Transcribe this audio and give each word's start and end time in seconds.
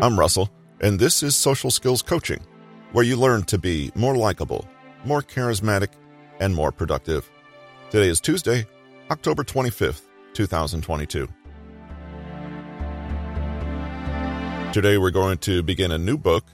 Mm-hmm. 0.00 0.12
I'm 0.12 0.18
Russell, 0.18 0.48
and 0.80 0.98
this 0.98 1.22
is 1.22 1.36
Social 1.36 1.70
Skills 1.70 2.00
Coaching, 2.00 2.40
where 2.92 3.04
you 3.04 3.16
learn 3.16 3.42
to 3.44 3.58
be 3.58 3.92
more 3.94 4.16
likable, 4.16 4.66
more 5.04 5.20
charismatic, 5.20 5.90
and 6.40 6.54
more 6.54 6.72
productive. 6.72 7.30
Today 7.90 8.08
is 8.08 8.18
Tuesday, 8.18 8.66
October 9.10 9.44
25th, 9.44 10.02
2022. 10.32 11.28
Today 14.72 14.96
we're 14.96 15.10
going 15.10 15.36
to 15.38 15.62
begin 15.62 15.92
a 15.92 15.98
new 15.98 16.16
book, 16.16 16.44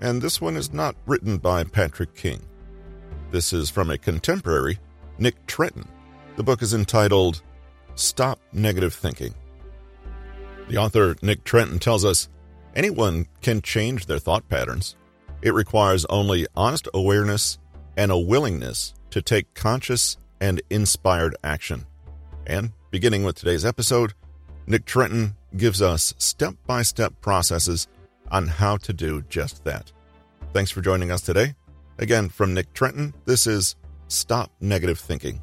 and 0.00 0.22
this 0.22 0.40
one 0.40 0.56
is 0.56 0.72
not 0.72 0.94
written 1.06 1.38
by 1.38 1.64
Patrick 1.64 2.14
King. 2.14 2.40
This 3.32 3.52
is 3.52 3.68
from 3.68 3.90
a 3.90 3.98
contemporary, 3.98 4.78
Nick 5.18 5.44
Trenton. 5.46 5.88
The 6.36 6.44
book 6.44 6.62
is 6.62 6.72
entitled 6.72 7.42
Stop 7.96 8.38
Negative 8.52 8.94
Thinking. 8.94 9.34
The 10.68 10.76
author, 10.76 11.16
Nick 11.20 11.42
Trenton, 11.42 11.80
tells 11.80 12.04
us 12.04 12.28
anyone 12.74 13.26
can 13.40 13.62
change 13.62 14.06
their 14.06 14.18
thought 14.18 14.48
patterns. 14.48 14.96
It 15.42 15.54
requires 15.54 16.04
only 16.06 16.46
honest 16.54 16.88
awareness 16.94 17.58
and 17.96 18.10
a 18.10 18.18
willingness 18.18 18.94
to 19.10 19.20
take 19.22 19.54
conscious 19.54 20.16
and 20.40 20.62
inspired 20.70 21.36
action. 21.44 21.86
And 22.46 22.72
beginning 22.90 23.24
with 23.24 23.36
today's 23.36 23.64
episode, 23.64 24.14
Nick 24.66 24.84
Trenton 24.84 25.36
gives 25.56 25.82
us 25.82 26.14
step 26.18 26.54
by 26.66 26.82
step 26.82 27.12
processes 27.20 27.88
on 28.30 28.46
how 28.46 28.76
to 28.78 28.92
do 28.92 29.22
just 29.28 29.64
that. 29.64 29.92
Thanks 30.52 30.70
for 30.70 30.80
joining 30.80 31.10
us 31.10 31.22
today. 31.22 31.54
Again, 31.98 32.28
from 32.28 32.54
Nick 32.54 32.72
Trenton, 32.72 33.14
this 33.24 33.46
is 33.46 33.76
Stop 34.08 34.50
Negative 34.60 34.98
Thinking. 34.98 35.42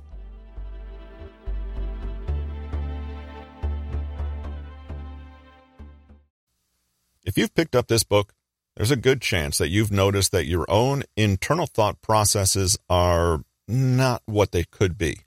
If 7.30 7.38
you've 7.38 7.54
picked 7.54 7.76
up 7.76 7.88
this 7.88 8.02
book, 8.02 8.34
there's 8.76 8.90
a 8.90 8.96
good 8.96 9.22
chance 9.22 9.60
that 9.60 9.70
you've 9.70 9.92
noticed 9.92 10.32
that 10.32 10.48
your 10.48 10.66
own 10.68 11.04
internal 11.16 11.68
thought 11.68 12.02
processes 12.02 12.76
are 12.90 13.44
not 13.68 14.24
what 14.26 14.52
they 14.52 14.64
could 14.64 14.98
be. 14.98 15.20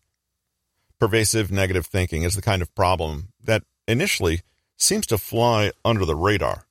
Pervasive 0.98 1.53
negative 1.53 1.86
thinking 1.86 2.25
is 2.25 2.34
the 2.34 2.42
kind 2.42 2.61
of 2.61 2.75
problem 2.75 3.28
that 3.41 3.62
initially 3.86 4.41
seems 4.77 5.06
to 5.06 5.17
fly 5.17 5.70
under 5.84 6.05
the 6.05 6.17
radar. 6.17 6.67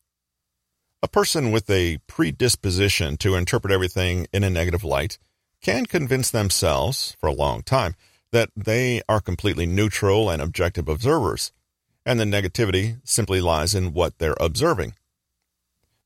A 1.01 1.07
person 1.07 1.53
with 1.53 1.69
a 1.69 1.99
predisposition 2.07 3.15
to 3.19 3.35
interpret 3.35 3.71
everything 3.71 4.27
in 4.33 4.43
a 4.43 4.49
negative 4.49 4.83
light 4.83 5.17
can 5.61 5.85
convince 5.85 6.29
themselves, 6.29 7.15
for 7.21 7.27
a 7.27 7.33
long 7.33 7.63
time, 7.63 7.95
that 8.33 8.49
they 8.53 9.01
are 9.07 9.21
completely 9.21 9.65
neutral 9.65 10.29
and 10.29 10.41
objective 10.41 10.89
observers, 10.89 11.53
and 12.05 12.19
the 12.19 12.25
negativity 12.25 12.99
simply 13.05 13.39
lies 13.39 13.73
in 13.73 13.93
what 13.93 14.17
they're 14.17 14.35
observing. 14.37 14.93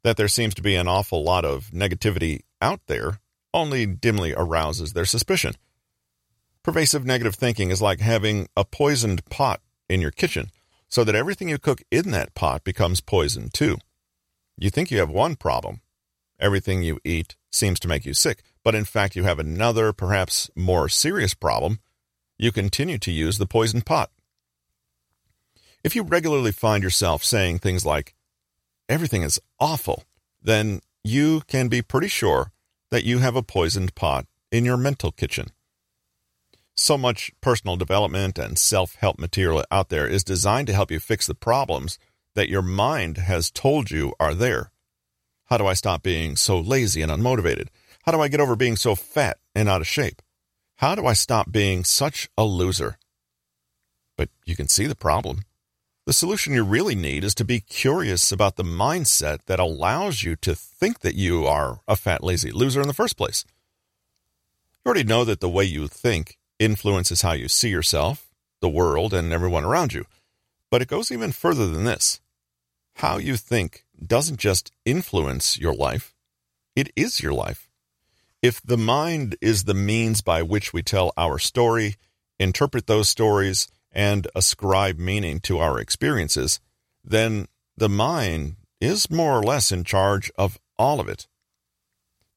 That 0.05 0.17
there 0.17 0.27
seems 0.27 0.53
to 0.53 0.61
be 0.61 0.75
an 0.75 0.87
awful 0.87 1.23
lot 1.23 1.45
of 1.45 1.71
negativity 1.71 2.41
out 2.61 2.79
there 2.85 3.21
only 3.55 3.87
dimly 3.87 4.35
arouses 4.35 4.93
their 4.93 5.03
suspicion. 5.03 5.55
Pervasive 6.61 7.03
negative 7.03 7.33
thinking 7.33 7.71
is 7.71 7.81
like 7.81 8.01
having 8.01 8.47
a 8.55 8.63
poisoned 8.63 9.25
pot 9.31 9.61
in 9.89 10.01
your 10.01 10.11
kitchen, 10.11 10.51
so 10.87 11.03
that 11.03 11.15
everything 11.15 11.49
you 11.49 11.57
cook 11.57 11.81
in 11.89 12.11
that 12.11 12.35
pot 12.35 12.63
becomes 12.63 13.01
poison 13.01 13.49
too. 13.51 13.77
You 14.59 14.69
think 14.69 14.91
you 14.91 14.99
have 14.99 15.09
one 15.09 15.35
problem. 15.35 15.81
Everything 16.39 16.83
you 16.83 16.99
eat 17.03 17.35
seems 17.51 17.79
to 17.79 17.87
make 17.87 18.05
you 18.05 18.13
sick, 18.13 18.43
but 18.63 18.75
in 18.75 18.85
fact 18.85 19.15
you 19.15 19.23
have 19.23 19.39
another, 19.39 19.91
perhaps 19.91 20.51
more 20.55 20.87
serious 20.87 21.33
problem. 21.33 21.79
You 22.37 22.51
continue 22.51 22.99
to 22.99 23.11
use 23.11 23.39
the 23.39 23.47
poisoned 23.47 23.87
pot. 23.87 24.11
If 25.83 25.95
you 25.95 26.03
regularly 26.03 26.51
find 26.51 26.83
yourself 26.83 27.23
saying 27.23 27.57
things 27.57 27.87
like, 27.87 28.13
everything 28.87 29.23
is 29.23 29.39
awful, 29.59 30.03
then 30.41 30.81
you 31.03 31.41
can 31.47 31.67
be 31.67 31.81
pretty 31.81 32.07
sure 32.07 32.51
that 32.91 33.03
you 33.03 33.19
have 33.19 33.35
a 33.35 33.43
poisoned 33.43 33.95
pot 33.95 34.25
in 34.51 34.65
your 34.65 34.77
mental 34.77 35.11
kitchen. 35.11 35.47
So 36.75 36.97
much 36.97 37.31
personal 37.41 37.77
development 37.77 38.37
and 38.37 38.59
self 38.59 38.95
help 38.95 39.17
material 39.17 39.63
out 39.71 39.89
there 39.89 40.07
is 40.07 40.23
designed 40.23 40.67
to 40.67 40.73
help 40.73 40.91
you 40.91 40.99
fix 40.99 41.25
the 41.25 41.35
problems 41.35 41.97
that 42.35 42.49
your 42.49 42.61
mind 42.61 43.17
has 43.17 43.49
told 43.49 43.91
you 43.91 44.13
are 44.19 44.33
there. 44.33 44.71
How 45.45 45.57
do 45.57 45.67
I 45.67 45.73
stop 45.73 46.03
being 46.03 46.35
so 46.35 46.59
lazy 46.59 47.01
and 47.01 47.11
unmotivated? 47.11 47.67
How 48.05 48.11
do 48.11 48.19
I 48.19 48.27
get 48.27 48.39
over 48.39 48.55
being 48.55 48.75
so 48.75 48.93
fat 48.93 49.37
and 49.55 49.69
out 49.69 49.81
of 49.81 49.87
shape? 49.87 50.21
How 50.77 50.95
do 50.95 51.05
I 51.05 51.13
stop 51.13 51.51
being 51.51 51.83
such 51.83 52.29
a 52.37 52.43
loser? 52.43 52.97
But 54.17 54.29
you 54.45 54.55
can 54.55 54.67
see 54.67 54.85
the 54.85 54.95
problem. 54.95 55.41
The 56.05 56.13
solution 56.13 56.53
you 56.53 56.63
really 56.63 56.93
need 56.93 57.23
is 57.23 57.33
to 57.33 57.43
be 57.43 57.59
curious 57.59 58.31
about 58.31 58.57
the 58.57 58.63
mindset 58.63 59.39
that 59.47 59.59
allows 59.59 60.21
you 60.21 60.35
to 60.37 60.53
think 60.53 60.99
that 60.99 61.15
you 61.15 61.47
are 61.47 61.81
a 61.87 61.95
fat, 61.95 62.23
lazy 62.23 62.51
loser 62.51 62.79
in 62.79 62.87
the 62.87 62.93
first 62.93 63.17
place. 63.17 63.43
You 64.85 64.89
already 64.89 65.03
know 65.03 65.25
that 65.25 65.39
the 65.39 65.49
way 65.49 65.63
you 65.63 65.87
think 65.87 66.37
influences 66.59 67.23
how 67.23 67.31
you 67.31 67.47
see 67.47 67.69
yourself, 67.69 68.29
the 68.61 68.69
world, 68.69 69.15
and 69.15 69.33
everyone 69.33 69.65
around 69.65 69.93
you. 69.93 70.05
But 70.69 70.83
it 70.83 70.87
goes 70.87 71.11
even 71.11 71.31
further 71.31 71.65
than 71.65 71.85
this. 71.85 72.21
How 72.97 73.17
you 73.17 73.35
think 73.35 73.83
doesn't 74.05 74.39
just 74.39 74.71
influence 74.85 75.57
your 75.57 75.73
life, 75.73 76.13
it 76.75 76.91
is 76.95 77.19
your 77.19 77.33
life. 77.33 77.67
If 78.43 78.61
the 78.61 78.77
mind 78.77 79.37
is 79.41 79.63
the 79.63 79.73
means 79.73 80.21
by 80.21 80.43
which 80.43 80.71
we 80.71 80.83
tell 80.83 81.13
our 81.17 81.39
story, 81.39 81.95
interpret 82.37 82.85
those 82.85 83.09
stories, 83.09 83.67
and 83.95 84.27
ascribe 84.35 84.99
meaning 84.99 85.39
to 85.39 85.57
our 85.57 85.79
experiences, 85.79 86.59
then 87.03 87.47
the 87.77 87.89
mind 87.89 88.57
is 88.81 89.09
more 89.09 89.39
or 89.39 89.43
less 89.43 89.71
in 89.71 89.83
charge 89.83 90.29
of 90.37 90.59
all 90.77 90.99
of 90.99 91.07
it. 91.07 91.27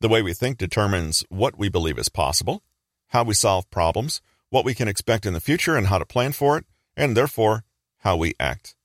The 0.00 0.08
way 0.08 0.22
we 0.22 0.32
think 0.32 0.58
determines 0.58 1.24
what 1.28 1.58
we 1.58 1.68
believe 1.68 1.98
is 1.98 2.08
possible, 2.08 2.62
how 3.08 3.24
we 3.24 3.34
solve 3.34 3.68
problems, 3.70 4.20
what 4.50 4.64
we 4.64 4.74
can 4.74 4.88
expect 4.88 5.26
in 5.26 5.32
the 5.32 5.40
future, 5.40 5.76
and 5.76 5.88
how 5.88 5.98
to 5.98 6.06
plan 6.06 6.32
for 6.32 6.56
it, 6.56 6.64
and 6.96 7.16
therefore 7.16 7.64
how 7.98 8.16
we 8.16 8.34
act. 8.38 8.76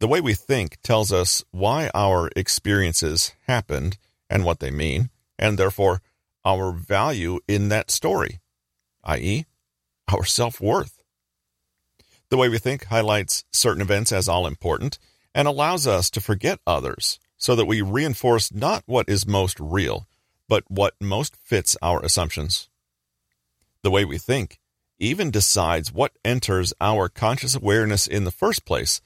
The 0.00 0.08
way 0.08 0.20
we 0.20 0.34
think 0.34 0.78
tells 0.82 1.12
us 1.12 1.44
why 1.50 1.90
our 1.94 2.30
experiences 2.34 3.32
happened 3.46 3.98
and 4.28 4.44
what 4.44 4.60
they 4.60 4.70
mean, 4.70 5.10
and 5.38 5.58
therefore 5.58 6.00
our 6.44 6.72
value 6.72 7.40
in 7.46 7.68
that 7.68 7.90
story, 7.90 8.40
i.e., 9.04 9.44
our 10.12 10.24
self 10.24 10.60
worth. 10.60 10.95
The 12.28 12.36
way 12.36 12.48
we 12.48 12.58
think 12.58 12.86
highlights 12.86 13.44
certain 13.52 13.82
events 13.82 14.12
as 14.12 14.28
all 14.28 14.46
important 14.46 14.98
and 15.34 15.46
allows 15.46 15.86
us 15.86 16.10
to 16.10 16.20
forget 16.20 16.58
others 16.66 17.20
so 17.36 17.54
that 17.54 17.66
we 17.66 17.82
reinforce 17.82 18.52
not 18.52 18.82
what 18.86 19.08
is 19.08 19.26
most 19.26 19.60
real, 19.60 20.08
but 20.48 20.64
what 20.68 20.94
most 21.00 21.36
fits 21.36 21.76
our 21.82 22.02
assumptions. 22.04 22.68
The 23.82 23.90
way 23.90 24.04
we 24.04 24.18
think 24.18 24.58
even 24.98 25.30
decides 25.30 25.92
what 25.92 26.16
enters 26.24 26.72
our 26.80 27.08
conscious 27.08 27.54
awareness 27.54 28.06
in 28.06 28.24
the 28.24 28.30
first 28.30 28.64
place 28.64 29.00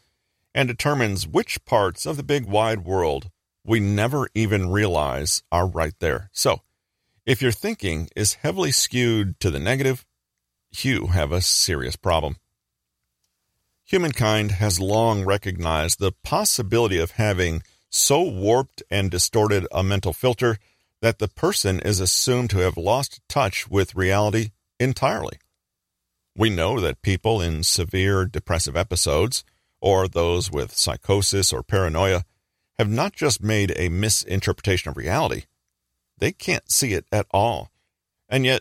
and 0.54 0.68
determines 0.68 1.26
which 1.26 1.64
parts 1.64 2.06
of 2.06 2.16
the 2.16 2.22
big 2.22 2.46
wide 2.46 2.84
world 2.84 3.30
we 3.64 3.80
never 3.80 4.28
even 4.34 4.70
realize 4.70 5.42
are 5.52 5.66
right 5.66 5.94
there. 5.98 6.30
So, 6.32 6.62
if 7.26 7.42
your 7.42 7.52
thinking 7.52 8.08
is 8.16 8.34
heavily 8.34 8.72
skewed 8.72 9.38
to 9.40 9.50
the 9.50 9.60
negative, 9.60 10.06
you 10.72 11.08
have 11.08 11.32
a 11.32 11.42
serious 11.42 11.96
problem. 11.96 12.36
Humankind 13.90 14.52
has 14.52 14.78
long 14.78 15.24
recognized 15.24 15.98
the 15.98 16.12
possibility 16.22 17.00
of 17.00 17.10
having 17.10 17.64
so 17.88 18.22
warped 18.22 18.84
and 18.88 19.10
distorted 19.10 19.66
a 19.72 19.82
mental 19.82 20.12
filter 20.12 20.58
that 21.02 21.18
the 21.18 21.26
person 21.26 21.80
is 21.80 21.98
assumed 21.98 22.50
to 22.50 22.58
have 22.58 22.76
lost 22.76 23.20
touch 23.28 23.68
with 23.68 23.96
reality 23.96 24.50
entirely. 24.78 25.38
We 26.36 26.50
know 26.50 26.78
that 26.78 27.02
people 27.02 27.40
in 27.40 27.64
severe 27.64 28.26
depressive 28.26 28.76
episodes 28.76 29.42
or 29.80 30.06
those 30.06 30.52
with 30.52 30.76
psychosis 30.76 31.52
or 31.52 31.64
paranoia 31.64 32.22
have 32.78 32.88
not 32.88 33.12
just 33.12 33.42
made 33.42 33.72
a 33.74 33.88
misinterpretation 33.88 34.90
of 34.90 34.96
reality, 34.96 35.46
they 36.16 36.30
can't 36.30 36.70
see 36.70 36.92
it 36.92 37.06
at 37.10 37.26
all. 37.32 37.72
And 38.28 38.44
yet, 38.46 38.60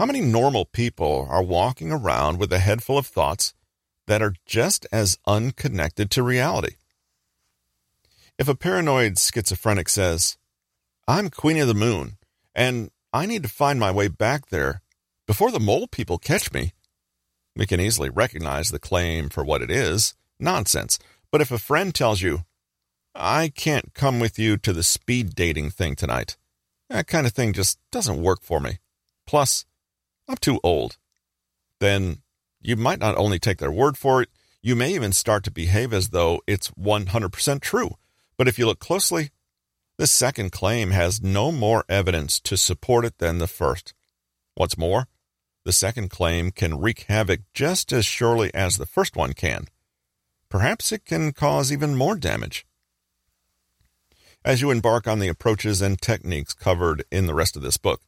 how 0.00 0.06
many 0.06 0.20
normal 0.20 0.64
people 0.64 1.28
are 1.30 1.44
walking 1.44 1.92
around 1.92 2.40
with 2.40 2.52
a 2.52 2.58
head 2.58 2.82
full 2.82 2.98
of 2.98 3.06
thoughts 3.06 3.54
that 4.08 4.22
are 4.22 4.34
just 4.44 4.86
as 4.90 5.18
unconnected 5.26 6.10
to 6.10 6.22
reality? 6.22 6.74
If 8.38 8.48
a 8.48 8.54
paranoid 8.54 9.18
schizophrenic 9.18 9.88
says, 9.88 10.36
I'm 11.06 11.30
Queen 11.30 11.58
of 11.58 11.68
the 11.68 11.74
Moon, 11.74 12.16
and 12.54 12.90
I 13.12 13.26
need 13.26 13.42
to 13.44 13.48
find 13.48 13.78
my 13.78 13.90
way 13.90 14.08
back 14.08 14.48
there 14.48 14.82
before 15.26 15.50
the 15.50 15.60
mole 15.60 15.86
people 15.86 16.18
catch 16.18 16.52
me, 16.52 16.72
we 17.54 17.66
can 17.66 17.80
easily 17.80 18.08
recognize 18.08 18.70
the 18.70 18.78
claim 18.78 19.28
for 19.28 19.44
what 19.44 19.62
it 19.62 19.70
is 19.70 20.14
Nonsense. 20.40 20.98
But 21.30 21.40
if 21.40 21.50
a 21.50 21.58
friend 21.58 21.94
tells 21.94 22.22
you, 22.22 22.44
I 23.14 23.52
can't 23.54 23.92
come 23.94 24.20
with 24.20 24.38
you 24.38 24.56
to 24.58 24.72
the 24.72 24.82
speed 24.82 25.34
dating 25.34 25.70
thing 25.70 25.96
tonight, 25.96 26.36
that 26.88 27.06
kind 27.06 27.26
of 27.26 27.32
thing 27.32 27.52
just 27.52 27.78
doesn't 27.90 28.22
work 28.22 28.42
for 28.42 28.60
me. 28.60 28.78
Plus, 29.26 29.66
I'm 30.28 30.36
too 30.36 30.60
old. 30.62 30.96
Then 31.80 32.22
you 32.60 32.76
might 32.76 32.98
not 32.98 33.16
only 33.16 33.38
take 33.38 33.58
their 33.58 33.70
word 33.70 33.96
for 33.96 34.22
it, 34.22 34.28
you 34.62 34.74
may 34.74 34.92
even 34.94 35.12
start 35.12 35.44
to 35.44 35.50
behave 35.50 35.92
as 35.92 36.08
though 36.08 36.40
it's 36.46 36.70
100% 36.72 37.60
true, 37.60 37.96
But 38.36 38.48
if 38.48 38.58
you 38.58 38.66
look 38.66 38.78
closely, 38.78 39.30
the 39.96 40.06
second 40.06 40.52
claim 40.52 40.92
has 40.92 41.22
no 41.22 41.50
more 41.50 41.84
evidence 41.88 42.38
to 42.40 42.56
support 42.56 43.04
it 43.04 43.18
than 43.18 43.38
the 43.38 43.48
first. 43.48 43.94
What's 44.54 44.78
more, 44.78 45.08
the 45.64 45.72
second 45.72 46.08
claim 46.08 46.52
can 46.52 46.78
wreak 46.78 47.06
havoc 47.08 47.40
just 47.52 47.92
as 47.92 48.06
surely 48.06 48.52
as 48.54 48.76
the 48.76 48.86
first 48.86 49.16
one 49.16 49.32
can. 49.32 49.66
Perhaps 50.48 50.92
it 50.92 51.04
can 51.04 51.32
cause 51.32 51.72
even 51.72 51.96
more 51.96 52.16
damage. 52.16 52.64
As 54.44 54.60
you 54.60 54.70
embark 54.70 55.06
on 55.06 55.18
the 55.18 55.28
approaches 55.28 55.82
and 55.82 56.00
techniques 56.00 56.54
covered 56.54 57.04
in 57.10 57.26
the 57.26 57.34
rest 57.34 57.56
of 57.56 57.62
this 57.62 57.76
book, 57.76 58.00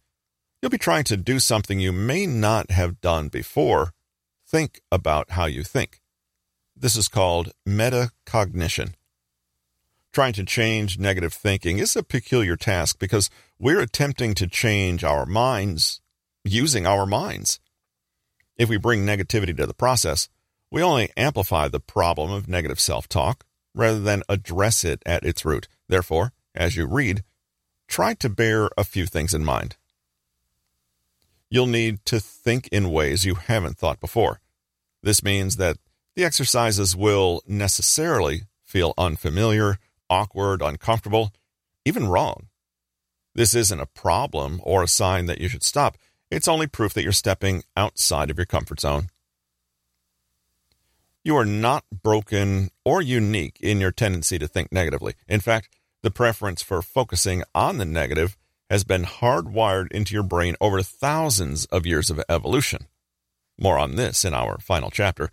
you'll 0.62 0.70
be 0.70 0.79
trying 0.79 1.05
to 1.05 1.17
do 1.17 1.38
something 1.38 1.81
you 1.81 1.93
may 1.93 2.25
not 2.25 2.70
have 2.70 3.00
done 3.00 3.29
before. 3.29 3.93
Think 4.50 4.81
about 4.91 5.31
how 5.31 5.44
you 5.44 5.62
think. 5.62 6.00
This 6.75 6.97
is 6.97 7.06
called 7.06 7.52
metacognition. 7.69 8.94
Trying 10.12 10.32
to 10.32 10.44
change 10.44 10.99
negative 10.99 11.32
thinking 11.32 11.79
is 11.79 11.94
a 11.94 12.02
peculiar 12.02 12.56
task 12.56 12.99
because 12.99 13.31
we're 13.61 13.79
attempting 13.79 14.35
to 14.35 14.49
change 14.49 15.05
our 15.05 15.25
minds 15.25 16.00
using 16.44 16.85
our 16.85 17.06
minds. 17.06 17.61
If 18.56 18.69
we 18.69 18.76
bring 18.76 19.06
negativity 19.06 19.56
to 19.56 19.67
the 19.67 19.75
process, 19.75 20.29
we 20.69 20.82
only 20.82 21.11
amplify 21.17 21.69
the 21.69 21.79
problem 21.79 22.32
of 22.32 22.49
negative 22.49 22.81
self 22.81 23.08
talk 23.08 23.44
rather 23.73 24.00
than 24.00 24.25
address 24.29 24.82
it 24.82 25.00
at 25.06 25.25
its 25.25 25.44
root. 25.44 25.69
Therefore, 25.88 26.32
as 26.56 26.75
you 26.75 26.87
read, 26.87 27.23
try 27.87 28.14
to 28.14 28.29
bear 28.29 28.69
a 28.76 28.82
few 28.82 29.06
things 29.06 29.32
in 29.32 29.44
mind. 29.44 29.76
You'll 31.50 31.67
need 31.67 32.05
to 32.06 32.20
think 32.20 32.69
in 32.69 32.93
ways 32.93 33.25
you 33.25 33.35
haven't 33.35 33.76
thought 33.76 34.00
before. 34.00 34.41
This 35.02 35.23
means 35.23 35.56
that 35.56 35.79
the 36.14 36.25
exercises 36.25 36.94
will 36.94 37.43
necessarily 37.47 38.43
feel 38.62 38.94
unfamiliar, 38.97 39.79
awkward, 40.08 40.62
uncomfortable, 40.62 41.32
even 41.85 42.08
wrong. 42.08 42.47
This 43.35 43.55
isn't 43.55 43.81
a 43.81 43.87
problem 43.87 44.61
or 44.62 44.82
a 44.82 44.88
sign 44.88 45.26
that 45.26 45.41
you 45.41 45.49
should 45.49 45.62
stop. 45.62 45.97
It's 46.31 46.49
only 46.49 46.67
proof 46.67 46.94
that 46.94 47.02
you're 47.02 47.12
stepping 47.12 47.64
outside 47.76 48.31
of 48.31 48.38
your 48.38 48.46
comfort 48.46 48.81
zone. 48.81 49.08
You 51.25 51.37
are 51.37 51.44
not 51.44 51.85
broken 51.91 52.70
or 52.85 53.03
unique 53.03 53.58
in 53.61 53.81
your 53.81 53.93
tendency 53.93 54.38
to 54.38 54.49
think 54.49 54.73
negatively. 54.73 55.14
In 55.29 55.41
fact, 55.41 55.69
the 56.03 56.11
preference 56.11 56.62
for 56.62 56.81
focusing 56.81 57.43
on 57.55 57.79
the 57.79 57.85
negative 57.85 58.37
has 58.70 58.84
been 58.84 59.05
hardwired 59.05 59.90
into 59.90 60.14
your 60.14 60.22
brain 60.22 60.55
over 60.61 60.81
thousands 60.81 61.64
of 61.67 61.84
years 61.84 62.08
of 62.08 62.22
evolution. 62.28 62.87
More 63.58 63.76
on 63.78 63.96
this 63.96 64.25
in 64.25 64.32
our 64.32 64.58
final 64.61 64.90
chapter. 64.90 65.31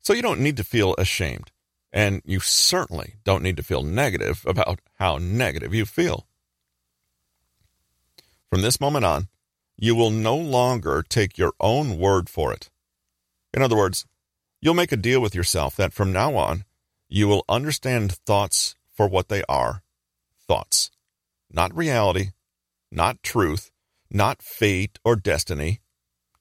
So 0.00 0.12
you 0.12 0.20
don't 0.20 0.40
need 0.40 0.58
to 0.58 0.64
feel 0.64 0.94
ashamed, 0.98 1.50
and 1.90 2.20
you 2.26 2.40
certainly 2.40 3.14
don't 3.24 3.42
need 3.42 3.56
to 3.56 3.62
feel 3.62 3.82
negative 3.82 4.44
about 4.46 4.80
how 4.98 5.16
negative 5.16 5.72
you 5.74 5.86
feel. 5.86 6.26
From 8.50 8.60
this 8.60 8.80
moment 8.80 9.06
on, 9.06 9.28
you 9.76 9.94
will 9.94 10.10
no 10.10 10.36
longer 10.36 11.02
take 11.08 11.38
your 11.38 11.54
own 11.58 11.98
word 11.98 12.28
for 12.28 12.52
it. 12.52 12.68
In 13.54 13.62
other 13.62 13.76
words, 13.76 14.04
you'll 14.60 14.74
make 14.74 14.92
a 14.92 14.96
deal 14.96 15.20
with 15.20 15.34
yourself 15.34 15.74
that 15.76 15.94
from 15.94 16.12
now 16.12 16.36
on, 16.36 16.64
you 17.08 17.26
will 17.28 17.44
understand 17.48 18.12
thoughts 18.12 18.74
for 18.92 19.08
what 19.08 19.28
they 19.28 19.42
are 19.48 19.82
thoughts, 20.46 20.90
not 21.50 21.74
reality, 21.74 22.32
not 22.94 23.22
truth, 23.22 23.70
not 24.10 24.42
fate 24.42 24.98
or 25.04 25.16
destiny, 25.16 25.80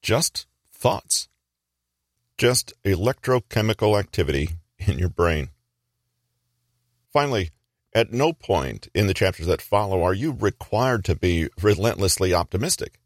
just 0.01 0.45
thoughts. 0.71 1.27
Just 2.37 2.73
electrochemical 2.83 3.99
activity 3.99 4.49
in 4.79 4.99
your 4.99 5.09
brain. 5.09 5.49
Finally, 7.11 7.51
at 7.93 8.11
no 8.11 8.33
point 8.33 8.87
in 8.93 9.07
the 9.07 9.13
chapters 9.13 9.45
that 9.47 9.61
follow 9.61 10.03
are 10.03 10.13
you 10.13 10.31
required 10.31 11.05
to 11.05 11.15
be 11.15 11.49
relentlessly 11.61 12.33
optimistic. 12.33 12.99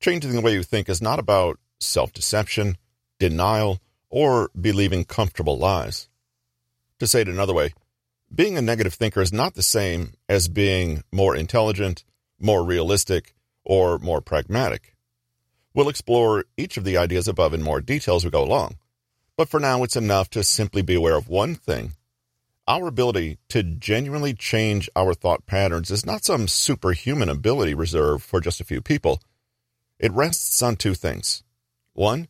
Changing 0.00 0.32
the 0.32 0.40
way 0.40 0.52
you 0.52 0.62
think 0.62 0.88
is 0.88 1.00
not 1.00 1.18
about 1.18 1.58
self 1.80 2.12
deception, 2.12 2.76
denial, 3.18 3.80
or 4.10 4.50
believing 4.60 5.04
comfortable 5.04 5.56
lies. 5.56 6.08
To 6.98 7.06
say 7.06 7.20
it 7.20 7.28
another 7.28 7.54
way, 7.54 7.74
being 8.34 8.56
a 8.56 8.62
negative 8.62 8.94
thinker 8.94 9.20
is 9.20 9.32
not 9.32 9.54
the 9.54 9.62
same 9.62 10.14
as 10.28 10.48
being 10.48 11.02
more 11.12 11.36
intelligent, 11.36 12.04
more 12.38 12.64
realistic, 12.64 13.34
or 13.64 13.98
more 13.98 14.20
pragmatic. 14.20 14.94
We'll 15.74 15.88
explore 15.88 16.44
each 16.56 16.76
of 16.76 16.84
the 16.84 16.96
ideas 16.96 17.28
above 17.28 17.52
in 17.52 17.62
more 17.62 17.80
detail 17.80 18.16
as 18.16 18.24
we 18.24 18.30
go 18.30 18.42
along, 18.42 18.76
but 19.36 19.48
for 19.48 19.60
now 19.60 19.82
it's 19.82 19.96
enough 19.96 20.30
to 20.30 20.42
simply 20.42 20.82
be 20.82 20.94
aware 20.94 21.16
of 21.16 21.28
one 21.28 21.54
thing. 21.54 21.92
Our 22.68 22.88
ability 22.88 23.38
to 23.50 23.62
genuinely 23.62 24.34
change 24.34 24.88
our 24.96 25.14
thought 25.14 25.46
patterns 25.46 25.90
is 25.90 26.06
not 26.06 26.24
some 26.24 26.48
superhuman 26.48 27.28
ability 27.28 27.74
reserved 27.74 28.24
for 28.24 28.40
just 28.40 28.60
a 28.60 28.64
few 28.64 28.80
people. 28.80 29.20
It 29.98 30.12
rests 30.12 30.62
on 30.62 30.76
two 30.76 30.94
things. 30.94 31.44
One, 31.92 32.28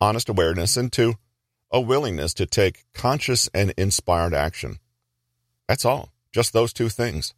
honest 0.00 0.28
awareness, 0.28 0.76
and 0.76 0.92
two, 0.92 1.14
a 1.70 1.80
willingness 1.80 2.34
to 2.34 2.46
take 2.46 2.86
conscious 2.92 3.48
and 3.54 3.72
inspired 3.76 4.34
action. 4.34 4.78
That's 5.68 5.84
all, 5.84 6.10
just 6.32 6.52
those 6.52 6.72
two 6.72 6.88
things. 6.88 7.34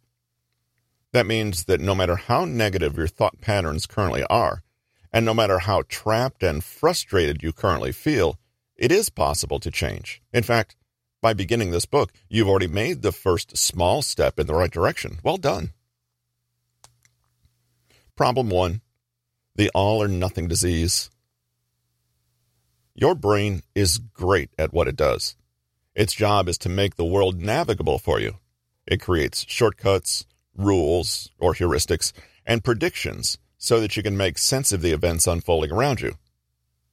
That 1.13 1.25
means 1.25 1.65
that 1.65 1.81
no 1.81 1.93
matter 1.93 2.15
how 2.15 2.45
negative 2.45 2.97
your 2.97 3.07
thought 3.07 3.41
patterns 3.41 3.85
currently 3.85 4.23
are, 4.29 4.63
and 5.11 5.25
no 5.25 5.33
matter 5.33 5.59
how 5.59 5.83
trapped 5.89 6.41
and 6.41 6.63
frustrated 6.63 7.43
you 7.43 7.51
currently 7.51 7.91
feel, 7.91 8.39
it 8.77 8.91
is 8.91 9.09
possible 9.09 9.59
to 9.59 9.69
change. 9.69 10.21
In 10.33 10.43
fact, 10.43 10.75
by 11.21 11.33
beginning 11.33 11.71
this 11.71 11.85
book, 11.85 12.13
you've 12.29 12.47
already 12.47 12.67
made 12.67 13.01
the 13.01 13.11
first 13.11 13.57
small 13.57 14.01
step 14.01 14.39
in 14.39 14.47
the 14.47 14.55
right 14.55 14.71
direction. 14.71 15.19
Well 15.23 15.37
done. 15.37 15.71
Problem 18.15 18.49
one 18.49 18.81
the 19.55 19.69
all 19.75 20.01
or 20.01 20.07
nothing 20.07 20.47
disease. 20.47 21.09
Your 22.95 23.15
brain 23.15 23.61
is 23.75 23.97
great 23.97 24.49
at 24.57 24.73
what 24.73 24.87
it 24.87 24.95
does. 24.95 25.35
Its 25.93 26.13
job 26.13 26.47
is 26.47 26.57
to 26.59 26.69
make 26.69 26.95
the 26.95 27.05
world 27.05 27.41
navigable 27.41 27.99
for 27.99 28.19
you. 28.19 28.37
It 28.87 29.01
creates 29.01 29.45
shortcuts, 29.47 30.25
rules, 30.55 31.29
or 31.39 31.53
heuristics, 31.53 32.13
and 32.45 32.63
predictions 32.63 33.37
so 33.57 33.79
that 33.79 33.95
you 33.95 34.03
can 34.03 34.17
make 34.17 34.37
sense 34.37 34.71
of 34.71 34.81
the 34.81 34.91
events 34.91 35.27
unfolding 35.27 35.71
around 35.71 36.01
you. 36.01 36.15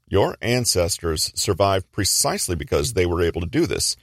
Your 0.06 0.36
ancestors 0.40 1.32
survived 1.34 1.90
precisely 1.92 2.56
because 2.56 2.92
they 2.92 3.06
were 3.06 3.22
able 3.22 3.40
to 3.40 3.46
do 3.46 3.66
this, 3.66 3.96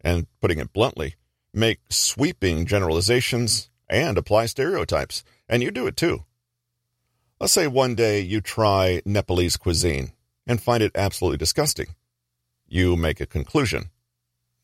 and 0.00 0.26
putting 0.40 0.58
it 0.58 0.72
bluntly, 0.72 1.14
make 1.52 1.80
sweeping 1.90 2.66
generalizations 2.66 3.70
and 3.88 4.18
apply 4.18 4.46
stereotypes, 4.46 5.24
and 5.48 5.62
you 5.62 5.70
do 5.70 5.86
it 5.86 5.96
too. 5.96 6.24
Let's 7.40 7.52
say 7.52 7.66
one 7.66 7.94
day 7.94 8.20
you 8.20 8.40
try 8.40 9.02
Nepalese 9.04 9.56
cuisine 9.56 10.12
and 10.46 10.60
find 10.60 10.82
it 10.82 10.92
absolutely 10.94 11.38
disgusting. 11.38 11.88
You 12.66 12.96
make 12.96 13.20
a 13.20 13.26
conclusion. 13.26 13.90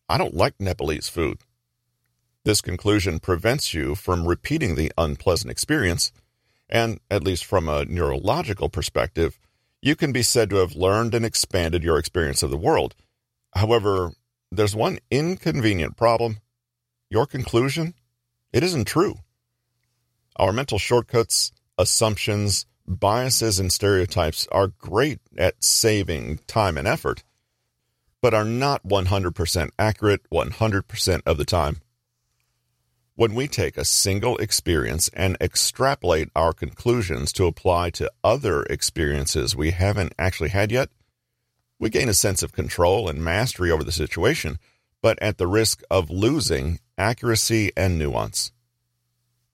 I 0.08 0.18
don't 0.18 0.34
like 0.34 0.54
Nepalese 0.58 1.08
food. 1.08 1.38
This 2.44 2.60
conclusion 2.60 3.20
prevents 3.20 3.72
you 3.72 3.94
from 3.94 4.26
repeating 4.26 4.74
the 4.74 4.90
unpleasant 4.98 5.50
experience, 5.50 6.12
and, 6.68 6.98
at 7.10 7.22
least 7.22 7.44
from 7.44 7.68
a 7.68 7.84
neurological 7.84 8.68
perspective, 8.68 9.38
you 9.80 9.94
can 9.94 10.12
be 10.12 10.22
said 10.22 10.50
to 10.50 10.56
have 10.56 10.74
learned 10.74 11.14
and 11.14 11.24
expanded 11.24 11.84
your 11.84 11.98
experience 11.98 12.42
of 12.42 12.50
the 12.50 12.56
world. 12.56 12.96
However, 13.54 14.12
there's 14.50 14.74
one 14.74 14.98
inconvenient 15.10 15.96
problem. 15.96 16.38
Your 17.10 17.26
conclusion? 17.26 17.94
It 18.52 18.64
isn't 18.64 18.86
true. 18.86 19.16
Our 20.36 20.52
mental 20.52 20.78
shortcuts 20.78 21.52
assumptions, 21.78 22.66
biases, 22.86 23.60
and 23.60 23.72
stereotypes 23.72 24.48
are 24.50 24.68
great 24.78 25.20
at 25.38 25.62
saving 25.62 26.38
time 26.46 26.76
and 26.76 26.88
effort, 26.88 27.22
but 28.20 28.34
are 28.34 28.44
not 28.44 28.82
100% 28.86 29.70
accurate 29.78 30.22
100% 30.30 31.22
of 31.24 31.36
the 31.38 31.44
time. 31.44 31.81
When 33.22 33.36
we 33.36 33.46
take 33.46 33.76
a 33.76 33.84
single 33.84 34.36
experience 34.38 35.08
and 35.14 35.36
extrapolate 35.40 36.28
our 36.34 36.52
conclusions 36.52 37.32
to 37.34 37.46
apply 37.46 37.90
to 37.90 38.10
other 38.24 38.64
experiences 38.64 39.54
we 39.54 39.70
haven't 39.70 40.12
actually 40.18 40.48
had 40.48 40.72
yet, 40.72 40.88
we 41.78 41.88
gain 41.88 42.08
a 42.08 42.14
sense 42.14 42.42
of 42.42 42.50
control 42.50 43.08
and 43.08 43.22
mastery 43.22 43.70
over 43.70 43.84
the 43.84 43.92
situation, 43.92 44.58
but 45.00 45.22
at 45.22 45.38
the 45.38 45.46
risk 45.46 45.84
of 45.88 46.10
losing 46.10 46.80
accuracy 46.98 47.70
and 47.76 47.96
nuance. 47.96 48.50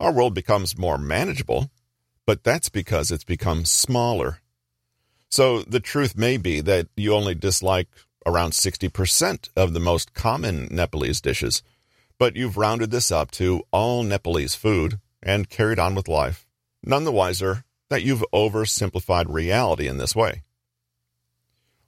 Our 0.01 0.15
world 0.15 0.33
becomes 0.33 0.79
more 0.79 0.97
manageable 0.97 1.71
but 2.25 2.43
that's 2.43 2.71
because 2.71 3.11
it's 3.11 3.23
become 3.23 3.67
smaller. 3.67 4.41
So 5.29 5.61
the 5.61 5.81
truth 5.81 6.17
may 6.17 6.39
be 6.39 6.63
that 6.63 6.87
you 6.97 7.13
only 7.13 7.35
dislike 7.35 7.89
around 8.25 8.53
60% 8.53 9.51
of 9.55 9.75
the 9.75 9.81
most 9.81 10.15
common 10.15 10.69
Nepalese 10.71 11.21
dishes, 11.21 11.63
but 12.19 12.37
you've 12.37 12.57
rounded 12.57 12.91
this 12.91 13.11
up 13.13 13.31
to 13.31 13.63
all 13.71 14.03
Nepalese 14.03 14.55
food 14.55 14.99
and 15.23 15.49
carried 15.49 15.79
on 15.79 15.95
with 15.95 16.09
life, 16.09 16.47
none 16.83 17.05
the 17.05 17.13
wiser 17.13 17.65
that 17.89 18.03
you've 18.03 18.25
oversimplified 18.33 19.27
reality 19.29 19.89
in 19.89 19.99
this 19.99 20.15
way. 20.15 20.43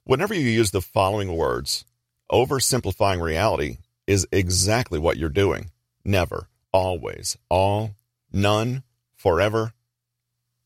Whenever 0.03 0.33
you 0.33 0.41
use 0.41 0.71
the 0.71 0.81
following 0.81 1.35
words, 1.35 1.85
oversimplifying 2.31 3.21
reality 3.21 3.77
is 4.07 4.27
exactly 4.31 4.97
what 4.97 5.17
you're 5.17 5.29
doing. 5.29 5.69
never, 6.03 6.47
always, 6.73 7.37
all, 7.49 7.91
none, 8.31 8.83
forever, 9.15 9.73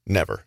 never. 0.07 0.45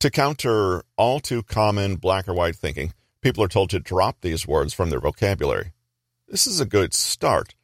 To 0.00 0.10
counter 0.10 0.84
all 0.96 1.20
too 1.20 1.42
common 1.42 1.96
black 1.96 2.28
or 2.28 2.34
white 2.34 2.56
thinking, 2.56 2.94
people 3.20 3.42
are 3.44 3.48
told 3.48 3.70
to 3.70 3.78
drop 3.78 4.20
these 4.20 4.46
words 4.46 4.72
from 4.72 4.90
their 4.90 5.00
vocabulary. 5.00 5.72
This 6.28 6.46
is 6.46 6.60
a 6.60 6.66
good 6.66 6.94
start, 6.94 7.54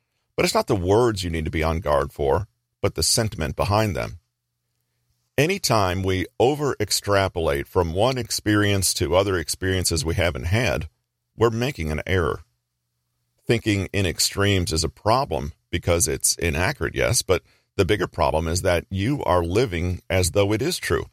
but 0.41 0.47
it's 0.47 0.55
not 0.55 0.69
the 0.69 0.75
words 0.75 1.23
you 1.23 1.29
need 1.29 1.45
to 1.45 1.51
be 1.51 1.63
on 1.63 1.81
guard 1.81 2.15
for, 2.15 2.49
but 2.81 2.95
the 2.95 3.03
sentiment 3.03 3.57
behind 3.57 3.95
them. 3.95 4.21
Anytime 5.37 6.03
we 6.03 6.25
over 6.39 6.75
extrapolate 6.81 7.69
from 7.69 7.93
one 7.93 8.17
experience 8.17 8.95
to 8.95 9.15
other 9.15 9.37
experiences 9.37 10.03
we 10.03 10.15
haven't 10.15 10.47
had, 10.47 10.89
we're 11.37 11.51
making 11.51 11.93
an 11.93 12.01
error. 12.07 12.41
Thinking 13.47 13.91
in 13.93 14.07
extremes 14.07 14.73
is 14.73 14.83
a 14.83 14.89
problem 14.89 15.53
because 15.69 16.09
it's 16.09 16.37
inaccurate, 16.37 16.95
yes, 16.95 17.21
but 17.21 17.43
the 17.77 17.85
bigger 17.85 18.07
problem 18.07 18.49
is 18.49 18.63
that 18.63 18.87
you 18.89 19.23
are 19.25 19.45
living 19.45 20.01
as 20.09 20.31
though 20.31 20.55
it 20.55 20.63
is 20.63 20.79
true. 20.79 21.05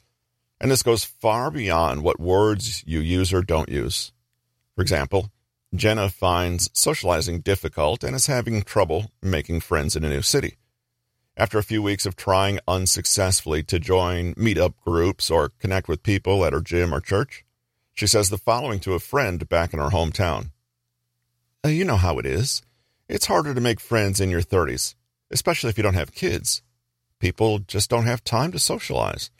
And 0.62 0.72
this 0.72 0.84
goes 0.84 1.04
far 1.04 1.52
beyond 1.52 2.02
what 2.02 2.18
words 2.18 2.82
you 2.88 3.02
use 3.02 3.34
or 3.34 3.42
don't 3.42 3.68
use. 3.68 4.14
For 4.78 4.82
example, 4.82 5.32
Jenna 5.76 6.10
finds 6.10 6.70
socializing 6.74 7.42
difficult 7.42 8.04
and 8.04 8.16
is 8.16 8.28
having 8.28 8.62
trouble 8.62 9.12
making 9.22 9.60
friends 9.60 9.96
in 9.96 10.06
a 10.06 10.10
new 10.10 10.22
city. 10.22 10.56
After 11.36 11.60
a 11.60 11.64
few 11.64 11.84
weeks 11.84 12.06
of 12.06 12.16
trying 12.16 12.60
unsuccessfully 12.68 13.62
to 13.64 13.78
join 13.78 14.34
meetup 14.36 14.74
groups 14.84 15.30
or 15.30 15.50
connect 15.60 15.88
with 15.88 16.02
people 16.04 16.44
at 16.46 16.54
her 16.54 16.62
gym 16.62 16.94
or 16.94 17.02
church, 17.02 17.46
she 17.94 18.08
says 18.08 18.30
the 18.30 18.38
following 18.38 18.80
to 18.82 18.94
a 18.94 19.00
friend 19.00 19.48
back 19.50 19.74
in 19.74 19.80
her 19.80 19.90
hometown. 19.90 20.52
Uh, 21.66 21.70
you 21.70 21.84
know 21.84 21.98
how 21.98 22.18
it 22.18 22.26
is. 22.26 22.62
It's 23.10 23.26
harder 23.26 23.54
to 23.54 23.62
make 23.62 23.80
friends 23.80 24.20
in 24.20 24.30
your 24.30 24.42
30s, 24.42 24.96
especially 25.32 25.70
if 25.70 25.78
you 25.78 25.84
don't 25.84 25.94
have 25.94 26.14
kids. 26.14 26.62
People 27.20 27.60
just 27.60 27.90
don't 27.90 28.06
have 28.06 28.24
time 28.24 28.52
to 28.52 28.60
socialize. 28.60 29.32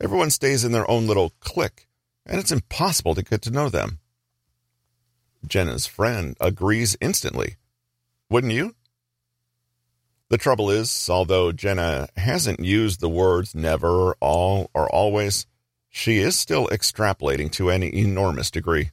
Everyone 0.00 0.30
stays 0.30 0.64
in 0.64 0.72
their 0.72 0.88
own 0.90 1.06
little 1.06 1.32
clique, 1.40 1.86
and 2.24 2.40
it's 2.40 2.52
impossible 2.52 3.14
to 3.14 3.22
get 3.22 3.42
to 3.42 3.50
know 3.50 3.68
them. 3.68 3.98
Jenna's 5.46 5.86
friend 5.86 6.36
agrees 6.40 6.96
instantly. 7.00 7.56
Wouldn't 8.28 8.52
you? 8.52 8.74
The 10.28 10.38
trouble 10.38 10.70
is, 10.70 11.08
although 11.08 11.52
Jenna 11.52 12.08
hasn't 12.16 12.60
used 12.60 13.00
the 13.00 13.08
words 13.08 13.54
never, 13.54 14.14
all, 14.14 14.70
or 14.74 14.90
always, 14.90 15.46
she 15.88 16.18
is 16.18 16.38
still 16.38 16.66
extrapolating 16.66 17.50
to 17.52 17.70
an 17.70 17.82
enormous 17.82 18.50
degree. 18.50 18.90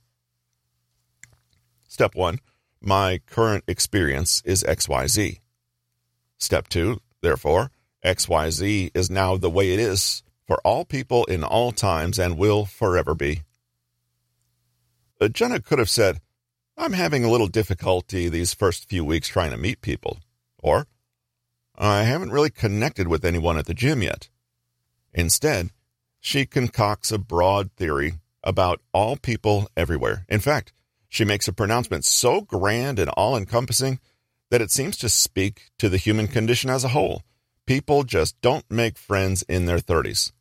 Step 1.87 2.15
1. 2.15 2.39
My 2.81 3.19
current 3.25 3.63
experience 3.67 4.41
is 4.45 4.63
XYZ. 4.63 5.39
Step 6.37 6.67
2. 6.67 6.99
Therefore, 7.21 7.71
XYZ 8.05 8.91
is 8.93 9.09
now 9.09 9.37
the 9.37 9.49
way 9.49 9.73
it 9.73 9.79
is 9.79 10.23
for 10.45 10.59
all 10.63 10.85
people 10.85 11.25
in 11.25 11.43
all 11.43 11.71
times 11.71 12.19
and 12.19 12.37
will 12.37 12.65
forever 12.65 13.15
be. 13.15 13.41
Uh, 15.19 15.29
Jenna 15.29 15.59
could 15.59 15.79
have 15.79 15.89
said, 15.89 16.19
I'm 16.77 16.93
having 16.93 17.23
a 17.23 17.29
little 17.29 17.47
difficulty 17.47 18.29
these 18.29 18.53
first 18.53 18.89
few 18.89 19.05
weeks 19.05 19.27
trying 19.27 19.51
to 19.51 19.57
meet 19.57 19.81
people. 19.81 20.19
Or, 20.59 20.87
I 21.77 22.03
haven't 22.03 22.31
really 22.31 22.49
connected 22.49 23.07
with 23.07 23.25
anyone 23.25 23.57
at 23.57 23.65
the 23.65 23.73
gym 23.73 24.01
yet. 24.01 24.29
Instead, 25.13 25.69
she 26.19 26.45
concocts 26.45 27.11
a 27.11 27.17
broad 27.17 27.71
theory 27.73 28.15
about 28.43 28.81
all 28.93 29.15
people 29.15 29.69
everywhere. 29.77 30.25
In 30.29 30.39
fact, 30.39 30.73
she 31.09 31.23
makes 31.23 31.47
a 31.47 31.53
pronouncement 31.53 32.05
so 32.05 32.41
grand 32.41 32.99
and 32.99 33.09
all 33.11 33.37
encompassing 33.37 33.99
that 34.49 34.61
it 34.61 34.71
seems 34.71 34.97
to 34.97 35.09
speak 35.09 35.71
to 35.77 35.89
the 35.89 35.97
human 35.97 36.27
condition 36.27 36.69
as 36.69 36.83
a 36.83 36.89
whole 36.89 37.23
People 37.65 38.03
just 38.03 38.39
don't 38.41 38.69
make 38.69 38.97
friends 38.97 39.41
in 39.43 39.65
their 39.65 39.77
30s. 39.77 40.33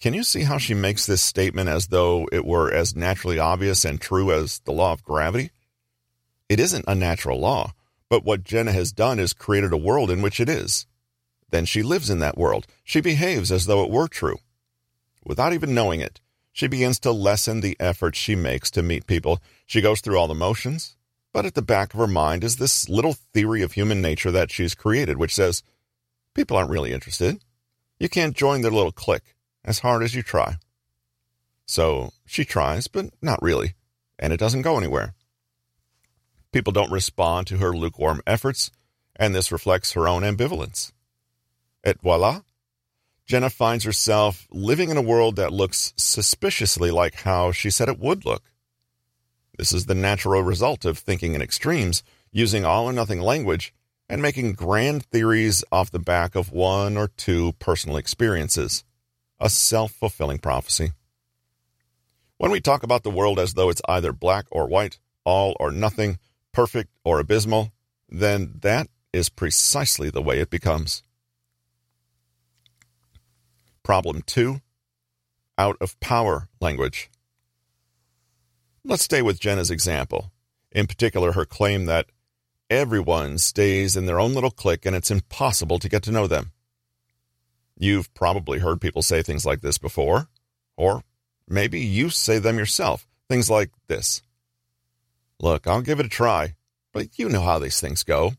Can 0.00 0.12
you 0.12 0.24
see 0.24 0.42
how 0.42 0.58
she 0.58 0.74
makes 0.74 1.06
this 1.06 1.22
statement 1.22 1.68
as 1.68 1.86
though 1.86 2.28
it 2.30 2.44
were 2.44 2.70
as 2.70 2.94
naturally 2.94 3.38
obvious 3.38 3.84
and 3.84 4.00
true 4.00 4.30
as 4.30 4.58
the 4.60 4.72
law 4.72 4.92
of 4.92 5.02
gravity? 5.02 5.50
It 6.48 6.60
isn't 6.60 6.84
a 6.86 6.94
natural 6.94 7.40
law, 7.40 7.72
but 8.08 8.24
what 8.24 8.44
Jenna 8.44 8.72
has 8.72 8.92
done 8.92 9.18
is 9.18 9.32
created 9.32 9.72
a 9.72 9.78
world 9.78 10.10
in 10.10 10.22
which 10.22 10.38
it 10.38 10.48
is. 10.48 10.86
Then 11.50 11.64
she 11.64 11.82
lives 11.82 12.10
in 12.10 12.18
that 12.18 12.36
world. 12.36 12.66
She 12.84 13.00
behaves 13.00 13.50
as 13.50 13.66
though 13.66 13.84
it 13.84 13.90
were 13.90 14.08
true. 14.08 14.38
Without 15.24 15.52
even 15.52 15.74
knowing 15.74 16.00
it, 16.00 16.20
she 16.52 16.66
begins 16.66 16.98
to 17.00 17.12
lessen 17.12 17.60
the 17.60 17.76
effort 17.80 18.14
she 18.14 18.34
makes 18.34 18.70
to 18.72 18.82
meet 18.82 19.06
people. 19.06 19.42
She 19.66 19.80
goes 19.80 20.00
through 20.00 20.18
all 20.18 20.28
the 20.28 20.34
motions, 20.34 20.96
but 21.32 21.44
at 21.44 21.54
the 21.54 21.62
back 21.62 21.92
of 21.92 22.00
her 22.00 22.06
mind 22.06 22.44
is 22.44 22.56
this 22.56 22.88
little 22.88 23.12
theory 23.12 23.62
of 23.62 23.72
human 23.72 24.00
nature 24.00 24.30
that 24.30 24.50
she's 24.50 24.74
created, 24.74 25.18
which 25.18 25.34
says, 25.34 25.62
People 26.34 26.56
aren't 26.56 26.70
really 26.70 26.92
interested. 26.92 27.42
You 27.98 28.08
can't 28.08 28.36
join 28.36 28.60
their 28.60 28.70
little 28.70 28.92
clique, 28.92 29.34
as 29.66 29.80
hard 29.80 30.02
as 30.02 30.14
you 30.14 30.22
try. 30.22 30.56
So 31.66 32.12
she 32.24 32.44
tries, 32.44 32.86
but 32.86 33.06
not 33.20 33.42
really, 33.42 33.74
and 34.18 34.32
it 34.32 34.38
doesn't 34.38 34.62
go 34.62 34.78
anywhere. 34.78 35.14
People 36.52 36.72
don't 36.72 36.92
respond 36.92 37.48
to 37.48 37.58
her 37.58 37.76
lukewarm 37.76 38.22
efforts, 38.26 38.70
and 39.16 39.34
this 39.34 39.52
reflects 39.52 39.92
her 39.92 40.08
own 40.08 40.22
ambivalence. 40.22 40.92
Et 41.84 42.00
voila, 42.00 42.42
Jenna 43.26 43.50
finds 43.50 43.84
herself 43.84 44.46
living 44.50 44.88
in 44.88 44.96
a 44.96 45.02
world 45.02 45.36
that 45.36 45.52
looks 45.52 45.92
suspiciously 45.96 46.92
like 46.92 47.22
how 47.22 47.50
she 47.50 47.70
said 47.70 47.88
it 47.88 47.98
would 47.98 48.24
look. 48.24 48.44
This 49.58 49.72
is 49.72 49.86
the 49.86 49.94
natural 49.94 50.42
result 50.42 50.84
of 50.84 50.98
thinking 50.98 51.34
in 51.34 51.42
extremes, 51.42 52.04
using 52.30 52.64
all 52.64 52.84
or 52.88 52.92
nothing 52.92 53.20
language, 53.20 53.74
and 54.08 54.22
making 54.22 54.52
grand 54.52 55.04
theories 55.04 55.64
off 55.72 55.90
the 55.90 55.98
back 55.98 56.36
of 56.36 56.52
one 56.52 56.96
or 56.96 57.08
two 57.08 57.52
personal 57.58 57.96
experiences. 57.96 58.84
A 59.38 59.50
self 59.50 59.92
fulfilling 59.92 60.38
prophecy. 60.38 60.92
When 62.38 62.50
we 62.50 62.60
talk 62.60 62.82
about 62.82 63.02
the 63.02 63.10
world 63.10 63.38
as 63.38 63.54
though 63.54 63.70
it's 63.70 63.82
either 63.88 64.12
black 64.12 64.46
or 64.50 64.66
white, 64.66 64.98
all 65.24 65.56
or 65.58 65.70
nothing, 65.70 66.18
perfect 66.52 66.90
or 67.04 67.18
abysmal, 67.18 67.72
then 68.08 68.54
that 68.60 68.88
is 69.12 69.28
precisely 69.28 70.10
the 70.10 70.22
way 70.22 70.38
it 70.38 70.50
becomes. 70.50 71.02
Problem 73.82 74.22
2 74.22 74.60
Out 75.58 75.76
of 75.80 75.98
power 76.00 76.48
language. 76.60 77.10
Let's 78.84 79.04
stay 79.04 79.22
with 79.22 79.40
Jenna's 79.40 79.70
example, 79.70 80.32
in 80.70 80.86
particular 80.86 81.32
her 81.32 81.44
claim 81.44 81.86
that 81.86 82.06
Everyone 82.68 83.38
stays 83.38 83.96
in 83.96 84.06
their 84.06 84.18
own 84.18 84.34
little 84.34 84.50
clique 84.50 84.84
and 84.86 84.96
it's 84.96 85.10
impossible 85.10 85.78
to 85.78 85.88
get 85.88 86.02
to 86.02 86.10
know 86.10 86.26
them. 86.26 86.50
You've 87.78 88.12
probably 88.14 88.58
heard 88.58 88.80
people 88.80 89.02
say 89.02 89.22
things 89.22 89.44
like 89.44 89.60
this 89.60 89.78
before, 89.78 90.28
or 90.76 91.02
maybe 91.48 91.80
you 91.80 92.10
say 92.10 92.38
them 92.38 92.58
yourself. 92.58 93.06
Things 93.28 93.50
like 93.50 93.70
this 93.88 94.22
Look, 95.40 95.66
I'll 95.66 95.82
give 95.82 96.00
it 96.00 96.06
a 96.06 96.10
try, 96.10 96.54
but 96.92 97.18
you 97.18 97.28
know 97.28 97.42
how 97.42 97.58
these 97.58 97.80
things 97.80 98.02
go. 98.02 98.32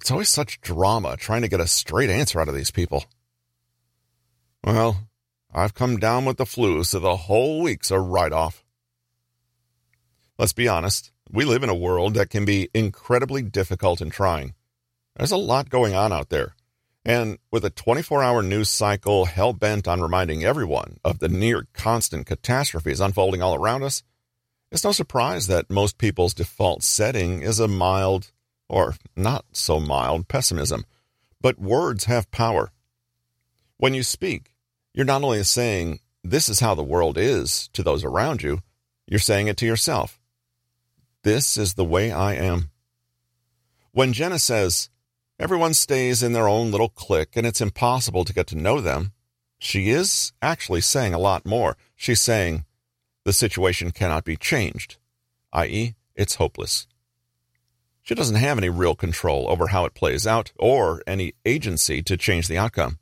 It's 0.00 0.10
always 0.10 0.28
such 0.28 0.60
drama 0.60 1.16
trying 1.16 1.42
to 1.42 1.48
get 1.48 1.60
a 1.60 1.66
straight 1.66 2.10
answer 2.10 2.40
out 2.40 2.48
of 2.48 2.54
these 2.54 2.70
people. 2.70 3.04
Well, 4.62 5.08
I've 5.52 5.74
come 5.74 5.98
down 5.98 6.24
with 6.24 6.36
the 6.36 6.46
flu, 6.46 6.84
so 6.84 6.98
the 6.98 7.16
whole 7.16 7.62
week's 7.62 7.90
a 7.90 7.98
write 7.98 8.32
off. 8.32 8.64
Let's 10.38 10.52
be 10.52 10.68
honest. 10.68 11.10
We 11.30 11.44
live 11.44 11.62
in 11.62 11.70
a 11.70 11.74
world 11.74 12.14
that 12.14 12.30
can 12.30 12.44
be 12.44 12.68
incredibly 12.74 13.42
difficult 13.42 14.00
and 14.00 14.12
trying. 14.12 14.54
There's 15.16 15.32
a 15.32 15.36
lot 15.36 15.70
going 15.70 15.94
on 15.94 16.12
out 16.12 16.28
there. 16.28 16.53
And 17.04 17.38
with 17.50 17.64
a 17.64 17.70
24 17.70 18.22
hour 18.22 18.42
news 18.42 18.70
cycle 18.70 19.26
hell 19.26 19.52
bent 19.52 19.86
on 19.86 20.00
reminding 20.00 20.44
everyone 20.44 20.98
of 21.04 21.18
the 21.18 21.28
near 21.28 21.66
constant 21.74 22.26
catastrophes 22.26 23.00
unfolding 23.00 23.42
all 23.42 23.54
around 23.54 23.82
us, 23.82 24.02
it's 24.72 24.84
no 24.84 24.92
surprise 24.92 25.46
that 25.46 25.70
most 25.70 25.98
people's 25.98 26.34
default 26.34 26.82
setting 26.82 27.42
is 27.42 27.60
a 27.60 27.68
mild, 27.68 28.32
or 28.68 28.94
not 29.14 29.44
so 29.52 29.78
mild, 29.78 30.28
pessimism. 30.28 30.84
But 31.40 31.60
words 31.60 32.04
have 32.06 32.30
power. 32.30 32.72
When 33.76 33.92
you 33.92 34.02
speak, 34.02 34.54
you're 34.94 35.04
not 35.04 35.22
only 35.22 35.42
saying, 35.44 36.00
This 36.22 36.48
is 36.48 36.60
how 36.60 36.74
the 36.74 36.82
world 36.82 37.18
is 37.18 37.68
to 37.74 37.82
those 37.82 38.02
around 38.02 38.42
you, 38.42 38.62
you're 39.06 39.20
saying 39.20 39.48
it 39.48 39.58
to 39.58 39.66
yourself. 39.66 40.18
This 41.22 41.56
is 41.58 41.74
the 41.74 41.84
way 41.84 42.10
I 42.10 42.34
am. 42.34 42.70
When 43.92 44.12
Jenna 44.12 44.38
says, 44.38 44.88
everyone 45.44 45.74
stays 45.74 46.22
in 46.22 46.32
their 46.32 46.48
own 46.48 46.70
little 46.70 46.88
clique 46.88 47.36
and 47.36 47.46
it's 47.46 47.60
impossible 47.60 48.24
to 48.24 48.32
get 48.32 48.46
to 48.46 48.56
know 48.56 48.80
them, 48.80 49.12
she 49.58 49.90
is 49.90 50.32
actually 50.40 50.80
saying 50.80 51.12
a 51.12 51.18
lot 51.18 51.44
more. 51.44 51.76
She's 51.94 52.22
saying, 52.22 52.64
the 53.26 53.32
situation 53.34 53.90
cannot 53.90 54.24
be 54.24 54.38
changed, 54.38 54.96
i.e., 55.52 55.96
it's 56.14 56.36
hopeless. 56.36 56.86
She 58.02 58.14
doesn't 58.14 58.36
have 58.36 58.56
any 58.56 58.70
real 58.70 58.94
control 58.94 59.50
over 59.50 59.66
how 59.66 59.84
it 59.84 59.92
plays 59.92 60.26
out 60.26 60.50
or 60.58 61.02
any 61.06 61.34
agency 61.44 62.02
to 62.04 62.16
change 62.16 62.48
the 62.48 62.56
outcome. 62.56 62.98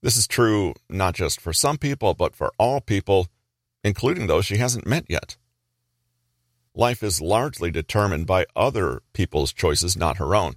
This 0.00 0.16
is 0.16 0.28
true 0.28 0.74
not 0.88 1.16
just 1.16 1.40
for 1.40 1.52
some 1.52 1.76
people, 1.76 2.14
but 2.14 2.36
for 2.36 2.52
all 2.56 2.80
people, 2.80 3.26
including 3.82 4.28
those 4.28 4.46
she 4.46 4.58
hasn't 4.58 4.86
met 4.86 5.06
yet. 5.08 5.36
life 6.72 7.02
is 7.02 7.20
largely 7.20 7.72
determined 7.72 8.26
by 8.26 8.46
other 8.54 9.02
people's 9.12 9.52
choices, 9.52 9.96
not 9.96 10.18
her 10.18 10.36
own. 10.36 10.54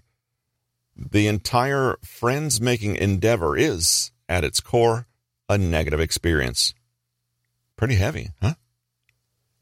The 0.96 1.28
entire 1.28 1.98
friends 2.04 2.62
making 2.62 2.96
endeavor 2.96 3.58
is, 3.58 4.12
at 4.30 4.44
its 4.44 4.60
core, 4.60 5.08
a 5.50 5.58
negative 5.58 6.00
experience. 6.00 6.74
Pretty 7.76 7.96
heavy, 7.96 8.30
huh? 8.42 8.54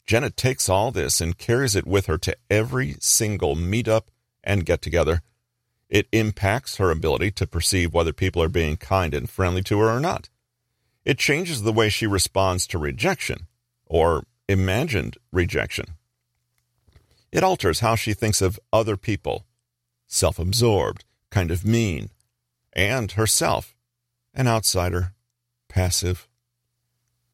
Jenna 0.06 0.30
takes 0.30 0.70
all 0.70 0.92
this 0.92 1.22
and 1.22 1.38
carries 1.38 1.76
it 1.76 1.88
with 1.88 2.06
her 2.06 2.18
to 2.20 2.36
every 2.50 2.98
single 3.00 3.56
meetup 3.56 4.04
and 4.44 4.66
get 4.66 4.82
together. 4.82 5.22
It 5.90 6.08
impacts 6.12 6.78
her 6.78 6.92
ability 6.92 7.32
to 7.32 7.48
perceive 7.48 7.94
whether 7.94 8.14
people 8.14 8.42
are 8.44 8.50
being 8.50 8.78
kind 8.78 9.14
and 9.14 9.30
friendly 9.30 9.64
to 9.64 9.80
her 9.80 9.90
or 9.90 10.00
not. 10.00 10.30
It 11.06 11.18
changes 11.18 11.64
the 11.64 11.74
way 11.74 11.90
she 11.90 12.08
responds 12.08 12.68
to 12.68 12.78
rejection 12.78 13.48
or 13.86 14.26
imagined 14.48 15.18
rejection. 15.32 15.86
It 17.32 17.44
alters 17.44 17.80
how 17.80 17.96
she 17.96 18.14
thinks 18.14 18.42
of 18.42 18.60
other 18.72 18.98
people, 18.98 19.46
self 20.08 20.38
absorbed, 20.38 21.06
kind 21.34 21.50
of 21.50 21.66
mean, 21.66 22.12
and 22.74 23.14
herself, 23.14 23.76
an 24.36 24.48
outsider, 24.48 25.14
passive. 25.68 26.28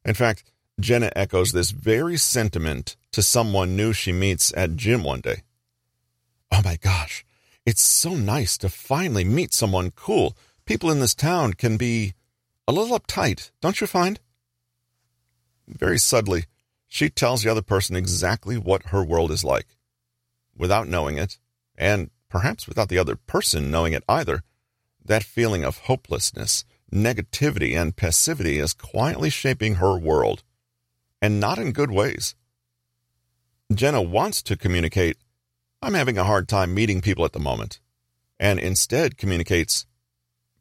In 0.06 0.13
fact, 0.13 0.46
Jenna 0.79 1.12
echoes 1.18 1.51
this 1.51 1.72
very 1.72 2.15
sentiment 2.15 2.96
to 3.12 3.22
someone 3.22 3.75
new 3.75 3.91
she 3.91 4.13
meets 4.13 4.53
at 4.56 4.77
gym 4.77 5.03
one 5.03 5.20
day. 5.20 5.44
Oh 6.50 6.62
my 6.63 6.77
gosh, 6.77 7.25
it's 7.65 7.82
so 7.82 8.15
nice 8.15 8.58
to 8.60 8.70
finally 8.70 9.25
meet 9.25 9.53
someone 9.53 9.91
cool. 9.91 10.38
People 10.63 10.91
in 10.91 11.01
this 11.01 11.13
town 11.13 11.53
can 11.53 11.75
be 11.75 12.13
a 12.70 12.72
little 12.72 12.98
uptight, 12.98 13.51
don't 13.60 13.82
you 13.82 13.88
find? 13.88 14.22
Very 15.68 16.00
subtly, 16.00 16.46
she 16.88 17.10
tells 17.10 17.44
the 17.44 17.51
other 17.51 17.62
person 17.62 17.98
exactly 17.98 18.58
what 18.58 18.88
her 18.94 19.03
world 19.03 19.29
is 19.29 19.44
like. 19.44 19.68
Without 20.56 20.88
knowing 20.88 21.18
it, 21.18 21.38
and 21.77 22.10
perhaps 22.29 22.67
without 22.67 22.89
the 22.89 22.98
other 22.98 23.15
person 23.15 23.71
knowing 23.71 23.93
it 23.93 24.03
either, 24.07 24.43
that 25.03 25.24
feeling 25.24 25.63
of 25.63 25.79
hopelessness, 25.79 26.63
negativity, 26.93 27.75
and 27.79 27.95
passivity 27.95 28.59
is 28.59 28.74
quietly 28.74 29.29
shaping 29.29 29.75
her 29.75 29.98
world, 29.98 30.43
and 31.21 31.39
not 31.39 31.57
in 31.57 31.71
good 31.71 31.91
ways. 31.91 32.36
Jenna 33.74 34.01
wants 34.01 34.41
to 34.43 34.55
communicate, 34.55 35.17
I'm 35.81 35.93
having 35.93 36.17
a 36.17 36.24
hard 36.24 36.48
time 36.48 36.74
meeting 36.74 37.01
people 37.01 37.25
at 37.25 37.33
the 37.33 37.39
moment, 37.39 37.79
and 38.39 38.59
instead 38.59 39.17
communicates, 39.17 39.86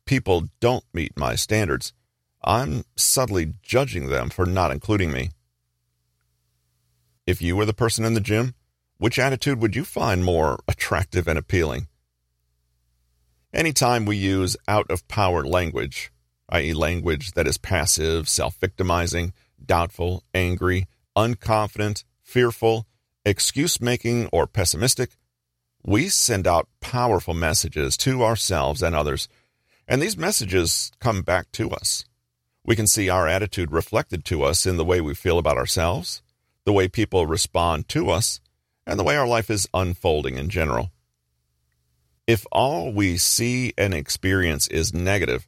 People 0.08 0.48
don't 0.58 0.84
meet 0.94 1.18
my 1.18 1.34
standards. 1.34 1.92
I'm 2.42 2.84
subtly 2.96 3.52
judging 3.60 4.08
them 4.08 4.30
for 4.30 4.46
not 4.46 4.70
including 4.70 5.12
me. 5.12 5.32
If 7.26 7.42
you 7.42 7.54
were 7.54 7.66
the 7.66 7.75
person 7.75 8.06
in 8.06 8.14
the 8.14 8.20
gym, 8.22 8.54
which 8.99 9.19
attitude 9.19 9.61
would 9.61 9.76
you 9.76 9.85
find 9.85 10.25
more 10.25 10.59
attractive 10.69 11.26
and 11.28 11.38
appealing? 11.38 11.88
Anytime 13.55 14.05
we 14.05 14.17
use 14.17 14.57
out 14.67 14.90
of 14.90 15.09
power 15.09 15.45
language, 15.45 16.12
i.e., 16.50 16.75
language 16.75 17.33
that 17.33 17.47
is 17.47 17.57
passive, 17.57 18.28
self 18.28 18.57
victimizing, 18.57 19.33
doubtful, 19.64 20.23
angry, 20.35 20.87
unconfident, 21.17 22.05
fearful, 22.23 22.87
excuse 23.25 23.81
making, 23.81 24.28
or 24.33 24.47
pessimistic, 24.47 25.17
we 25.85 26.09
send 26.09 26.47
out 26.47 26.69
powerful 26.81 27.35
messages 27.35 27.97
to 27.97 28.23
ourselves 28.23 28.83
and 28.83 28.95
others, 28.95 29.28
and 29.87 30.02
these 30.02 30.17
messages 30.17 30.93
come 31.00 31.23
back 31.23 31.50
to 31.52 31.71
us. 31.71 32.05
We 32.64 32.76
can 32.76 32.87
see 32.87 33.09
our 33.09 33.26
attitude 33.26 33.73
reflected 33.73 34.25
to 34.26 34.43
us 34.43 34.67
in 34.67 34.76
the 34.76 34.85
way 34.85 35.00
we 35.00 35.14
feel 35.14 35.38
about 35.38 35.57
ourselves, 35.57 36.23
the 36.64 36.73
way 36.73 36.88
people 36.88 37.26
respond 37.26 37.88
to 37.88 38.11
us, 38.11 38.40
and 38.88 38.99
the 38.99 39.04
way 39.04 39.16
our 39.16 39.28
life 39.28 39.50
is 39.50 39.68
unfolding 39.75 40.38
in 40.38 40.49
general. 40.49 40.91
If 42.26 42.47
all 42.50 42.91
we 42.91 43.19
see 43.19 43.75
and 43.76 43.93
experience 43.93 44.67
is 44.69 44.95
negative, 44.95 45.47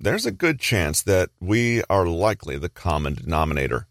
there's 0.00 0.26
a 0.26 0.32
good 0.32 0.58
chance 0.58 1.02
that 1.02 1.28
we 1.38 1.82
are 1.90 2.06
likely 2.06 2.56
the 2.56 2.70
common 2.70 3.14
denominator. 3.14 3.86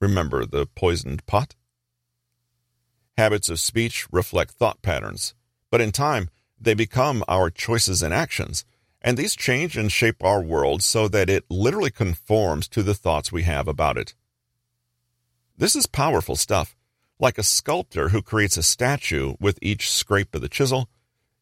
Remember 0.00 0.44
the 0.44 0.66
poisoned 0.66 1.24
pot? 1.26 1.54
Habits 3.16 3.48
of 3.48 3.60
speech 3.60 4.06
reflect 4.10 4.52
thought 4.52 4.82
patterns, 4.82 5.34
but 5.70 5.80
in 5.80 5.92
time, 5.92 6.28
they 6.60 6.74
become 6.74 7.22
our 7.28 7.50
choices 7.50 8.02
and 8.02 8.12
actions, 8.12 8.64
and 9.00 9.16
these 9.16 9.36
change 9.36 9.76
and 9.76 9.92
shape 9.92 10.24
our 10.24 10.42
world 10.42 10.82
so 10.82 11.06
that 11.06 11.30
it 11.30 11.44
literally 11.48 11.90
conforms 11.90 12.66
to 12.68 12.82
the 12.82 12.94
thoughts 12.94 13.30
we 13.30 13.44
have 13.44 13.68
about 13.68 13.96
it. 13.96 14.14
This 15.56 15.76
is 15.76 15.86
powerful 15.86 16.34
stuff. 16.34 16.74
Like 17.20 17.38
a 17.38 17.42
sculptor 17.42 18.10
who 18.10 18.22
creates 18.22 18.56
a 18.56 18.62
statue 18.62 19.34
with 19.40 19.58
each 19.60 19.90
scrape 19.90 20.34
of 20.34 20.40
the 20.40 20.48
chisel, 20.48 20.88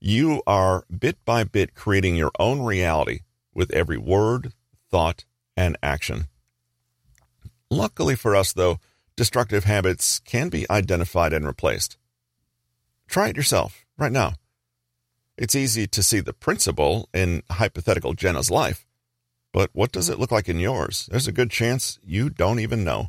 you 0.01 0.43
are 0.47 0.85
bit 0.97 1.23
by 1.25 1.45
bit 1.45 1.75
creating 1.75 2.17
your 2.17 2.31
own 2.39 2.63
reality 2.63 3.21
with 3.53 3.73
every 3.73 3.99
word, 3.99 4.53
thought, 4.91 5.25
and 5.57 5.77
action. 5.83 6.29
Luckily 7.71 8.15
for 8.15 8.35
us, 8.35 8.53
though, 8.53 8.79
destructive 9.17 9.65
habits 9.65 10.19
can 10.21 10.49
be 10.49 10.67
identified 10.71 11.33
and 11.33 11.47
replaced. 11.47 11.97
Try 13.09 13.29
it 13.29 13.37
yourself 13.37 13.85
right 13.99 14.13
now. 14.13 14.35
It's 15.37 15.55
easy 15.55 15.87
to 15.89 16.03
see 16.03 16.21
the 16.21 16.33
principle 16.33 17.09
in 17.13 17.43
hypothetical 17.51 18.15
Jenna's 18.15 18.51
life, 18.51 18.87
but 19.53 19.71
what 19.73 19.93
does 19.93 20.09
it 20.09 20.19
look 20.19 20.31
like 20.31 20.49
in 20.49 20.59
yours? 20.59 21.09
There's 21.11 21.29
a 21.29 21.33
good 21.33 21.51
chance 21.51 21.99
you 22.03 22.31
don't 22.31 22.61
even 22.61 22.85
know. 22.85 23.09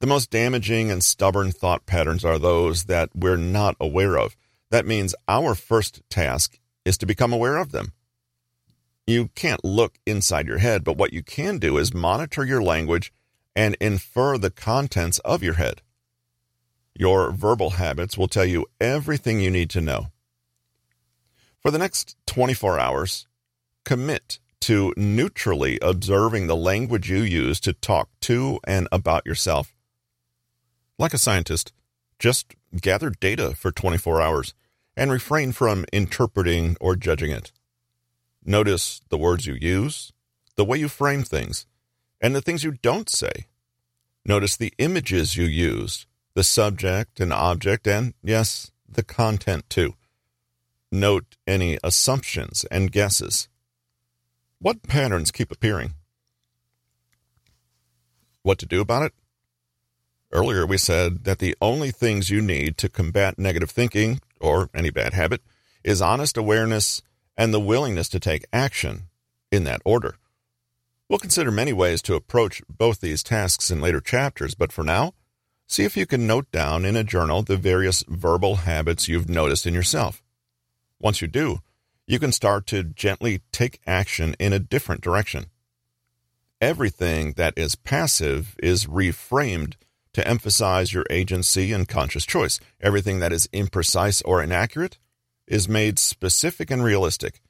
The 0.00 0.06
most 0.06 0.30
damaging 0.30 0.92
and 0.92 1.02
stubborn 1.02 1.50
thought 1.50 1.84
patterns 1.84 2.24
are 2.24 2.38
those 2.38 2.84
that 2.84 3.10
we're 3.16 3.36
not 3.36 3.74
aware 3.80 4.16
of. 4.16 4.36
That 4.70 4.86
means 4.86 5.14
our 5.26 5.56
first 5.56 6.02
task 6.08 6.60
is 6.84 6.96
to 6.98 7.06
become 7.06 7.32
aware 7.32 7.56
of 7.56 7.72
them. 7.72 7.92
You 9.08 9.28
can't 9.34 9.64
look 9.64 9.98
inside 10.06 10.46
your 10.46 10.58
head, 10.58 10.84
but 10.84 10.96
what 10.96 11.12
you 11.12 11.24
can 11.24 11.58
do 11.58 11.78
is 11.78 11.92
monitor 11.92 12.44
your 12.44 12.62
language 12.62 13.12
and 13.56 13.76
infer 13.80 14.38
the 14.38 14.50
contents 14.50 15.18
of 15.20 15.42
your 15.42 15.54
head. 15.54 15.82
Your 16.94 17.32
verbal 17.32 17.70
habits 17.70 18.16
will 18.16 18.28
tell 18.28 18.44
you 18.44 18.66
everything 18.80 19.40
you 19.40 19.50
need 19.50 19.70
to 19.70 19.80
know. 19.80 20.12
For 21.60 21.72
the 21.72 21.78
next 21.78 22.16
24 22.26 22.78
hours, 22.78 23.26
commit 23.84 24.38
to 24.60 24.94
neutrally 24.96 25.78
observing 25.82 26.46
the 26.46 26.56
language 26.56 27.10
you 27.10 27.22
use 27.22 27.58
to 27.60 27.72
talk 27.72 28.10
to 28.20 28.60
and 28.64 28.86
about 28.92 29.26
yourself. 29.26 29.74
Like 30.98 31.14
a 31.14 31.18
scientist, 31.18 31.72
just 32.18 32.54
gather 32.80 33.10
data 33.10 33.54
for 33.54 33.70
24 33.70 34.20
hours 34.20 34.54
and 34.96 35.12
refrain 35.12 35.52
from 35.52 35.84
interpreting 35.92 36.76
or 36.80 36.96
judging 36.96 37.30
it. 37.30 37.52
Notice 38.44 39.00
the 39.08 39.18
words 39.18 39.46
you 39.46 39.54
use, 39.54 40.12
the 40.56 40.64
way 40.64 40.78
you 40.78 40.88
frame 40.88 41.22
things, 41.22 41.66
and 42.20 42.34
the 42.34 42.40
things 42.40 42.64
you 42.64 42.72
don't 42.72 43.08
say. 43.08 43.46
Notice 44.24 44.56
the 44.56 44.74
images 44.78 45.36
you 45.36 45.44
use, 45.44 46.06
the 46.34 46.42
subject 46.42 47.20
and 47.20 47.32
object, 47.32 47.86
and 47.86 48.14
yes, 48.22 48.72
the 48.88 49.04
content 49.04 49.70
too. 49.70 49.94
Note 50.90 51.36
any 51.46 51.78
assumptions 51.84 52.64
and 52.70 52.90
guesses. 52.90 53.48
What 54.58 54.82
patterns 54.82 55.30
keep 55.30 55.52
appearing? 55.52 55.92
What 58.42 58.58
to 58.58 58.66
do 58.66 58.80
about 58.80 59.04
it? 59.04 59.12
Earlier, 60.30 60.66
we 60.66 60.76
said 60.76 61.24
that 61.24 61.38
the 61.38 61.56
only 61.60 61.90
things 61.90 62.28
you 62.30 62.42
need 62.42 62.76
to 62.78 62.88
combat 62.88 63.38
negative 63.38 63.70
thinking, 63.70 64.20
or 64.40 64.68
any 64.74 64.90
bad 64.90 65.14
habit, 65.14 65.40
is 65.82 66.02
honest 66.02 66.36
awareness 66.36 67.02
and 67.36 67.54
the 67.54 67.60
willingness 67.60 68.08
to 68.10 68.20
take 68.20 68.44
action 68.52 69.04
in 69.50 69.64
that 69.64 69.80
order. 69.84 70.16
We'll 71.08 71.18
consider 71.18 71.50
many 71.50 71.72
ways 71.72 72.02
to 72.02 72.14
approach 72.14 72.60
both 72.68 73.00
these 73.00 73.22
tasks 73.22 73.70
in 73.70 73.80
later 73.80 74.00
chapters, 74.00 74.54
but 74.54 74.72
for 74.72 74.84
now, 74.84 75.14
see 75.66 75.84
if 75.84 75.96
you 75.96 76.04
can 76.04 76.26
note 76.26 76.50
down 76.52 76.84
in 76.84 76.96
a 76.96 77.04
journal 77.04 77.42
the 77.42 77.56
various 77.56 78.04
verbal 78.06 78.56
habits 78.56 79.08
you've 79.08 79.30
noticed 79.30 79.66
in 79.66 79.72
yourself. 79.72 80.22
Once 81.00 81.22
you 81.22 81.28
do, 81.28 81.60
you 82.06 82.18
can 82.18 82.32
start 82.32 82.66
to 82.66 82.82
gently 82.82 83.40
take 83.52 83.80
action 83.86 84.34
in 84.38 84.52
a 84.52 84.58
different 84.58 85.00
direction. 85.00 85.46
Everything 86.60 87.32
that 87.34 87.54
is 87.56 87.74
passive 87.76 88.56
is 88.62 88.86
reframed 88.86 89.74
to 90.18 90.26
emphasize 90.26 90.92
your 90.92 91.06
agency 91.10 91.72
and 91.72 91.86
conscious 91.86 92.26
choice. 92.26 92.58
Everything 92.80 93.20
that 93.20 93.32
is 93.32 93.46
imprecise 93.52 94.20
or 94.24 94.42
inaccurate 94.42 94.98
is 95.46 95.68
made 95.68 95.96
specific 95.96 96.72
and 96.72 96.82
realistic. 96.82 97.40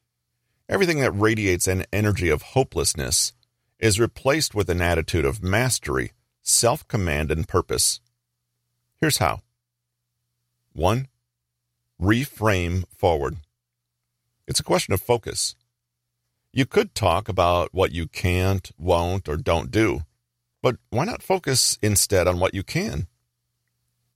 Everything 0.69 1.01
that 1.01 1.13
radiates 1.13 1.67
an 1.67 1.87
energy 1.95 2.29
of 2.29 2.43
hopelessness 2.43 3.33
is 3.79 3.99
replaced 3.99 4.55
with 4.55 4.69
an 4.69 4.83
attitude 4.83 5.25
of 5.25 5.43
mastery, 5.43 6.13
self 6.43 6.87
command, 6.89 7.31
and 7.31 7.49
purpose. 7.49 8.01
Here's 9.01 9.17
how 9.17 9.41
1 10.75 11.09
reframe 11.99 12.85
forward. 12.95 13.39
It's 14.47 14.61
a 14.61 14.65
question 14.65 14.93
of 14.93 15.01
focus. 15.01 15.57
You 16.53 16.67
could 16.67 16.95
talk 16.95 17.31
about 17.31 17.73
what 17.73 17.93
you 17.93 18.07
can't, 18.09 18.71
won't, 18.77 19.27
or 19.27 19.39
don't 19.39 19.71
do, 19.71 20.03
but 20.63 20.77
why 20.91 21.05
not 21.05 21.23
focus 21.23 21.79
instead 21.83 22.27
on 22.27 22.39
what 22.39 22.55
you 22.55 22.63
can? 22.63 23.07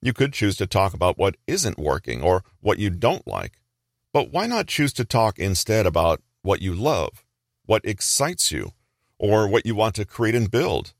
You 0.01 0.13
could 0.13 0.33
choose 0.33 0.57
to 0.57 0.67
talk 0.67 0.95
about 0.95 1.19
what 1.19 1.37
isn't 1.47 1.79
working 1.79 2.23
or 2.23 2.43
what 2.61 2.79
you 2.79 2.91
don't 2.91 3.27
like. 3.27 3.61
But 4.13 4.33
why 4.33 4.47
not 4.47 4.67
choose 4.67 4.93
to 4.95 5.05
talk 5.05 5.39
instead 5.39 5.87
about 5.87 6.21
what 6.43 6.61
you 6.61 6.75
love, 6.75 7.25
what 7.65 7.85
excites 7.85 8.51
you, 8.51 8.73
or 9.19 9.47
what 9.47 9.65
you 9.65 9.75
want 9.75 9.95
to 9.95 10.05
create 10.05 10.35
and 10.35 10.51
build? 10.51 10.93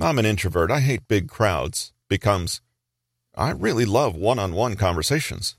I'm 0.00 0.18
an 0.18 0.26
introvert. 0.26 0.70
I 0.70 0.80
hate 0.80 1.08
big 1.08 1.28
crowds. 1.28 1.92
Becomes, 2.08 2.60
I 3.34 3.50
really 3.50 3.84
love 3.84 4.14
one 4.14 4.38
on 4.38 4.52
one 4.52 4.76
conversations. 4.76 5.56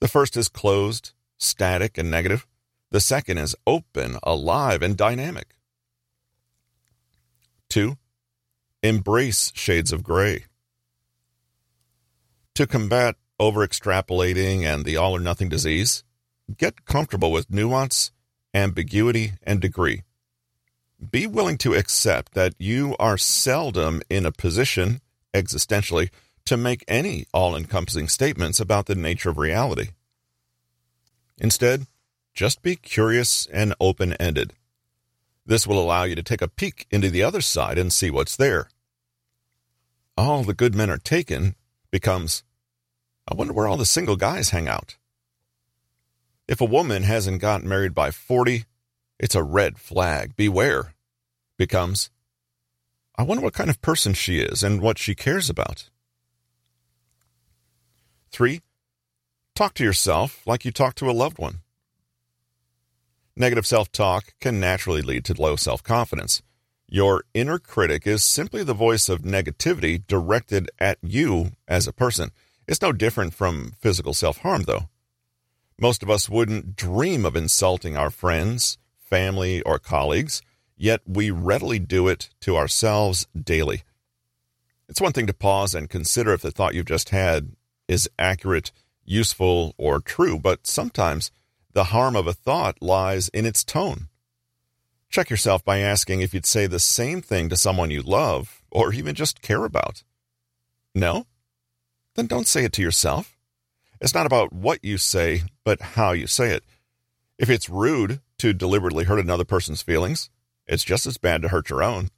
The 0.00 0.08
first 0.08 0.36
is 0.36 0.48
closed, 0.48 1.12
static, 1.38 1.96
and 1.96 2.10
negative. 2.10 2.46
The 2.90 3.00
second 3.00 3.38
is 3.38 3.56
open, 3.66 4.18
alive, 4.22 4.82
and 4.82 4.96
dynamic. 4.96 5.54
Two, 7.70 7.96
embrace 8.82 9.52
shades 9.54 9.92
of 9.92 10.02
gray. 10.02 10.44
To 12.56 12.66
combat 12.66 13.14
over 13.38 13.66
extrapolating 13.66 14.64
and 14.64 14.84
the 14.84 14.96
all 14.96 15.16
or 15.16 15.20
nothing 15.20 15.48
disease, 15.48 16.02
get 16.58 16.84
comfortable 16.84 17.30
with 17.30 17.50
nuance, 17.50 18.10
ambiguity, 18.52 19.34
and 19.44 19.60
degree. 19.60 20.02
Be 21.10 21.28
willing 21.28 21.56
to 21.58 21.74
accept 21.74 22.34
that 22.34 22.54
you 22.58 22.96
are 22.98 23.16
seldom 23.16 24.02
in 24.10 24.26
a 24.26 24.32
position, 24.32 25.00
existentially, 25.32 26.10
to 26.46 26.56
make 26.56 26.84
any 26.88 27.24
all 27.32 27.54
encompassing 27.54 28.08
statements 28.08 28.58
about 28.58 28.86
the 28.86 28.96
nature 28.96 29.30
of 29.30 29.38
reality. 29.38 29.90
Instead, 31.38 31.86
just 32.34 32.62
be 32.62 32.74
curious 32.74 33.46
and 33.46 33.74
open 33.80 34.14
ended. 34.14 34.54
This 35.50 35.66
will 35.66 35.82
allow 35.82 36.04
you 36.04 36.14
to 36.14 36.22
take 36.22 36.42
a 36.42 36.46
peek 36.46 36.86
into 36.92 37.10
the 37.10 37.24
other 37.24 37.40
side 37.40 37.76
and 37.76 37.92
see 37.92 38.08
what's 38.08 38.36
there. 38.36 38.68
All 40.16 40.44
the 40.44 40.54
good 40.54 40.76
men 40.76 40.88
are 40.90 40.96
taken 40.96 41.56
becomes, 41.90 42.44
I 43.26 43.34
wonder 43.34 43.52
where 43.52 43.66
all 43.66 43.76
the 43.76 43.84
single 43.84 44.14
guys 44.14 44.50
hang 44.50 44.68
out. 44.68 44.96
If 46.46 46.60
a 46.60 46.64
woman 46.64 47.02
hasn't 47.02 47.40
gotten 47.40 47.68
married 47.68 47.96
by 47.96 48.12
40, 48.12 48.64
it's 49.18 49.34
a 49.34 49.42
red 49.42 49.76
flag. 49.76 50.36
Beware. 50.36 50.94
Becomes, 51.58 52.10
I 53.16 53.24
wonder 53.24 53.42
what 53.42 53.52
kind 53.52 53.70
of 53.70 53.82
person 53.82 54.14
she 54.14 54.38
is 54.38 54.62
and 54.62 54.80
what 54.80 54.98
she 54.98 55.16
cares 55.16 55.50
about. 55.50 55.90
Three, 58.30 58.60
talk 59.56 59.74
to 59.74 59.84
yourself 59.84 60.46
like 60.46 60.64
you 60.64 60.70
talk 60.70 60.94
to 60.94 61.10
a 61.10 61.12
loved 61.12 61.38
one. 61.40 61.62
Negative 63.40 63.66
self 63.66 63.90
talk 63.90 64.34
can 64.38 64.60
naturally 64.60 65.00
lead 65.00 65.24
to 65.24 65.40
low 65.40 65.56
self 65.56 65.82
confidence. 65.82 66.42
Your 66.86 67.24
inner 67.32 67.58
critic 67.58 68.06
is 68.06 68.22
simply 68.22 68.62
the 68.62 68.74
voice 68.74 69.08
of 69.08 69.22
negativity 69.22 70.06
directed 70.06 70.70
at 70.78 70.98
you 71.00 71.52
as 71.66 71.86
a 71.86 71.92
person. 71.94 72.32
It's 72.68 72.82
no 72.82 72.92
different 72.92 73.32
from 73.32 73.72
physical 73.80 74.12
self 74.12 74.36
harm, 74.42 74.64
though. 74.64 74.90
Most 75.80 76.02
of 76.02 76.10
us 76.10 76.28
wouldn't 76.28 76.76
dream 76.76 77.24
of 77.24 77.34
insulting 77.34 77.96
our 77.96 78.10
friends, 78.10 78.76
family, 78.98 79.62
or 79.62 79.78
colleagues, 79.78 80.42
yet 80.76 81.00
we 81.06 81.30
readily 81.30 81.78
do 81.78 82.08
it 82.08 82.28
to 82.42 82.58
ourselves 82.58 83.26
daily. 83.34 83.84
It's 84.86 85.00
one 85.00 85.12
thing 85.12 85.26
to 85.28 85.32
pause 85.32 85.74
and 85.74 85.88
consider 85.88 86.34
if 86.34 86.42
the 86.42 86.50
thought 86.50 86.74
you've 86.74 86.84
just 86.84 87.08
had 87.08 87.52
is 87.88 88.06
accurate, 88.18 88.70
useful, 89.06 89.74
or 89.78 89.98
true, 89.98 90.38
but 90.38 90.66
sometimes 90.66 91.30
the 91.72 91.84
harm 91.84 92.16
of 92.16 92.26
a 92.26 92.32
thought 92.32 92.80
lies 92.80 93.28
in 93.28 93.46
its 93.46 93.64
tone. 93.64 94.08
Check 95.08 95.30
yourself 95.30 95.64
by 95.64 95.78
asking 95.78 96.20
if 96.20 96.32
you'd 96.32 96.46
say 96.46 96.66
the 96.66 96.78
same 96.78 97.20
thing 97.20 97.48
to 97.48 97.56
someone 97.56 97.90
you 97.90 98.02
love 98.02 98.62
or 98.70 98.92
even 98.92 99.14
just 99.14 99.42
care 99.42 99.64
about. 99.64 100.04
No? 100.94 101.26
Then 102.14 102.26
don't 102.26 102.46
say 102.46 102.64
it 102.64 102.72
to 102.74 102.82
yourself. 102.82 103.36
It's 104.00 104.14
not 104.14 104.26
about 104.26 104.52
what 104.52 104.84
you 104.84 104.98
say, 104.98 105.42
but 105.64 105.80
how 105.80 106.12
you 106.12 106.26
say 106.26 106.50
it. 106.50 106.64
If 107.38 107.50
it's 107.50 107.68
rude 107.68 108.20
to 108.38 108.52
deliberately 108.52 109.04
hurt 109.04 109.18
another 109.18 109.44
person's 109.44 109.82
feelings, 109.82 110.30
it's 110.66 110.84
just 110.84 111.06
as 111.06 111.18
bad 111.18 111.42
to 111.42 111.48
hurt 111.48 111.70
your 111.70 111.82
own. 111.82 112.10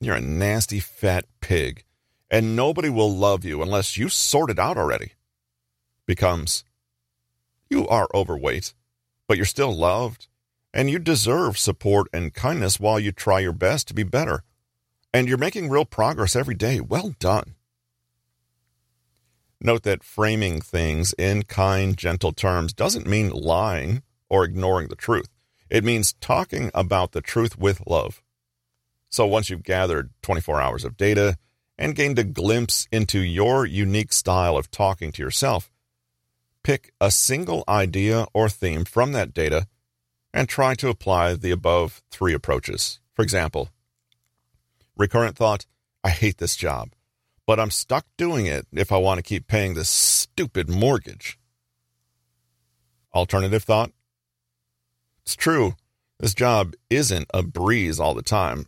You're 0.00 0.16
a 0.16 0.20
nasty 0.20 0.80
fat 0.80 1.26
pig 1.40 1.84
and 2.32 2.56
nobody 2.56 2.88
will 2.88 3.14
love 3.14 3.44
you 3.44 3.60
unless 3.60 3.98
you 3.98 4.08
sort 4.08 4.50
it 4.50 4.58
out 4.58 4.78
already. 4.78 5.12
Becomes, 6.06 6.64
you 7.72 7.88
are 7.88 8.08
overweight, 8.14 8.74
but 9.26 9.38
you're 9.38 9.46
still 9.46 9.74
loved, 9.74 10.28
and 10.74 10.90
you 10.90 10.98
deserve 10.98 11.58
support 11.58 12.06
and 12.12 12.34
kindness 12.34 12.78
while 12.78 13.00
you 13.00 13.12
try 13.12 13.40
your 13.40 13.52
best 13.52 13.88
to 13.88 13.94
be 13.94 14.02
better. 14.02 14.44
And 15.12 15.26
you're 15.26 15.38
making 15.38 15.70
real 15.70 15.86
progress 15.86 16.36
every 16.36 16.54
day. 16.54 16.80
Well 16.80 17.14
done. 17.18 17.54
Note 19.60 19.84
that 19.84 20.04
framing 20.04 20.60
things 20.60 21.14
in 21.16 21.44
kind, 21.44 21.96
gentle 21.96 22.32
terms 22.32 22.74
doesn't 22.74 23.06
mean 23.06 23.30
lying 23.30 24.02
or 24.28 24.44
ignoring 24.44 24.88
the 24.88 24.96
truth. 24.96 25.28
It 25.70 25.82
means 25.84 26.12
talking 26.20 26.70
about 26.74 27.12
the 27.12 27.22
truth 27.22 27.58
with 27.58 27.82
love. 27.86 28.22
So 29.08 29.26
once 29.26 29.48
you've 29.48 29.62
gathered 29.62 30.10
24 30.22 30.60
hours 30.60 30.84
of 30.84 30.96
data, 30.96 31.36
and 31.78 31.96
gained 31.96 32.18
a 32.18 32.24
glimpse 32.24 32.86
into 32.92 33.18
your 33.18 33.66
unique 33.66 34.12
style 34.12 34.56
of 34.56 34.70
talking 34.70 35.10
to 35.10 35.22
yourself. 35.22 35.71
Pick 36.62 36.92
a 37.00 37.10
single 37.10 37.64
idea 37.68 38.26
or 38.32 38.48
theme 38.48 38.84
from 38.84 39.12
that 39.12 39.34
data 39.34 39.66
and 40.32 40.48
try 40.48 40.74
to 40.74 40.88
apply 40.88 41.34
the 41.34 41.50
above 41.50 42.02
three 42.10 42.32
approaches. 42.32 43.00
For 43.14 43.22
example, 43.22 43.70
recurrent 44.96 45.36
thought, 45.36 45.66
I 46.04 46.10
hate 46.10 46.38
this 46.38 46.56
job, 46.56 46.92
but 47.46 47.60
I'm 47.60 47.70
stuck 47.70 48.06
doing 48.16 48.46
it 48.46 48.66
if 48.72 48.92
I 48.92 48.96
want 48.96 49.18
to 49.18 49.22
keep 49.22 49.46
paying 49.46 49.74
this 49.74 49.88
stupid 49.88 50.68
mortgage. 50.68 51.38
Alternative 53.14 53.62
thought, 53.62 53.92
it's 55.22 55.36
true, 55.36 55.74
this 56.18 56.34
job 56.34 56.74
isn't 56.88 57.28
a 57.34 57.42
breeze 57.42 58.00
all 58.00 58.14
the 58.14 58.22
time, 58.22 58.66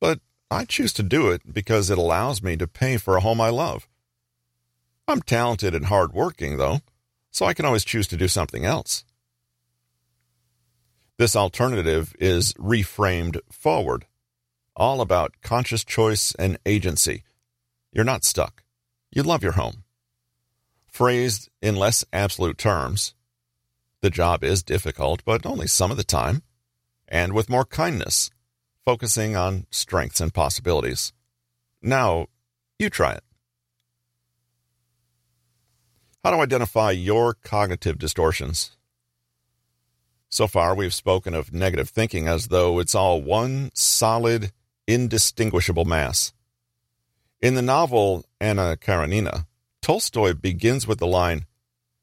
but 0.00 0.20
I 0.50 0.64
choose 0.64 0.92
to 0.94 1.02
do 1.02 1.30
it 1.30 1.52
because 1.52 1.90
it 1.90 1.98
allows 1.98 2.42
me 2.42 2.56
to 2.56 2.66
pay 2.66 2.96
for 2.96 3.16
a 3.16 3.20
home 3.20 3.40
I 3.40 3.48
love. 3.48 3.88
I'm 5.08 5.22
talented 5.22 5.74
and 5.74 5.86
hardworking, 5.86 6.56
though, 6.56 6.80
so 7.30 7.46
I 7.46 7.54
can 7.54 7.64
always 7.64 7.84
choose 7.84 8.06
to 8.08 8.16
do 8.16 8.28
something 8.28 8.64
else. 8.64 9.04
This 11.18 11.36
alternative 11.36 12.14
is 12.18 12.54
reframed 12.54 13.40
forward, 13.50 14.06
all 14.74 15.00
about 15.00 15.34
conscious 15.42 15.84
choice 15.84 16.34
and 16.38 16.58
agency. 16.64 17.24
You're 17.92 18.04
not 18.04 18.24
stuck. 18.24 18.62
You 19.10 19.22
love 19.22 19.42
your 19.42 19.52
home. 19.52 19.84
Phrased 20.86 21.50
in 21.60 21.76
less 21.76 22.04
absolute 22.12 22.58
terms, 22.58 23.14
the 24.00 24.10
job 24.10 24.42
is 24.42 24.62
difficult, 24.62 25.22
but 25.24 25.44
only 25.44 25.66
some 25.66 25.90
of 25.90 25.96
the 25.96 26.04
time, 26.04 26.42
and 27.06 27.32
with 27.32 27.50
more 27.50 27.64
kindness 27.64 28.30
focusing 28.84 29.36
on 29.36 29.66
strengths 29.70 30.20
and 30.20 30.32
possibilities. 30.32 31.12
Now, 31.82 32.26
you 32.78 32.88
try 32.88 33.12
it. 33.12 33.24
How 36.22 36.32
to 36.32 36.36
identify 36.36 36.90
your 36.90 37.34
cognitive 37.34 37.98
distortions. 37.98 38.76
So 40.28 40.46
far, 40.46 40.74
we've 40.74 40.94
spoken 40.94 41.34
of 41.34 41.52
negative 41.52 41.88
thinking 41.88 42.28
as 42.28 42.48
though 42.48 42.78
it's 42.78 42.94
all 42.94 43.22
one 43.22 43.70
solid, 43.74 44.52
indistinguishable 44.86 45.86
mass. 45.86 46.32
In 47.40 47.54
the 47.54 47.62
novel 47.62 48.26
Anna 48.38 48.76
Karenina, 48.76 49.46
Tolstoy 49.80 50.34
begins 50.34 50.86
with 50.86 50.98
the 50.98 51.06
line 51.06 51.46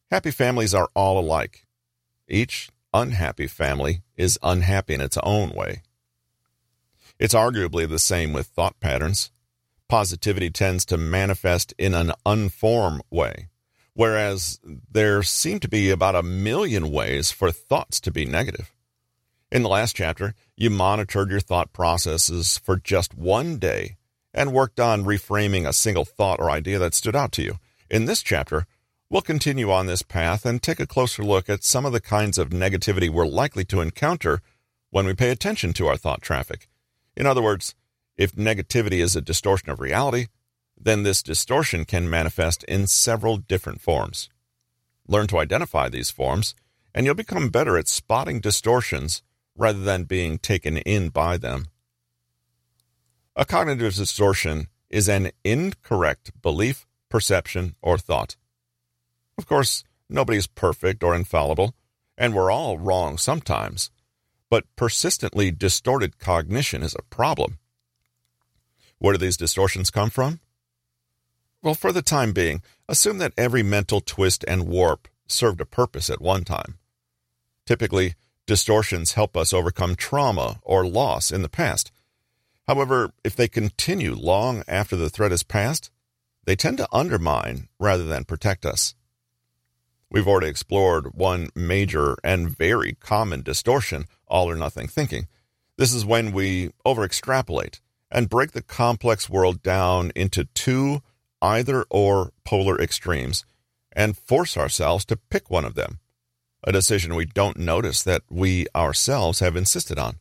Happy 0.09 0.31
families 0.31 0.73
are 0.73 0.89
all 0.95 1.19
alike. 1.19 1.67
Each 2.27 2.69
unhappy 2.93 3.45
family 3.45 4.01
is 4.15 4.39
unhappy 4.41 4.93
in 4.93 5.01
its 5.01 5.17
own 5.21 5.51
way. 5.51 5.83
It's 7.19 7.33
arguably 7.33 7.87
the 7.87 7.99
same 7.99 8.31
with 8.31 8.47
thought 8.47 8.79
patterns. 8.79 9.31
Positivity 9.89 10.49
tends 10.49 10.85
to 10.85 10.97
manifest 10.97 11.73
in 11.77 11.93
an 11.93 12.13
unformed 12.25 13.01
way, 13.11 13.49
whereas 13.97 14.59
there 14.91 15.23
seem 15.23 15.59
to 15.59 15.67
be 15.67 15.89
about 15.89 16.15
a 16.15 16.21
million 16.21 16.91
ways 16.91 17.31
for 17.31 17.51
thoughts 17.51 17.99
to 17.99 18.11
be 18.11 18.25
negative. 18.25 18.71
In 19.51 19.63
the 19.63 19.69
last 19.69 19.95
chapter, 19.95 20.35
you 20.55 20.69
monitored 20.69 21.31
your 21.31 21.39
thought 21.39 21.73
processes 21.73 22.57
for 22.57 22.77
just 22.77 23.17
one 23.17 23.57
day 23.57 23.97
and 24.33 24.53
worked 24.53 24.79
on 24.79 25.03
reframing 25.03 25.67
a 25.67 25.73
single 25.73 26.05
thought 26.05 26.39
or 26.39 26.51
idea 26.51 26.77
that 26.77 26.93
stood 26.93 27.15
out 27.15 27.31
to 27.33 27.41
you. 27.41 27.59
In 27.89 28.05
this 28.05 28.21
chapter, 28.21 28.67
we'll 29.09 29.21
continue 29.21 29.71
on 29.71 29.87
this 29.87 30.03
path 30.03 30.45
and 30.45 30.61
take 30.61 30.79
a 30.79 30.85
closer 30.85 31.23
look 31.23 31.49
at 31.49 31.63
some 31.63 31.85
of 31.85 31.93
the 31.93 32.01
kinds 32.01 32.37
of 32.37 32.49
negativity 32.49 33.09
we're 33.09 33.25
likely 33.25 33.65
to 33.65 33.81
encounter 33.81 34.41
when 34.91 35.05
we 35.05 35.13
pay 35.13 35.31
attention 35.31 35.73
to 35.73 35.87
our 35.87 35.97
thought 35.97 36.21
traffic 36.21 36.67
in 37.17 37.25
other 37.25 37.41
words, 37.41 37.73
if 38.15 38.33
negativity 38.33 38.99
is 38.99 39.15
a 39.15 39.21
distortion 39.21 39.71
of 39.71 39.79
reality, 39.79 40.27
then 40.79 41.03
this 41.03 41.23
distortion 41.23 41.85
can 41.85 42.09
manifest 42.09 42.63
in 42.65 42.87
several 42.87 43.37
different 43.37 43.81
forms. 43.81 44.29
Learn 45.07 45.27
to 45.27 45.39
identify 45.39 45.89
these 45.89 46.09
forms, 46.09 46.55
and 46.93 47.05
you'll 47.05 47.15
become 47.15 47.49
better 47.49 47.77
at 47.77 47.87
spotting 47.87 48.39
distortions 48.39 49.21
rather 49.55 49.79
than 49.79 50.03
being 50.03 50.37
taken 50.37 50.77
in 50.77 51.09
by 51.09 51.37
them. 51.37 51.67
A 53.35 53.45
cognitive 53.45 53.95
distortion 53.95 54.67
is 54.89 55.07
an 55.07 55.31
incorrect 55.43 56.31
belief, 56.41 56.85
perception, 57.09 57.75
or 57.81 57.97
thought. 57.97 58.35
Of 59.37 59.45
course, 59.45 59.83
nobody's 60.09 60.47
perfect 60.47 61.03
or 61.03 61.15
infallible, 61.15 61.75
and 62.17 62.33
we're 62.33 62.51
all 62.51 62.77
wrong 62.77 63.17
sometimes, 63.17 63.91
but 64.49 64.63
persistently 64.75 65.51
distorted 65.51 66.17
cognition 66.19 66.81
is 66.81 66.95
a 66.95 67.03
problem. 67.03 67.59
Where 68.99 69.13
do 69.13 69.19
these 69.19 69.37
distortions 69.37 69.91
come 69.91 70.09
from? 70.09 70.39
Well, 71.63 71.73
for 71.73 71.91
the 71.91 72.01
time 72.01 72.33
being, 72.33 72.61
assume 72.87 73.17
that 73.17 73.33
every 73.37 73.63
mental 73.63 74.01
twist 74.01 74.45
and 74.47 74.67
warp 74.67 75.07
served 75.27 75.59
a 75.59 75.65
purpose 75.65 76.09
at 76.09 76.21
one 76.21 76.43
time. 76.43 76.77
Typically, 77.65 78.15
distortions 78.45 79.13
help 79.13 79.35
us 79.35 79.51
overcome 79.53 79.95
trauma 79.95 80.59
or 80.61 80.85
loss 80.87 81.31
in 81.31 81.41
the 81.41 81.49
past. 81.49 81.91
However, 82.67 83.11
if 83.23 83.35
they 83.35 83.47
continue 83.47 84.13
long 84.13 84.63
after 84.67 84.95
the 84.95 85.09
threat 85.09 85.31
is 85.31 85.43
past, 85.43 85.89
they 86.45 86.55
tend 86.55 86.77
to 86.77 86.87
undermine 86.91 87.67
rather 87.79 88.05
than 88.05 88.23
protect 88.23 88.65
us. 88.65 88.95
We've 90.09 90.27
already 90.27 90.47
explored 90.47 91.13
one 91.13 91.49
major 91.55 92.15
and 92.23 92.49
very 92.49 92.93
common 92.93 93.41
distortion, 93.41 94.05
all 94.27 94.49
or 94.49 94.55
nothing 94.55 94.87
thinking. 94.87 95.27
This 95.77 95.93
is 95.93 96.05
when 96.05 96.31
we 96.31 96.71
overextrapolate 96.85 97.81
and 98.09 98.29
break 98.29 98.53
the 98.53 98.61
complex 98.61 99.29
world 99.29 99.61
down 99.61 100.11
into 100.15 100.45
two 100.53 101.01
either 101.41 101.85
or 101.89 102.31
polar 102.43 102.79
extremes 102.79 103.45
and 103.91 104.17
force 104.17 104.57
ourselves 104.57 105.05
to 105.05 105.17
pick 105.17 105.49
one 105.49 105.65
of 105.65 105.75
them, 105.75 105.99
a 106.63 106.71
decision 106.71 107.15
we 107.15 107.25
don't 107.25 107.57
notice 107.57 108.03
that 108.03 108.23
we 108.29 108.67
ourselves 108.75 109.39
have 109.39 109.55
insisted 109.55 109.97
on. 109.97 110.17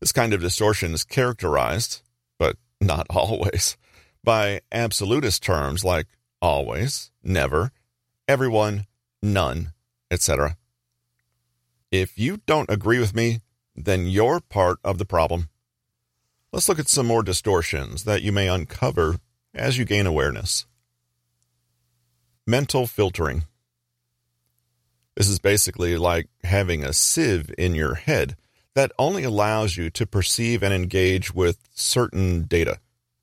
This 0.00 0.12
kind 0.12 0.32
of 0.32 0.40
distortion 0.40 0.92
is 0.92 1.04
characterized, 1.04 2.02
but 2.38 2.56
not 2.80 3.06
always, 3.10 3.76
by 4.22 4.60
absolutist 4.70 5.42
terms 5.42 5.84
like 5.84 6.06
always, 6.42 7.10
never, 7.22 7.72
everyone, 8.28 8.86
none, 9.22 9.72
etc. 10.10 10.56
If 11.90 12.18
you 12.18 12.38
don't 12.46 12.70
agree 12.70 12.98
with 12.98 13.14
me, 13.14 13.40
then 13.74 14.06
you're 14.06 14.40
part 14.40 14.78
of 14.84 14.98
the 14.98 15.04
problem. 15.04 15.48
Let's 16.52 16.68
look 16.68 16.78
at 16.78 16.88
some 16.88 17.06
more 17.06 17.22
distortions 17.22 18.04
that 18.04 18.22
you 18.22 18.32
may 18.32 18.48
uncover 18.48 19.18
as 19.56 19.78
you 19.78 19.84
gain 19.84 20.06
awareness. 20.06 20.66
Mental 22.46 22.86
filtering. 22.86 23.44
This 25.16 25.28
is 25.28 25.38
basically 25.38 25.96
like 25.96 26.28
having 26.44 26.84
a 26.84 26.92
sieve 26.92 27.50
in 27.56 27.74
your 27.74 27.94
head 27.94 28.36
that 28.74 28.92
only 28.98 29.24
allows 29.24 29.76
you 29.76 29.88
to 29.90 30.06
perceive 30.06 30.62
and 30.62 30.72
engage 30.72 31.34
with 31.34 31.58
certain 31.74 32.42
data, 32.42 32.78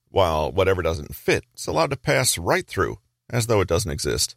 while 0.10 0.52
whatever 0.52 0.82
doesn't 0.82 1.15
fit 1.15 1.46
is 1.56 1.67
allowed 1.67 1.91
to 1.91 1.96
pass 1.96 2.38
right 2.38 2.67
through 2.67 2.98
as 3.30 3.48
though 3.48 3.62
it 3.62 3.67
doesn't 3.67 3.91
exist. 3.91 4.36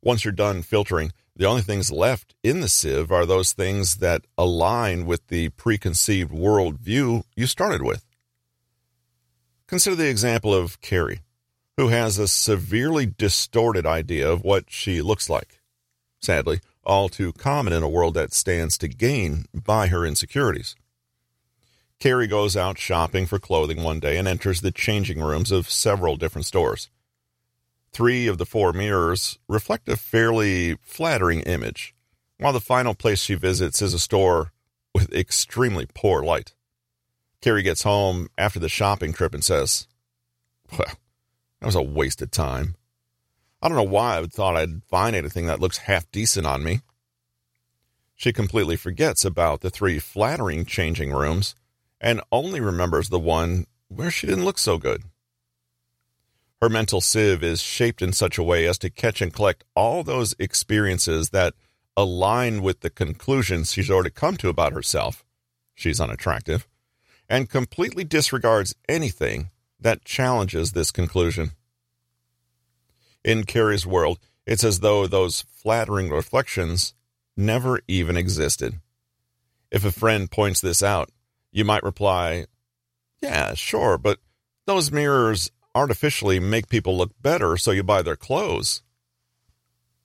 Once 0.00 0.24
you're 0.24 0.32
done 0.32 0.62
filtering, 0.62 1.10
the 1.34 1.44
only 1.44 1.62
things 1.62 1.90
left 1.90 2.36
in 2.44 2.60
the 2.60 2.68
sieve 2.68 3.10
are 3.10 3.26
those 3.26 3.52
things 3.52 3.96
that 3.96 4.24
align 4.38 5.04
with 5.04 5.26
the 5.26 5.48
preconceived 5.50 6.30
worldview 6.30 7.24
you 7.34 7.46
started 7.46 7.82
with. 7.82 8.05
Consider 9.68 9.96
the 9.96 10.08
example 10.08 10.54
of 10.54 10.80
Carrie, 10.80 11.22
who 11.76 11.88
has 11.88 12.18
a 12.18 12.28
severely 12.28 13.06
distorted 13.06 13.84
idea 13.84 14.30
of 14.30 14.44
what 14.44 14.66
she 14.68 15.02
looks 15.02 15.28
like. 15.28 15.60
Sadly, 16.20 16.60
all 16.84 17.08
too 17.08 17.32
common 17.32 17.72
in 17.72 17.82
a 17.82 17.88
world 17.88 18.14
that 18.14 18.32
stands 18.32 18.78
to 18.78 18.88
gain 18.88 19.46
by 19.52 19.88
her 19.88 20.06
insecurities. 20.06 20.76
Carrie 21.98 22.26
goes 22.26 22.56
out 22.56 22.78
shopping 22.78 23.26
for 23.26 23.38
clothing 23.38 23.82
one 23.82 24.00
day 24.00 24.16
and 24.16 24.28
enters 24.28 24.60
the 24.60 24.70
changing 24.70 25.20
rooms 25.20 25.50
of 25.50 25.68
several 25.68 26.16
different 26.16 26.46
stores. 26.46 26.90
Three 27.92 28.26
of 28.26 28.38
the 28.38 28.46
four 28.46 28.72
mirrors 28.72 29.38
reflect 29.48 29.88
a 29.88 29.96
fairly 29.96 30.76
flattering 30.82 31.40
image, 31.40 31.94
while 32.38 32.52
the 32.52 32.60
final 32.60 32.94
place 32.94 33.20
she 33.20 33.34
visits 33.34 33.80
is 33.80 33.94
a 33.94 33.98
store 33.98 34.52
with 34.94 35.12
extremely 35.12 35.86
poor 35.92 36.22
light. 36.22 36.54
Carrie 37.46 37.62
gets 37.62 37.84
home 37.84 38.28
after 38.36 38.58
the 38.58 38.68
shopping 38.68 39.12
trip 39.12 39.32
and 39.32 39.44
says, 39.44 39.86
Well, 40.72 40.94
that 41.60 41.66
was 41.66 41.76
a 41.76 41.80
waste 41.80 42.20
of 42.20 42.32
time. 42.32 42.74
I 43.62 43.68
don't 43.68 43.76
know 43.76 43.84
why 43.84 44.18
I 44.18 44.26
thought 44.26 44.56
I'd 44.56 44.82
find 44.82 45.14
anything 45.14 45.46
that 45.46 45.60
looks 45.60 45.78
half 45.78 46.10
decent 46.10 46.44
on 46.44 46.64
me. 46.64 46.80
She 48.16 48.32
completely 48.32 48.74
forgets 48.74 49.24
about 49.24 49.60
the 49.60 49.70
three 49.70 50.00
flattering 50.00 50.64
changing 50.64 51.12
rooms 51.12 51.54
and 52.00 52.20
only 52.32 52.60
remembers 52.60 53.10
the 53.10 53.20
one 53.20 53.66
where 53.86 54.10
she 54.10 54.26
didn't 54.26 54.44
look 54.44 54.58
so 54.58 54.76
good. 54.76 55.04
Her 56.60 56.68
mental 56.68 57.00
sieve 57.00 57.44
is 57.44 57.62
shaped 57.62 58.02
in 58.02 58.12
such 58.12 58.38
a 58.38 58.42
way 58.42 58.66
as 58.66 58.76
to 58.78 58.90
catch 58.90 59.22
and 59.22 59.32
collect 59.32 59.62
all 59.76 60.02
those 60.02 60.34
experiences 60.40 61.30
that 61.30 61.54
align 61.96 62.60
with 62.60 62.80
the 62.80 62.90
conclusions 62.90 63.72
she's 63.72 63.88
already 63.88 64.10
come 64.10 64.36
to 64.38 64.48
about 64.48 64.72
herself. 64.72 65.24
She's 65.76 66.00
unattractive. 66.00 66.66
And 67.28 67.50
completely 67.50 68.04
disregards 68.04 68.74
anything 68.88 69.50
that 69.80 70.04
challenges 70.04 70.72
this 70.72 70.90
conclusion. 70.90 71.52
In 73.24 73.44
Carrie's 73.44 73.86
world, 73.86 74.18
it's 74.46 74.62
as 74.62 74.80
though 74.80 75.06
those 75.06 75.42
flattering 75.52 76.10
reflections 76.10 76.94
never 77.36 77.80
even 77.88 78.16
existed. 78.16 78.80
If 79.70 79.84
a 79.84 79.90
friend 79.90 80.30
points 80.30 80.60
this 80.60 80.82
out, 80.82 81.10
you 81.50 81.64
might 81.64 81.82
reply, 81.82 82.46
Yeah, 83.20 83.54
sure, 83.54 83.98
but 83.98 84.20
those 84.66 84.92
mirrors 84.92 85.50
artificially 85.74 86.38
make 86.40 86.68
people 86.68 86.96
look 86.96 87.10
better 87.20 87.56
so 87.56 87.70
you 87.70 87.82
buy 87.82 88.02
their 88.02 88.16
clothes. 88.16 88.82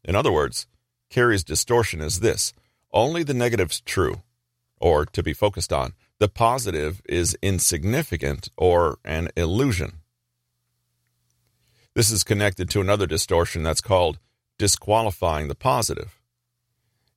In 0.03 0.15
other 0.15 0.31
words, 0.31 0.65
Carrie's 1.09 1.43
distortion 1.43 2.01
is 2.01 2.19
this 2.19 2.53
only 2.91 3.23
the 3.23 3.33
negative's 3.33 3.79
true, 3.81 4.21
or 4.79 5.05
to 5.05 5.23
be 5.23 5.33
focused 5.33 5.71
on, 5.71 5.93
the 6.21 6.29
positive 6.29 7.01
is 7.09 7.35
insignificant 7.41 8.47
or 8.55 8.99
an 9.03 9.29
illusion. 9.35 9.93
This 11.95 12.11
is 12.11 12.23
connected 12.23 12.69
to 12.69 12.79
another 12.79 13.07
distortion 13.07 13.63
that's 13.63 13.81
called 13.81 14.19
disqualifying 14.59 15.47
the 15.47 15.55
positive. 15.55 16.21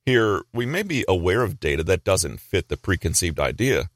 Here, 0.07 0.41
we 0.51 0.65
may 0.65 0.81
be 0.81 1.05
aware 1.07 1.43
of 1.43 1.59
data 1.59 1.83
that 1.83 2.03
doesn't 2.03 2.39
fit 2.39 2.67
the 2.67 2.77
preconceived 2.77 3.39
idea, 3.39 3.91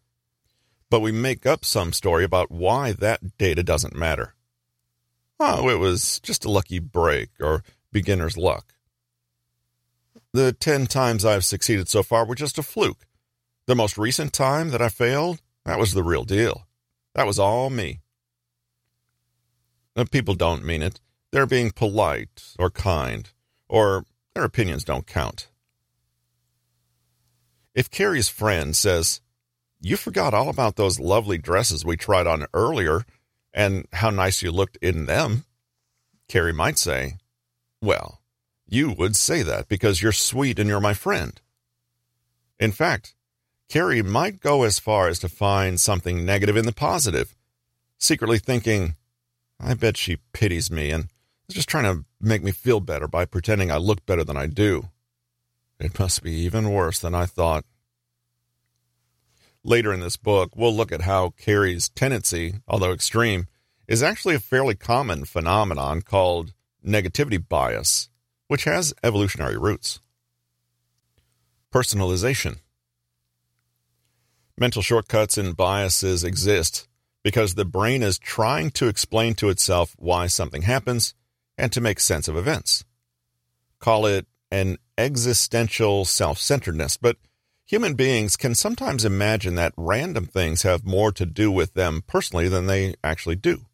but 0.91 0.99
we 0.99 1.11
make 1.11 1.43
up 1.43 1.65
some 1.65 1.91
story 1.91 2.23
about 2.23 2.51
why 2.51 2.91
that 2.91 3.35
data 3.39 3.63
doesn't 3.63 3.95
matter. 3.95 4.35
Oh, 5.39 5.69
it 5.69 5.79
was 5.79 6.19
just 6.19 6.45
a 6.45 6.51
lucky 6.51 6.77
break 6.77 7.29
or 7.39 7.63
beginner's 7.91 8.37
luck. 8.37 8.75
The 10.33 10.53
10 10.53 10.85
times 10.85 11.25
I've 11.25 11.45
succeeded 11.45 11.89
so 11.89 12.03
far 12.03 12.27
were 12.27 12.35
just 12.35 12.59
a 12.59 12.63
fluke. 12.63 13.07
The 13.69 13.75
most 13.75 13.99
recent 13.99 14.33
time 14.33 14.71
that 14.71 14.81
I 14.81 14.89
failed, 14.89 15.43
that 15.63 15.77
was 15.77 15.93
the 15.93 16.01
real 16.01 16.23
deal. 16.23 16.65
That 17.13 17.27
was 17.27 17.37
all 17.37 17.69
me. 17.69 17.99
People 20.09 20.33
don't 20.33 20.65
mean 20.65 20.81
it. 20.81 20.99
They're 21.31 21.45
being 21.45 21.69
polite 21.69 22.55
or 22.57 22.71
kind, 22.71 23.29
or 23.67 24.05
their 24.33 24.43
opinions 24.43 24.83
don't 24.83 25.05
count. 25.05 25.49
If 27.75 27.91
Carrie's 27.91 28.27
friend 28.27 28.75
says, 28.75 29.21
You 29.79 29.97
forgot 29.97 30.33
all 30.33 30.49
about 30.49 30.75
those 30.75 30.99
lovely 30.99 31.37
dresses 31.37 31.85
we 31.85 31.95
tried 31.95 32.25
on 32.25 32.47
earlier 32.55 33.05
and 33.53 33.85
how 33.93 34.09
nice 34.09 34.41
you 34.41 34.51
looked 34.51 34.77
in 34.77 35.05
them. 35.05 35.45
Carrie 36.27 36.53
might 36.53 36.79
say, 36.79 37.17
Well, 37.83 38.19
you 38.67 38.89
would 38.89 39.15
say 39.15 39.43
that 39.43 39.67
because 39.67 40.01
you're 40.01 40.11
sweet 40.11 40.57
and 40.57 40.67
you're 40.67 40.79
my 40.79 40.95
friend. 40.95 41.39
In 42.59 42.71
fact, 42.71 43.13
Carrie 43.69 44.01
might 44.01 44.39
go 44.39 44.63
as 44.63 44.79
far 44.79 45.07
as 45.07 45.19
to 45.19 45.29
find 45.29 45.79
something 45.79 46.25
negative 46.25 46.57
in 46.57 46.65
the 46.65 46.73
positive, 46.73 47.35
secretly 47.99 48.39
thinking, 48.39 48.95
I 49.59 49.75
bet 49.75 49.95
she 49.95 50.17
pities 50.33 50.71
me 50.71 50.89
and 50.89 51.07
is 51.47 51.55
just 51.55 51.69
trying 51.69 51.83
to 51.83 52.03
make 52.19 52.43
me 52.43 52.51
feel 52.51 52.79
better 52.79 53.07
by 53.07 53.25
pretending 53.25 53.71
I 53.71 53.77
look 53.77 54.05
better 54.07 54.23
than 54.23 54.35
I 54.35 54.47
do. 54.47 54.89
It 55.79 55.99
must 55.99 56.23
be 56.23 56.31
even 56.31 56.71
worse 56.71 56.97
than 56.99 57.13
I 57.13 57.27
thought. 57.27 57.63
Later 59.63 59.93
in 59.93 59.99
this 59.99 60.17
book, 60.17 60.55
we'll 60.55 60.75
look 60.75 60.91
at 60.91 61.01
how 61.01 61.29
Carrie's 61.37 61.89
tendency, 61.89 62.55
although 62.67 62.91
extreme, 62.91 63.47
is 63.87 64.01
actually 64.01 64.33
a 64.33 64.39
fairly 64.39 64.75
common 64.75 65.25
phenomenon 65.25 66.01
called 66.01 66.53
negativity 66.85 67.43
bias, 67.47 68.09
which 68.47 68.63
has 68.63 68.95
evolutionary 69.03 69.57
roots. 69.57 69.99
Personalization. 71.71 72.57
Mental 74.59 74.81
shortcuts 74.81 75.37
and 75.37 75.55
biases 75.55 76.23
exist 76.23 76.87
because 77.23 77.55
the 77.55 77.65
brain 77.65 78.03
is 78.03 78.19
trying 78.19 78.71
to 78.71 78.87
explain 78.87 79.33
to 79.35 79.49
itself 79.49 79.95
why 79.97 80.27
something 80.27 80.63
happens 80.63 81.13
and 81.57 81.71
to 81.71 81.81
make 81.81 81.99
sense 81.99 82.27
of 82.27 82.35
events. 82.35 82.83
Call 83.79 84.05
it 84.05 84.27
an 84.51 84.77
existential 84.97 86.05
self 86.05 86.37
centeredness, 86.37 86.97
but 86.97 87.17
Human 87.69 87.93
beings 87.93 88.35
can 88.35 88.55
sometimes 88.55 89.05
imagine 89.05 89.53
that 89.53 89.75
random 89.77 90.25
things 90.25 90.63
have 90.63 90.87
more 90.87 91.11
to 91.11 91.23
do 91.23 91.51
with 91.51 91.75
them 91.75 92.01
personally 92.07 92.49
than 92.49 92.65
they 92.65 92.95
actually 93.03 93.35
do. 93.35 93.67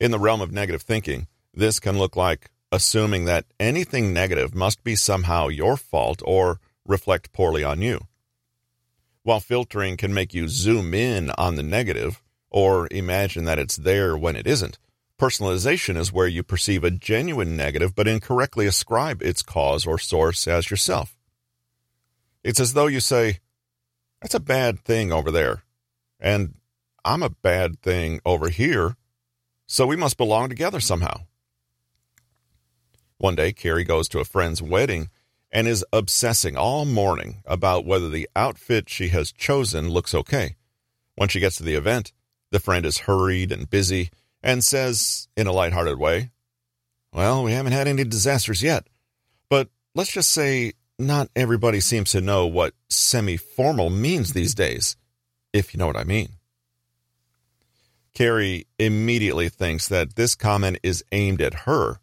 In 0.00 0.10
the 0.10 0.18
realm 0.18 0.40
of 0.40 0.50
negative 0.50 0.82
thinking, 0.82 1.28
this 1.54 1.78
can 1.78 1.96
look 1.96 2.16
like 2.16 2.50
assuming 2.72 3.24
that 3.26 3.44
anything 3.60 4.12
negative 4.12 4.52
must 4.52 4.82
be 4.82 4.96
somehow 4.96 5.46
your 5.46 5.76
fault 5.76 6.20
or 6.24 6.58
reflect 6.84 7.32
poorly 7.32 7.62
on 7.62 7.82
you. 7.82 8.08
While 9.26 9.40
filtering 9.40 9.96
can 9.96 10.14
make 10.14 10.34
you 10.34 10.46
zoom 10.46 10.94
in 10.94 11.30
on 11.30 11.56
the 11.56 11.62
negative 11.64 12.22
or 12.48 12.86
imagine 12.92 13.44
that 13.46 13.58
it's 13.58 13.74
there 13.74 14.16
when 14.16 14.36
it 14.36 14.46
isn't, 14.46 14.78
personalization 15.18 15.96
is 15.96 16.12
where 16.12 16.28
you 16.28 16.44
perceive 16.44 16.84
a 16.84 16.92
genuine 16.92 17.56
negative 17.56 17.92
but 17.92 18.06
incorrectly 18.06 18.68
ascribe 18.68 19.20
its 19.24 19.42
cause 19.42 19.84
or 19.84 19.98
source 19.98 20.46
as 20.46 20.70
yourself. 20.70 21.16
It's 22.44 22.60
as 22.60 22.74
though 22.74 22.86
you 22.86 23.00
say, 23.00 23.40
That's 24.22 24.36
a 24.36 24.38
bad 24.38 24.78
thing 24.78 25.12
over 25.12 25.32
there, 25.32 25.64
and 26.20 26.54
I'm 27.04 27.24
a 27.24 27.30
bad 27.30 27.82
thing 27.82 28.20
over 28.24 28.48
here, 28.48 28.94
so 29.66 29.88
we 29.88 29.96
must 29.96 30.18
belong 30.18 30.50
together 30.50 30.78
somehow. 30.78 31.22
One 33.18 33.34
day, 33.34 33.52
Carrie 33.52 33.82
goes 33.82 34.06
to 34.10 34.20
a 34.20 34.24
friend's 34.24 34.62
wedding 34.62 35.10
and 35.52 35.66
is 35.68 35.84
obsessing 35.92 36.56
all 36.56 36.84
morning 36.84 37.42
about 37.46 37.84
whether 37.84 38.08
the 38.08 38.28
outfit 38.36 38.88
she 38.88 39.08
has 39.08 39.32
chosen 39.32 39.88
looks 39.88 40.14
okay. 40.14 40.56
When 41.14 41.28
she 41.28 41.40
gets 41.40 41.56
to 41.56 41.62
the 41.62 41.74
event, 41.74 42.12
the 42.50 42.60
friend 42.60 42.84
is 42.84 42.98
hurried 42.98 43.52
and 43.52 43.68
busy 43.68 44.10
and 44.42 44.62
says, 44.64 45.28
in 45.36 45.46
a 45.46 45.52
light-hearted 45.52 45.98
way, 45.98 46.30
Well, 47.12 47.42
we 47.42 47.52
haven't 47.52 47.72
had 47.72 47.88
any 47.88 48.04
disasters 48.04 48.62
yet, 48.62 48.86
but 49.48 49.68
let's 49.94 50.12
just 50.12 50.30
say 50.30 50.72
not 50.98 51.28
everybody 51.36 51.80
seems 51.80 52.12
to 52.12 52.20
know 52.20 52.46
what 52.46 52.74
semi 52.88 53.36
formal 53.36 53.90
means 53.90 54.32
these 54.32 54.54
days, 54.54 54.96
if 55.52 55.74
you 55.74 55.78
know 55.78 55.86
what 55.86 55.96
I 55.96 56.04
mean. 56.04 56.30
Carrie 58.14 58.66
immediately 58.78 59.50
thinks 59.50 59.88
that 59.88 60.16
this 60.16 60.34
comment 60.34 60.78
is 60.82 61.04
aimed 61.12 61.42
at 61.42 61.66
her 61.66 62.00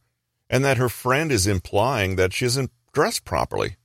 and 0.47 0.63
that 0.63 0.77
her 0.77 0.89
friend 0.89 1.31
is 1.31 1.47
implying 1.47 2.17
that 2.17 2.33
she 2.33 2.45
isn't 2.45 2.71
dressed 2.93 3.25
properly. 3.25 3.75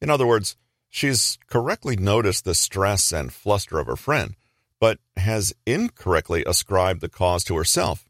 In 0.00 0.10
other 0.10 0.26
words, 0.26 0.56
she's 0.88 1.38
correctly 1.48 1.96
noticed 1.96 2.44
the 2.44 2.54
stress 2.54 3.12
and 3.12 3.32
fluster 3.32 3.78
of 3.78 3.86
her 3.86 3.96
friend, 3.96 4.34
but 4.80 4.98
has 5.16 5.54
incorrectly 5.66 6.44
ascribed 6.46 7.00
the 7.00 7.08
cause 7.08 7.44
to 7.44 7.56
herself, 7.56 8.08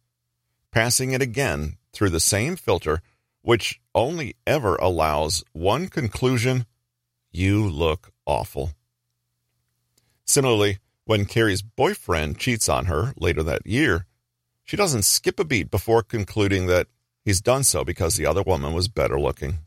passing 0.71 1.13
it 1.13 1.23
again 1.23 1.79
through 1.93 2.11
the 2.11 2.21
same 2.21 2.57
filter, 2.57 3.01
which 3.43 3.81
only 3.95 4.37
ever 4.47 4.77
allows 4.77 5.43
one 5.53 5.89
conclusion 5.89 6.67
you 7.33 7.67
look 7.67 8.13
awful. 8.27 8.73
Similarly, 10.25 10.79
when 11.05 11.25
Carrie's 11.25 11.63
boyfriend 11.63 12.39
cheats 12.39 12.69
on 12.69 12.85
her 12.85 13.15
later 13.17 13.43
that 13.43 13.67
year, 13.67 14.05
she 14.65 14.77
doesn't 14.77 15.07
skip 15.07 15.41
a 15.41 15.45
beat 15.45 15.71
before 15.71 16.03
concluding 16.03 16.67
that 16.67 16.89
He's 17.29 17.43
done 17.43 17.63
so 17.63 17.85
because 17.85 18.17
the 18.17 18.25
other 18.25 18.41
woman 18.41 18.73
was 18.73 18.89
better 18.89 19.21
looking. 19.21 19.59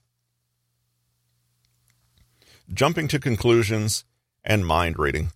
Jumping 2.73 3.09
to 3.09 3.19
conclusions 3.19 4.05
and 4.45 4.65
mind 4.65 4.97
reading. 4.97 5.31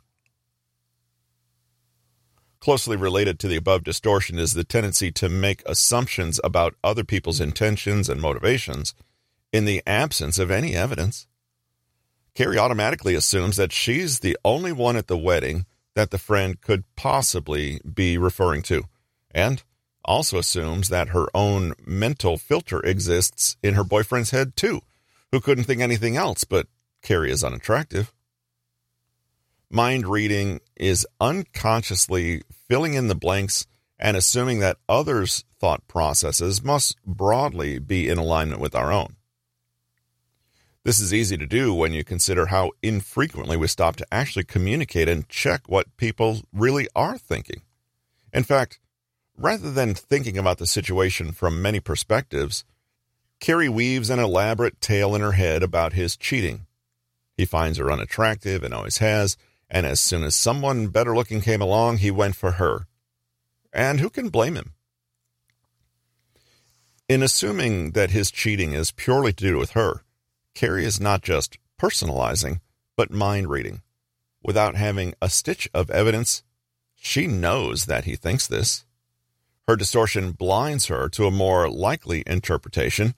Closely 2.61 2.95
related 2.95 3.39
to 3.39 3.49
the 3.49 3.57
above 3.57 3.83
distortion 3.83 4.39
is 4.39 4.53
the 4.53 4.63
tendency 4.63 5.11
to 5.11 5.27
make 5.27 5.61
assumptions 5.65 6.39
about 6.45 6.75
other 6.81 7.03
people's 7.03 7.41
intentions 7.41 8.07
and 8.07 8.21
motivations 8.21 8.95
in 9.51 9.65
the 9.65 9.83
absence 9.85 10.39
of 10.39 10.49
any 10.49 10.75
evidence. 10.75 11.27
Carrie 12.35 12.57
automatically 12.57 13.15
assumes 13.15 13.57
that 13.57 13.73
she's 13.73 14.19
the 14.19 14.37
only 14.45 14.71
one 14.71 14.95
at 14.95 15.07
the 15.07 15.17
wedding 15.17 15.65
that 15.93 16.11
the 16.11 16.17
friend 16.17 16.61
could 16.61 16.85
possibly 16.95 17.81
be 17.81 18.17
referring 18.17 18.61
to, 18.61 18.85
and 19.31 19.61
also 20.05 20.37
assumes 20.37 20.87
that 20.87 21.09
her 21.09 21.27
own 21.33 21.73
mental 21.85 22.37
filter 22.37 22.79
exists 22.79 23.57
in 23.61 23.73
her 23.73 23.83
boyfriend's 23.83 24.31
head 24.31 24.55
too, 24.55 24.79
who 25.33 25.41
couldn't 25.41 25.65
think 25.65 25.81
anything 25.81 26.15
else 26.15 26.45
but 26.45 26.67
Carrie 27.05 27.31
is 27.31 27.43
unattractive. 27.43 28.11
Mind 29.69 30.07
reading 30.07 30.59
is 30.75 31.07
unconsciously 31.21 32.41
filling 32.67 32.95
in 32.95 33.07
the 33.07 33.15
blanks 33.15 33.67
and 33.99 34.17
assuming 34.17 34.59
that 34.59 34.77
others' 34.89 35.45
thought 35.59 35.87
processes 35.87 36.63
must 36.63 36.97
broadly 37.05 37.79
be 37.79 38.09
in 38.09 38.17
alignment 38.17 38.59
with 38.59 38.75
our 38.75 38.91
own. 38.91 39.15
This 40.83 40.99
is 40.99 41.13
easy 41.13 41.37
to 41.37 41.45
do 41.45 41.73
when 41.73 41.93
you 41.93 42.03
consider 42.03 42.47
how 42.47 42.71
infrequently 42.81 43.55
we 43.55 43.67
stop 43.67 43.95
to 43.97 44.07
actually 44.11 44.43
communicate 44.43 45.07
and 45.07 45.29
check 45.29 45.61
what 45.67 45.95
people 45.97 46.41
really 46.51 46.87
are 46.95 47.17
thinking. 47.17 47.61
In 48.33 48.43
fact, 48.43 48.79
Rather 49.37 49.69
than 49.69 49.93
thinking 49.93 50.37
about 50.37 50.59
the 50.59 50.67
situation 50.67 51.33
from 51.33 51.61
many 51.61 51.81
perspectives, 51.81 52.63
Carrie 53.41 53.67
weaves 53.67 54.09
an 54.09 54.19
elaborate 54.19 54.79
tale 54.79 55.13
in 55.13 55.21
her 55.21 55.33
head 55.33 55.61
about 55.61 55.93
his 55.93 56.15
cheating. 56.15 56.65
He 57.37 57.45
finds 57.45 57.77
her 57.77 57.91
unattractive 57.91 58.63
and 58.63 58.73
always 58.73 58.99
has, 58.99 59.37
and 59.69 59.85
as 59.85 59.99
soon 59.99 60.23
as 60.23 60.35
someone 60.35 60.87
better 60.87 61.15
looking 61.15 61.41
came 61.41 61.61
along, 61.61 61.97
he 61.97 62.11
went 62.11 62.35
for 62.35 62.53
her. 62.53 62.87
And 63.73 63.99
who 63.99 64.09
can 64.09 64.29
blame 64.29 64.55
him? 64.55 64.73
In 67.07 67.21
assuming 67.21 67.91
that 67.91 68.11
his 68.11 68.31
cheating 68.31 68.73
is 68.73 68.91
purely 68.91 69.33
to 69.33 69.43
do 69.43 69.57
with 69.57 69.71
her, 69.71 70.01
Carrie 70.55 70.85
is 70.85 70.99
not 70.99 71.21
just 71.21 71.57
personalizing, 71.79 72.61
but 72.95 73.11
mind 73.11 73.49
reading. 73.49 73.81
Without 74.41 74.75
having 74.75 75.13
a 75.21 75.29
stitch 75.29 75.69
of 75.73 75.91
evidence, 75.91 76.43
she 76.95 77.27
knows 77.27 77.85
that 77.85 78.05
he 78.05 78.15
thinks 78.15 78.47
this. 78.47 78.85
Her 79.67 79.75
distortion 79.75 80.31
blinds 80.31 80.85
her 80.85 81.09
to 81.09 81.25
a 81.25 81.31
more 81.31 81.69
likely 81.69 82.23
interpretation. 82.25 83.15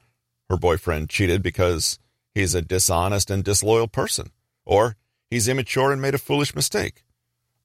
Her 0.50 0.58
boyfriend 0.58 1.10
cheated 1.10 1.44
because 1.44 2.00
he's 2.38 2.56
a 2.56 2.62
dishonest 2.62 3.30
and 3.30 3.44
disloyal 3.44 3.88
person, 3.88 4.32
or 4.66 4.96
he's 5.30 5.48
immature 5.48 5.92
and 5.92 6.02
made 6.02 6.16
a 6.16 6.20
foolish 6.20 6.56
mistake, 6.56 7.04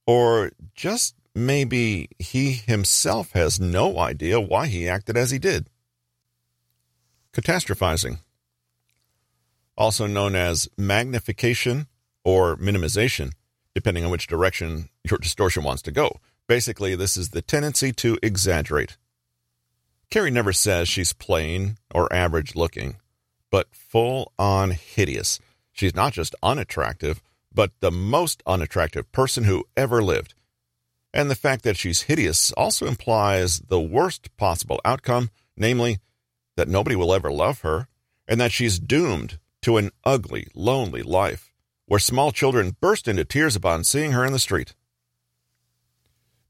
or 0.06 0.50
just 0.74 1.14
maybe 1.34 2.08
he 2.18 2.52
himself 2.52 3.32
has 3.32 3.60
no 3.60 3.98
idea 3.98 4.40
why 4.40 4.66
he 4.66 4.88
acted 4.88 5.16
as 5.16 5.30
he 5.30 5.38
did. 5.38 5.68
Catastrophizing, 7.32 8.18
also 9.76 10.06
known 10.06 10.34
as 10.34 10.68
magnification 10.76 11.86
or 12.24 12.56
minimization, 12.56 13.32
depending 13.74 14.04
on 14.04 14.10
which 14.10 14.26
direction 14.26 14.88
your 15.08 15.18
distortion 15.18 15.62
wants 15.62 15.82
to 15.82 15.90
go. 15.90 16.10
Basically, 16.46 16.94
this 16.94 17.16
is 17.16 17.30
the 17.30 17.42
tendency 17.42 17.92
to 17.92 18.18
exaggerate. 18.22 18.96
Carrie 20.10 20.30
never 20.30 20.52
says 20.52 20.88
she's 20.88 21.14
plain 21.14 21.78
or 21.94 22.12
average 22.12 22.54
looking, 22.54 22.96
but 23.52 23.68
full 23.72 24.32
on 24.38 24.72
hideous. 24.72 25.38
She's 25.72 25.94
not 25.94 26.14
just 26.14 26.34
unattractive, 26.42 27.22
but 27.54 27.70
the 27.80 27.92
most 27.92 28.42
unattractive 28.46 29.12
person 29.12 29.44
who 29.44 29.66
ever 29.76 30.02
lived. 30.02 30.34
And 31.14 31.30
the 31.30 31.36
fact 31.36 31.62
that 31.64 31.76
she's 31.76 32.02
hideous 32.02 32.50
also 32.52 32.86
implies 32.86 33.60
the 33.60 33.80
worst 33.80 34.34
possible 34.38 34.80
outcome, 34.84 35.30
namely, 35.56 35.98
that 36.56 36.68
nobody 36.68 36.96
will 36.96 37.12
ever 37.12 37.30
love 37.30 37.60
her, 37.60 37.88
and 38.26 38.40
that 38.40 38.52
she's 38.52 38.78
doomed 38.78 39.38
to 39.60 39.76
an 39.76 39.90
ugly, 40.02 40.48
lonely 40.54 41.02
life, 41.02 41.52
where 41.86 42.00
small 42.00 42.32
children 42.32 42.76
burst 42.80 43.06
into 43.06 43.24
tears 43.24 43.54
upon 43.54 43.84
seeing 43.84 44.12
her 44.12 44.24
in 44.24 44.32
the 44.32 44.38
street. 44.38 44.74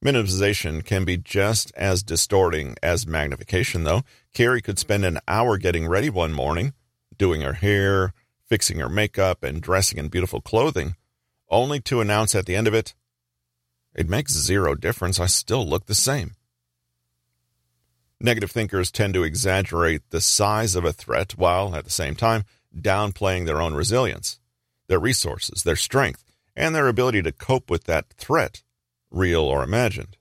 Minimization 0.04 0.84
can 0.84 1.04
be 1.04 1.16
just 1.16 1.72
as 1.76 2.04
distorting 2.04 2.76
as 2.82 3.06
magnification, 3.06 3.82
though. 3.82 4.02
Carrie 4.32 4.62
could 4.62 4.78
spend 4.78 5.04
an 5.04 5.18
hour 5.26 5.58
getting 5.58 5.86
ready 5.88 6.10
one 6.10 6.32
morning, 6.32 6.72
doing 7.18 7.40
her 7.42 7.54
hair, 7.54 8.12
fixing 8.46 8.78
her 8.78 8.88
makeup, 8.88 9.42
and 9.42 9.62
dressing 9.62 9.98
in 9.98 10.08
beautiful 10.08 10.40
clothing, 10.40 10.96
only 11.48 11.80
to 11.80 12.00
announce 12.00 12.34
at 12.34 12.46
the 12.46 12.56
end 12.56 12.66
of 12.66 12.74
it, 12.74 12.94
it 13.94 14.08
makes 14.08 14.32
zero 14.32 14.74
difference. 14.74 15.20
I 15.20 15.26
still 15.26 15.66
look 15.66 15.86
the 15.86 15.94
same. 15.94 16.34
Negative 18.20 18.50
thinkers 18.50 18.90
tend 18.90 19.14
to 19.14 19.24
exaggerate 19.24 20.08
the 20.10 20.20
size 20.20 20.74
of 20.76 20.84
a 20.84 20.92
threat 20.92 21.32
while, 21.36 21.74
at 21.74 21.84
the 21.84 21.90
same 21.90 22.14
time, 22.14 22.44
downplaying 22.74 23.46
their 23.46 23.60
own 23.60 23.74
resilience, 23.74 24.38
their 24.86 25.00
resources, 25.00 25.62
their 25.62 25.76
strength, 25.76 26.24
and 26.56 26.74
their 26.74 26.88
ability 26.88 27.22
to 27.22 27.32
cope 27.32 27.70
with 27.70 27.84
that 27.84 28.10
threat 28.10 28.62
real 29.10 29.42
or 29.42 29.62
imagined. 29.62 30.16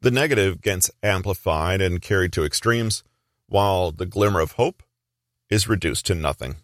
The 0.00 0.10
negative 0.10 0.62
gets 0.62 0.90
amplified 1.02 1.80
and 1.80 2.00
carried 2.00 2.32
to 2.34 2.44
extremes, 2.44 3.02
while 3.48 3.90
the 3.90 4.06
glimmer 4.06 4.40
of 4.40 4.52
hope 4.52 4.82
is 5.50 5.68
reduced 5.68 6.06
to 6.06 6.14
nothing. 6.14 6.56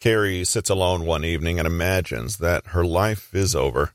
Carrie 0.00 0.44
sits 0.44 0.68
alone 0.68 1.04
one 1.04 1.24
evening 1.24 1.58
and 1.58 1.66
imagines 1.66 2.38
that 2.38 2.68
her 2.68 2.84
life 2.84 3.34
is 3.34 3.54
over. 3.54 3.92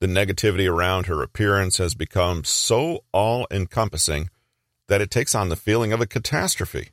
The 0.00 0.08
negativity 0.08 0.68
around 0.68 1.06
her 1.06 1.22
appearance 1.22 1.76
has 1.76 1.94
become 1.94 2.42
so 2.42 3.04
all 3.12 3.46
encompassing 3.50 4.30
that 4.88 5.00
it 5.00 5.10
takes 5.10 5.34
on 5.34 5.50
the 5.50 5.56
feeling 5.56 5.92
of 5.92 6.00
a 6.00 6.06
catastrophe. 6.06 6.90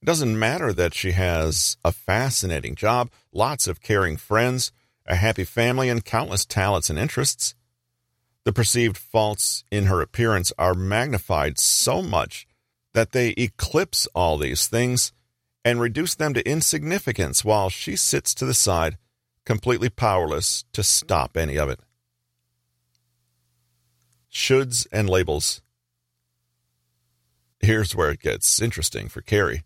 It 0.00 0.06
doesn't 0.06 0.38
matter 0.38 0.72
that 0.72 0.94
she 0.94 1.12
has 1.12 1.76
a 1.84 1.92
fascinating 1.92 2.74
job, 2.74 3.10
lots 3.32 3.66
of 3.66 3.82
caring 3.82 4.16
friends, 4.16 4.70
a 5.06 5.16
happy 5.16 5.44
family, 5.44 5.88
and 5.88 6.04
countless 6.04 6.44
talents 6.44 6.88
and 6.88 6.98
interests. 6.98 7.54
The 8.44 8.52
perceived 8.52 8.96
faults 8.96 9.64
in 9.70 9.86
her 9.86 10.00
appearance 10.00 10.52
are 10.56 10.74
magnified 10.74 11.58
so 11.58 12.00
much 12.00 12.46
that 12.92 13.12
they 13.12 13.30
eclipse 13.30 14.06
all 14.14 14.36
these 14.36 14.66
things 14.66 15.12
and 15.64 15.80
reduce 15.80 16.14
them 16.14 16.34
to 16.34 16.48
insignificance 16.48 17.44
while 17.44 17.68
she 17.68 17.96
sits 17.96 18.34
to 18.34 18.46
the 18.46 18.54
side, 18.54 18.96
completely 19.44 19.88
powerless 19.88 20.64
to 20.72 20.82
stop 20.82 21.36
any 21.36 21.56
of 21.56 21.68
it. 21.68 21.80
Shoulds 24.32 24.86
and 24.92 25.08
labels. 25.08 25.60
Here's 27.60 27.94
where 27.94 28.10
it 28.10 28.20
gets 28.20 28.62
interesting 28.62 29.08
for 29.08 29.20
Carrie. 29.20 29.64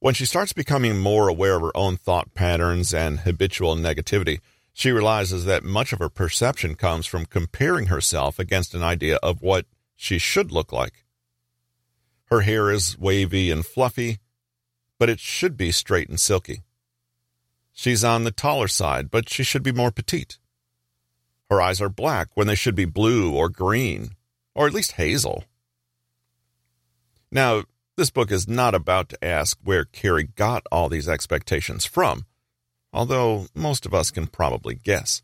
When 0.00 0.14
she 0.14 0.26
starts 0.26 0.52
becoming 0.52 0.98
more 0.98 1.28
aware 1.28 1.56
of 1.56 1.62
her 1.62 1.76
own 1.76 1.96
thought 1.96 2.34
patterns 2.34 2.94
and 2.94 3.20
habitual 3.20 3.76
negativity, 3.76 4.40
she 4.72 4.92
realizes 4.92 5.44
that 5.44 5.64
much 5.64 5.92
of 5.92 5.98
her 5.98 6.08
perception 6.08 6.76
comes 6.76 7.04
from 7.04 7.26
comparing 7.26 7.86
herself 7.86 8.38
against 8.38 8.74
an 8.74 8.82
idea 8.82 9.16
of 9.16 9.42
what 9.42 9.66
she 9.96 10.18
should 10.18 10.52
look 10.52 10.72
like. 10.72 11.04
Her 12.30 12.42
hair 12.42 12.70
is 12.70 12.98
wavy 12.98 13.50
and 13.50 13.64
fluffy, 13.64 14.18
but 14.98 15.08
it 15.08 15.18
should 15.18 15.56
be 15.56 15.72
straight 15.72 16.08
and 16.08 16.20
silky. 16.20 16.62
She's 17.72 18.04
on 18.04 18.24
the 18.24 18.30
taller 18.30 18.68
side, 18.68 19.10
but 19.10 19.30
she 19.30 19.42
should 19.42 19.62
be 19.62 19.72
more 19.72 19.90
petite. 19.90 20.38
Her 21.48 21.62
eyes 21.62 21.80
are 21.80 21.88
black 21.88 22.28
when 22.34 22.46
they 22.46 22.54
should 22.54 22.74
be 22.74 22.84
blue 22.84 23.34
or 23.34 23.48
green, 23.48 24.10
or 24.54 24.66
at 24.66 24.74
least 24.74 24.92
hazel. 24.92 25.44
Now, 27.30 27.62
this 27.96 28.10
book 28.10 28.30
is 28.30 28.46
not 28.46 28.74
about 28.74 29.08
to 29.10 29.24
ask 29.24 29.58
where 29.62 29.84
Carrie 29.84 30.28
got 30.36 30.66
all 30.70 30.88
these 30.88 31.08
expectations 31.08 31.84
from, 31.86 32.26
although 32.92 33.46
most 33.54 33.86
of 33.86 33.94
us 33.94 34.10
can 34.10 34.26
probably 34.26 34.74
guess. 34.74 35.22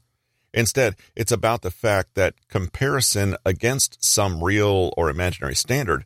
Instead, 0.54 0.94
it's 1.14 1.32
about 1.32 1.62
the 1.62 1.70
fact 1.70 2.14
that 2.14 2.48
comparison 2.48 3.36
against 3.44 4.02
some 4.02 4.42
real 4.42 4.94
or 4.96 5.10
imaginary 5.10 5.54
standard 5.54 6.04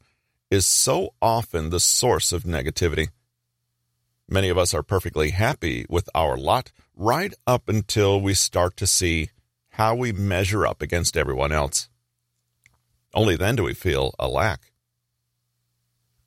is 0.50 0.66
so 0.66 1.14
often 1.20 1.70
the 1.70 1.80
source 1.80 2.32
of 2.32 2.44
negativity. 2.44 3.08
Many 4.28 4.48
of 4.48 4.58
us 4.58 4.74
are 4.74 4.82
perfectly 4.82 5.30
happy 5.30 5.86
with 5.88 6.08
our 6.14 6.36
lot 6.36 6.72
right 6.96 7.32
up 7.46 7.68
until 7.68 8.20
we 8.20 8.34
start 8.34 8.76
to 8.76 8.86
see 8.86 9.30
how 9.70 9.94
we 9.94 10.12
measure 10.12 10.66
up 10.66 10.82
against 10.82 11.16
everyone 11.16 11.52
else. 11.52 11.88
Only 13.14 13.36
then 13.36 13.56
do 13.56 13.64
we 13.64 13.74
feel 13.74 14.14
a 14.18 14.28
lack. 14.28 14.72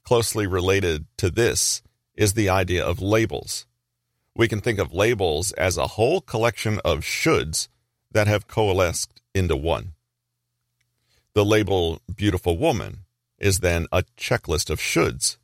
Closely 0.03 0.47
related 0.47 1.05
to 1.17 1.29
this 1.29 1.81
is 2.15 2.33
the 2.33 2.49
idea 2.49 2.83
of 2.83 3.01
labels. 3.01 3.65
We 4.35 4.47
can 4.47 4.61
think 4.61 4.79
of 4.79 4.93
labels 4.93 5.51
as 5.53 5.77
a 5.77 5.87
whole 5.87 6.21
collection 6.21 6.79
of 6.85 6.99
shoulds 6.99 7.67
that 8.11 8.27
have 8.27 8.47
coalesced 8.47 9.21
into 9.33 9.55
one. 9.55 9.93
The 11.33 11.45
label 11.45 12.01
beautiful 12.13 12.57
woman 12.57 12.99
is 13.41 13.59
then 13.59 13.87
a 13.91 14.03
checklist 14.17 14.69
of 14.69 14.79
shoulds. 14.79 15.37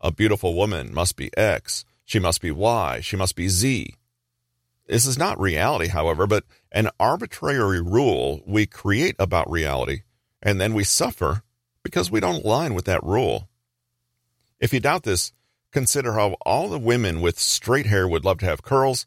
A 0.00 0.10
beautiful 0.10 0.54
woman 0.54 0.92
must 0.92 1.14
be 1.14 1.30
X, 1.36 1.84
she 2.04 2.18
must 2.18 2.40
be 2.40 2.50
Y, 2.50 3.00
she 3.00 3.16
must 3.16 3.36
be 3.36 3.48
Z. 3.48 3.94
This 4.86 5.06
is 5.06 5.18
not 5.18 5.40
reality, 5.40 5.88
however, 5.88 6.26
but 6.26 6.44
an 6.72 6.88
arbitrary 6.98 7.80
rule 7.80 8.42
we 8.46 8.66
create 8.66 9.16
about 9.18 9.50
reality, 9.50 10.02
and 10.42 10.60
then 10.60 10.74
we 10.74 10.84
suffer 10.84 11.42
because 11.82 12.10
we 12.10 12.20
don't 12.20 12.44
align 12.44 12.74
with 12.74 12.86
that 12.86 13.02
rule. 13.04 13.48
If 14.58 14.72
you 14.72 14.80
doubt 14.80 15.02
this, 15.02 15.32
consider 15.72 16.14
how 16.14 16.36
all 16.46 16.68
the 16.68 16.78
women 16.78 17.20
with 17.20 17.38
straight 17.38 17.86
hair 17.86 18.08
would 18.08 18.24
love 18.24 18.38
to 18.38 18.46
have 18.46 18.62
curls, 18.62 19.06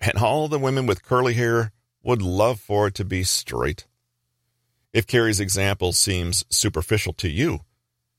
and 0.00 0.16
all 0.16 0.48
the 0.48 0.58
women 0.58 0.86
with 0.86 1.02
curly 1.02 1.34
hair 1.34 1.72
would 2.02 2.22
love 2.22 2.60
for 2.60 2.86
it 2.86 2.94
to 2.94 3.04
be 3.04 3.24
straight. 3.24 3.86
If 4.92 5.06
Carrie's 5.06 5.40
example 5.40 5.92
seems 5.92 6.44
superficial 6.50 7.12
to 7.14 7.28
you, 7.28 7.60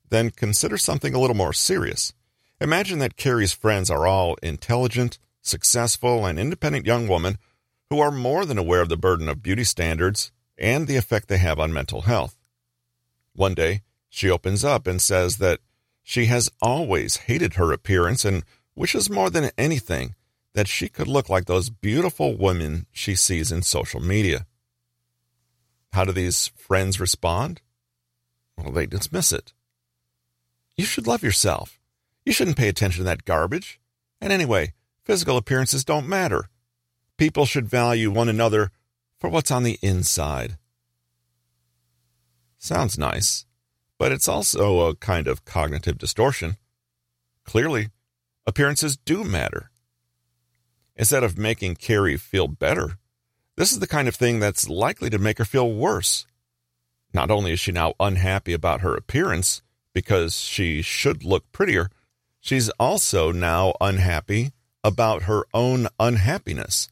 then 0.09 0.29
consider 0.29 0.77
something 0.77 1.13
a 1.13 1.19
little 1.19 1.35
more 1.35 1.53
serious. 1.53 2.13
Imagine 2.61 2.99
that 2.99 3.17
Carrie's 3.17 3.53
friends 3.53 3.89
are 3.89 4.05
all 4.05 4.35
intelligent, 4.43 5.17
successful, 5.41 6.25
and 6.25 6.37
independent 6.37 6.85
young 6.85 7.07
women 7.07 7.37
who 7.89 7.99
are 7.99 8.11
more 8.11 8.45
than 8.45 8.57
aware 8.57 8.81
of 8.81 8.89
the 8.89 8.97
burden 8.97 9.29
of 9.29 9.41
beauty 9.41 9.63
standards 9.63 10.31
and 10.57 10.87
the 10.87 10.97
effect 10.97 11.27
they 11.27 11.37
have 11.37 11.59
on 11.59 11.73
mental 11.73 12.01
health. 12.01 12.37
One 13.33 13.53
day, 13.53 13.81
she 14.09 14.29
opens 14.29 14.63
up 14.63 14.85
and 14.85 15.01
says 15.01 15.37
that 15.37 15.59
she 16.03 16.25
has 16.25 16.51
always 16.61 17.17
hated 17.17 17.53
her 17.53 17.71
appearance 17.71 18.25
and 18.25 18.43
wishes 18.75 19.09
more 19.09 19.29
than 19.29 19.51
anything 19.57 20.15
that 20.53 20.67
she 20.67 20.89
could 20.89 21.07
look 21.07 21.29
like 21.29 21.45
those 21.45 21.69
beautiful 21.69 22.35
women 22.35 22.87
she 22.91 23.15
sees 23.15 23.51
in 23.51 23.61
social 23.61 23.99
media. 23.99 24.45
How 25.93 26.05
do 26.05 26.11
these 26.11 26.47
friends 26.55 26.99
respond? 26.99 27.61
Well, 28.57 28.71
they 28.71 28.85
dismiss 28.85 29.31
it. 29.31 29.53
You 30.77 30.85
should 30.85 31.07
love 31.07 31.23
yourself. 31.23 31.79
You 32.25 32.31
shouldn't 32.31 32.57
pay 32.57 32.69
attention 32.69 32.99
to 32.99 33.05
that 33.05 33.25
garbage. 33.25 33.79
And 34.21 34.31
anyway, 34.31 34.73
physical 35.03 35.37
appearances 35.37 35.83
don't 35.83 36.07
matter. 36.07 36.49
People 37.17 37.45
should 37.45 37.67
value 37.67 38.11
one 38.11 38.29
another 38.29 38.71
for 39.19 39.29
what's 39.29 39.51
on 39.51 39.63
the 39.63 39.79
inside. 39.81 40.57
Sounds 42.57 42.97
nice 42.97 43.45
but 43.99 44.13
it's 44.13 44.29
also 44.29 44.87
a 44.87 44.95
kind 44.95 45.27
of 45.27 45.45
cognitive 45.45 45.99
distortion. 45.99 46.57
Clearly, 47.43 47.89
appearances 48.47 48.97
do 48.97 49.23
matter. 49.23 49.69
Instead 50.95 51.23
of 51.23 51.37
making 51.37 51.75
Carrie 51.75 52.17
feel 52.17 52.47
better, 52.47 52.97
this 53.59 53.73
is 53.73 53.79
the 53.79 53.87
kind 53.87 54.07
of 54.07 54.15
thing 54.15 54.39
that's 54.39 54.69
likely 54.69 55.09
to 55.09 55.19
make 55.19 55.37
her 55.37 55.43
feel 55.43 55.69
worse. 55.69 56.25
Not 57.13 57.29
only 57.29 57.51
is 57.51 57.59
she 57.59 57.73
now 57.73 57.93
unhappy 57.99 58.53
about 58.53 58.79
her 58.79 58.95
appearance 58.95 59.61
because 59.93 60.39
she 60.39 60.81
should 60.81 61.25
look 61.25 61.51
prettier, 61.51 61.89
she's 62.39 62.69
also 62.79 63.33
now 63.33 63.73
unhappy 63.81 64.53
about 64.81 65.23
her 65.23 65.45
own 65.53 65.89
unhappiness 65.99 66.87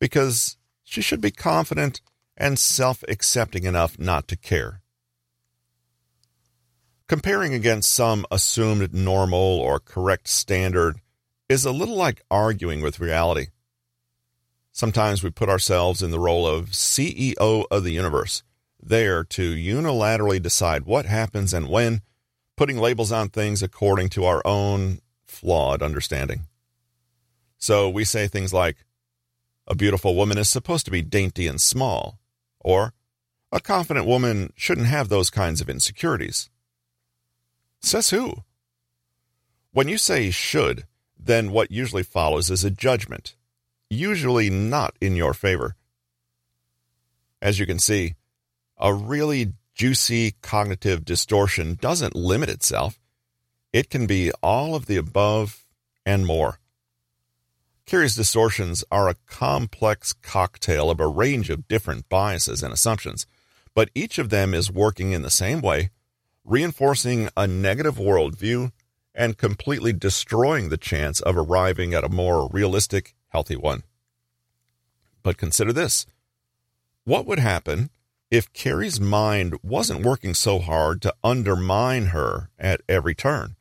because 0.00 0.56
she 0.82 1.00
should 1.00 1.20
be 1.20 1.30
confident 1.30 2.00
and 2.36 2.58
self 2.58 3.04
accepting 3.06 3.62
enough 3.62 3.96
not 3.96 4.26
to 4.26 4.36
care. 4.36 4.80
Comparing 7.06 7.54
against 7.54 7.92
some 7.92 8.26
assumed 8.28 8.92
normal 8.92 9.60
or 9.60 9.78
correct 9.78 10.26
standard 10.26 10.96
is 11.48 11.64
a 11.64 11.70
little 11.70 11.96
like 11.96 12.24
arguing 12.28 12.80
with 12.80 12.98
reality. 12.98 13.46
Sometimes 14.78 15.24
we 15.24 15.30
put 15.30 15.48
ourselves 15.48 16.04
in 16.04 16.12
the 16.12 16.20
role 16.20 16.46
of 16.46 16.66
CEO 16.66 17.66
of 17.68 17.82
the 17.82 17.90
universe, 17.90 18.44
there 18.80 19.24
to 19.24 19.52
unilaterally 19.52 20.40
decide 20.40 20.84
what 20.84 21.04
happens 21.04 21.52
and 21.52 21.68
when, 21.68 22.00
putting 22.56 22.78
labels 22.78 23.10
on 23.10 23.28
things 23.28 23.60
according 23.60 24.08
to 24.10 24.24
our 24.24 24.40
own 24.46 25.00
flawed 25.24 25.82
understanding. 25.82 26.42
So 27.58 27.90
we 27.90 28.04
say 28.04 28.28
things 28.28 28.54
like, 28.54 28.76
a 29.66 29.74
beautiful 29.74 30.14
woman 30.14 30.38
is 30.38 30.48
supposed 30.48 30.84
to 30.84 30.92
be 30.92 31.02
dainty 31.02 31.48
and 31.48 31.60
small, 31.60 32.20
or 32.60 32.92
a 33.50 33.58
confident 33.58 34.06
woman 34.06 34.52
shouldn't 34.54 34.86
have 34.86 35.08
those 35.08 35.28
kinds 35.28 35.60
of 35.60 35.68
insecurities. 35.68 36.50
Says 37.80 38.10
who? 38.10 38.44
When 39.72 39.88
you 39.88 39.98
say 39.98 40.30
should, 40.30 40.86
then 41.18 41.50
what 41.50 41.72
usually 41.72 42.04
follows 42.04 42.48
is 42.48 42.62
a 42.62 42.70
judgment, 42.70 43.34
usually 43.90 44.50
not 44.50 44.94
in 45.00 45.16
your 45.16 45.34
favor. 45.34 45.76
As 47.40 47.58
you 47.58 47.66
can 47.66 47.78
see, 47.78 48.14
a 48.78 48.92
really 48.92 49.52
juicy 49.74 50.34
cognitive 50.42 51.04
distortion 51.04 51.78
doesn't 51.80 52.16
limit 52.16 52.48
itself. 52.48 52.98
It 53.72 53.90
can 53.90 54.06
be 54.06 54.32
all 54.42 54.74
of 54.74 54.86
the 54.86 54.96
above 54.96 55.64
and 56.04 56.26
more. 56.26 56.58
Carrie's 57.86 58.16
distortions 58.16 58.84
are 58.90 59.08
a 59.08 59.16
complex 59.26 60.12
cocktail 60.12 60.90
of 60.90 61.00
a 61.00 61.06
range 61.06 61.48
of 61.48 61.68
different 61.68 62.08
biases 62.08 62.62
and 62.62 62.72
assumptions, 62.72 63.26
but 63.74 63.90
each 63.94 64.18
of 64.18 64.30
them 64.30 64.52
is 64.52 64.70
working 64.70 65.12
in 65.12 65.22
the 65.22 65.30
same 65.30 65.60
way 65.60 65.90
reinforcing 66.48 67.28
a 67.36 67.46
negative 67.46 67.96
worldview 67.96 68.72
and 69.14 69.36
completely 69.36 69.92
destroying 69.92 70.70
the 70.70 70.76
chance 70.76 71.20
of 71.20 71.36
arriving 71.36 71.92
at 71.92 72.04
a 72.04 72.08
more 72.08 72.48
realistic, 72.48 73.14
healthy 73.28 73.56
one. 73.56 73.82
But 75.22 75.36
consider 75.36 75.72
this 75.72 76.06
what 77.04 77.26
would 77.26 77.38
happen 77.38 77.90
if 78.30 78.52
Carrie's 78.52 79.00
mind 79.00 79.54
wasn't 79.62 80.04
working 80.04 80.34
so 80.34 80.58
hard 80.58 81.00
to 81.02 81.14
undermine 81.24 82.06
her 82.06 82.50
at 82.58 82.82
every 82.88 83.14
turn? 83.14 83.56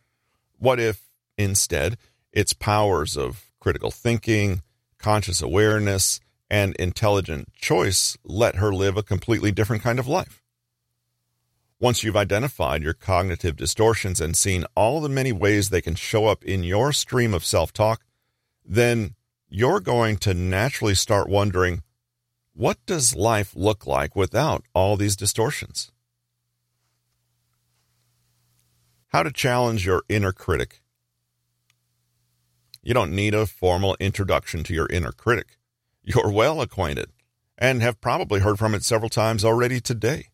What 0.60 0.80
if, 0.80 1.04
instead, 1.38 1.98
its 2.34 2.54
powers 2.54 3.16
of 3.16 3.52
critical 3.60 3.92
thinking, 3.92 4.62
conscious 4.98 5.42
awareness, 5.42 6.20
and 6.50 6.76
intelligent 6.76 7.54
choice 7.54 8.18
let 8.24 8.56
her 8.56 8.74
live 8.74 8.98
a 8.98 9.04
completely 9.04 9.52
different 9.52 9.84
kind 9.84 10.00
of 10.00 10.08
life? 10.08 10.42
Once 11.80 12.04
you've 12.04 12.18
identified 12.18 12.82
your 12.82 12.94
cognitive 12.94 13.56
distortions 13.56 14.20
and 14.20 14.36
seen 14.36 14.66
all 14.76 15.00
the 15.00 15.08
many 15.08 15.32
ways 15.32 15.70
they 15.70 15.82
can 15.82 15.96
show 15.96 16.26
up 16.26 16.44
in 16.44 16.64
your 16.64 16.92
stream 16.92 17.34
of 17.34 17.46
self 17.46 17.72
talk, 17.72 18.02
then 18.66 19.14
you're 19.50 19.80
going 19.80 20.18
to 20.18 20.34
naturally 20.34 20.96
start 20.96 21.30
wondering 21.30 21.84
what 22.54 22.78
does 22.86 23.16
life 23.16 23.56
look 23.56 23.86
like 23.86 24.16
without 24.16 24.66
all 24.74 24.98
these 24.98 25.16
distortions? 25.16 25.92
How 29.10 29.24
to 29.24 29.32
challenge 29.32 29.86
your 29.86 30.04
inner 30.10 30.32
critic. 30.32 30.82
You 32.82 32.94
don't 32.94 33.12
need 33.12 33.34
a 33.34 33.46
formal 33.46 33.96
introduction 34.00 34.64
to 34.64 34.74
your 34.74 34.88
inner 34.88 35.12
critic. 35.12 35.58
You're 36.04 36.32
well 36.32 36.62
acquainted 36.62 37.12
and 37.58 37.82
have 37.82 38.02
probably 38.02 38.40
heard 38.40 38.58
from 38.58 38.74
it 38.74 38.84
several 38.84 39.10
times 39.10 39.44
already 39.44 39.80
today. 39.80 40.30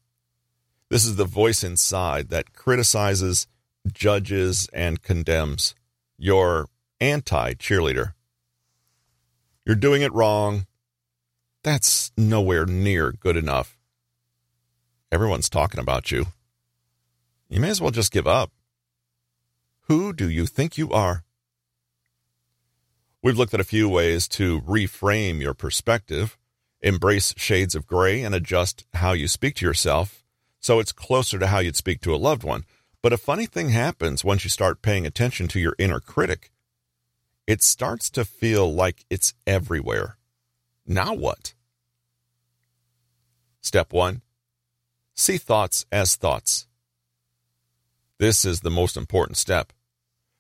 This 0.89 1.05
is 1.05 1.16
the 1.16 1.26
voice 1.26 1.64
inside 1.64 2.30
that 2.30 2.53
criticizes, 2.53 3.47
judges, 3.91 4.70
and 4.72 5.01
condemns. 5.01 5.74
Your 6.18 6.68
anti 7.01 7.53
cheerleader. 7.55 8.14
You're 9.66 9.76
doing 9.76 10.01
it 10.01 10.14
wrong. 10.14 10.68
That's 11.64 12.11
nowhere 12.18 12.66
near 12.66 13.11
good 13.11 13.38
enough. 13.38 13.78
Everyone's 15.11 15.49
talking 15.49 15.80
about 15.80 16.11
you. 16.11 16.28
You 17.49 17.59
may 17.59 17.70
as 17.70 17.80
well 17.80 17.91
just 17.91 18.11
give 18.11 18.28
up. 18.28 18.51
Who 19.88 20.11
do 20.11 20.30
you 20.30 20.45
think 20.45 20.78
you 20.78 20.91
are? 20.91 21.24
We've 23.22 23.38
looked 23.38 23.53
at 23.53 23.59
a 23.59 23.66
few 23.66 23.88
ways 23.88 24.28
to 24.30 24.61
reframe 24.61 25.39
your 25.39 25.53
perspective, 25.53 26.38
embrace 26.82 27.34
shades 27.38 27.76
of 27.76 27.88
gray, 27.88 28.22
and 28.22 28.36
adjust 28.36 28.86
how 28.95 29.14
you 29.14 29.28
speak 29.28 29.55
to 29.55 29.66
yourself 29.66 30.24
so 30.59 30.80
it's 30.80 30.93
closer 30.93 31.38
to 31.38 31.47
how 31.47 31.59
you'd 31.59 31.76
speak 31.76 32.01
to 32.01 32.16
a 32.16 32.18
loved 32.18 32.43
one. 32.43 32.64
But 33.01 33.14
a 33.14 33.18
funny 33.18 33.45
thing 33.45 33.70
happens 33.70 34.24
once 34.24 34.45
you 34.45 34.49
start 34.49 34.82
paying 34.82 35.05
attention 35.05 35.49
to 35.49 35.59
your 35.59 35.76
inner 35.78 35.99
critic. 35.99 36.53
It 37.46 37.62
starts 37.62 38.10
to 38.12 38.26
feel 38.26 38.74
like 38.74 39.06
it's 39.10 39.34
everywhere. 39.46 40.18
Now 40.86 41.14
what? 41.14 41.54
Step 43.62 43.94
one 43.94 44.22
see 45.16 45.38
thoughts 45.38 45.86
as 45.91 46.16
thoughts. 46.16 46.68
This 48.20 48.46
is 48.46 48.62
the 48.62 48.72
most 48.72 48.98
important 48.98 49.38
step. 49.38 49.74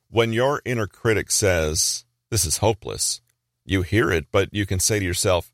When 0.09 0.33
your 0.33 0.61
inner 0.65 0.87
critic 0.87 1.31
says, 1.31 2.05
This 2.29 2.45
is 2.45 2.57
hopeless, 2.57 3.21
you 3.65 3.81
hear 3.81 4.11
it, 4.11 4.27
but 4.31 4.49
you 4.51 4.65
can 4.65 4.79
say 4.79 4.99
to 4.99 5.05
yourself, 5.05 5.51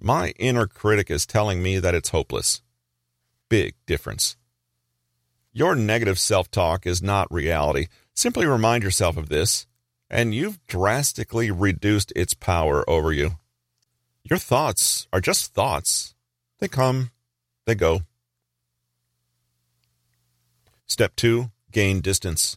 My 0.00 0.30
inner 0.38 0.66
critic 0.66 1.10
is 1.10 1.26
telling 1.26 1.62
me 1.62 1.78
that 1.78 1.94
it's 1.94 2.10
hopeless. 2.10 2.62
Big 3.48 3.74
difference. 3.86 4.36
Your 5.52 5.74
negative 5.74 6.18
self 6.18 6.50
talk 6.50 6.86
is 6.86 7.02
not 7.02 7.32
reality. 7.32 7.86
Simply 8.14 8.46
remind 8.46 8.82
yourself 8.82 9.16
of 9.16 9.28
this, 9.28 9.66
and 10.10 10.34
you've 10.34 10.64
drastically 10.66 11.50
reduced 11.50 12.12
its 12.16 12.34
power 12.34 12.88
over 12.88 13.12
you. 13.12 13.32
Your 14.24 14.38
thoughts 14.38 15.06
are 15.12 15.20
just 15.20 15.54
thoughts. 15.54 16.14
They 16.58 16.68
come, 16.68 17.10
they 17.66 17.74
go. 17.74 18.00
Step 20.86 21.14
two, 21.16 21.50
gain 21.70 22.00
distance. 22.00 22.56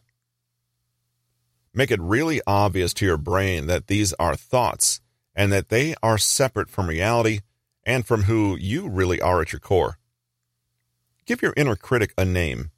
Make 1.74 1.92
it 1.92 2.02
really 2.02 2.42
obvious 2.46 2.94
to 2.96 3.06
your 3.06 3.18
brain 3.18 3.68
that 3.68 3.88
these 3.88 4.14
are 4.14 4.36
thoughts 4.36 5.00
and 5.36 5.52
that 5.52 5.70
they 5.70 5.96
are 6.04 6.18
separate 6.18 6.70
from 6.70 6.88
reality 6.88 7.40
and 7.86 8.06
from 8.06 8.24
who 8.24 8.58
you 8.60 8.90
really 8.90 9.22
are 9.22 9.42
at 9.42 9.54
your 9.54 9.60
core. 9.60 9.98
Give 11.26 11.42
your 11.42 11.54
inner 11.56 11.76
critic 11.76 12.14
a 12.18 12.26
name. 12.26 12.72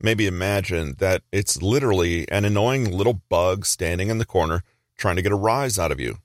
Maybe 0.00 0.26
imagine 0.26 0.96
that 0.98 1.22
it's 1.32 1.62
literally 1.62 2.30
an 2.30 2.44
annoying 2.44 2.90
little 2.90 3.22
bug 3.28 3.64
standing 3.64 4.08
in 4.08 4.18
the 4.18 4.26
corner 4.26 4.62
trying 4.96 5.16
to 5.16 5.22
get 5.22 5.32
a 5.32 5.36
rise 5.36 5.78
out 5.78 5.92
of 5.92 6.00
you. 6.00 6.18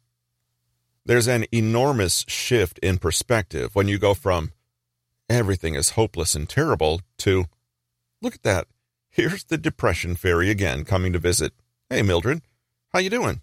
There's 1.05 1.28
an 1.28 1.45
enormous 1.51 2.26
shift 2.28 2.80
in 2.80 2.97
perspective 2.97 3.74
when 3.74 3.88
you 3.88 3.97
go 3.97 4.13
from 4.13 4.51
everything 5.30 5.76
is 5.76 5.91
hopeless 5.91 6.36
and 6.36 6.47
terrible 6.47 7.01
to 7.17 7.45
look 8.22 8.36
at 8.36 8.43
that. 8.43 8.67
Here's 9.09 9.45
the 9.45 9.57
depression 9.57 10.15
fairy 10.15 10.49
again 10.49 10.86
coming 10.86 11.13
to 11.13 11.19
visit. 11.19 11.53
Hey 11.89 12.01
Mildred, 12.01 12.41
how 12.93 12.99
you 12.99 13.09
doing? 13.09 13.41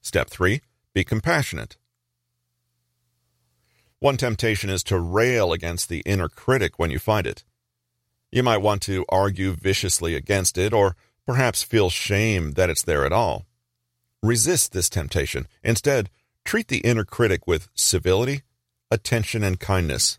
Step 0.00 0.28
3, 0.28 0.60
be 0.92 1.04
compassionate. 1.04 1.76
One 4.00 4.16
temptation 4.16 4.68
is 4.68 4.82
to 4.84 4.98
rail 4.98 5.52
against 5.52 5.88
the 5.88 6.00
inner 6.00 6.28
critic 6.28 6.78
when 6.78 6.90
you 6.90 6.98
find 6.98 7.26
it. 7.26 7.44
You 8.32 8.42
might 8.42 8.62
want 8.62 8.80
to 8.82 9.04
argue 9.10 9.52
viciously 9.52 10.14
against 10.14 10.56
it 10.56 10.72
or 10.72 10.96
perhaps 11.26 11.62
feel 11.62 11.90
shame 11.90 12.52
that 12.52 12.70
it's 12.70 12.82
there 12.82 13.04
at 13.04 13.12
all. 13.12 13.44
Resist 14.22 14.72
this 14.72 14.88
temptation. 14.88 15.46
Instead, 15.62 16.08
treat 16.44 16.68
the 16.68 16.78
inner 16.78 17.04
critic 17.04 17.46
with 17.46 17.68
civility, 17.74 18.40
attention, 18.90 19.44
and 19.44 19.60
kindness. 19.60 20.18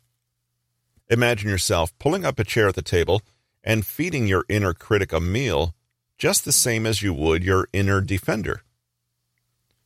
Imagine 1.10 1.50
yourself 1.50 1.98
pulling 1.98 2.24
up 2.24 2.38
a 2.38 2.44
chair 2.44 2.68
at 2.68 2.76
the 2.76 2.84
table 2.84 3.22
and 3.64 3.86
feeding 3.86 4.28
your 4.28 4.46
inner 4.48 4.74
critic 4.74 5.12
a 5.12 5.20
meal 5.20 5.74
just 6.18 6.46
the 6.46 6.52
same 6.52 6.86
as 6.86 7.02
you 7.02 7.14
would 7.14 7.44
your 7.44 7.68
inner 7.74 8.00
defender. 8.00 8.62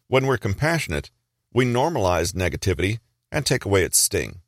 When 0.07 0.25
we're 0.25 0.38
compassionate, 0.38 1.11
we 1.53 1.65
normalize 1.65 2.34
negativity 2.34 2.99
and 3.32 3.45
take 3.45 3.65
away 3.65 3.84
its 3.84 3.97
sting. 3.97 4.41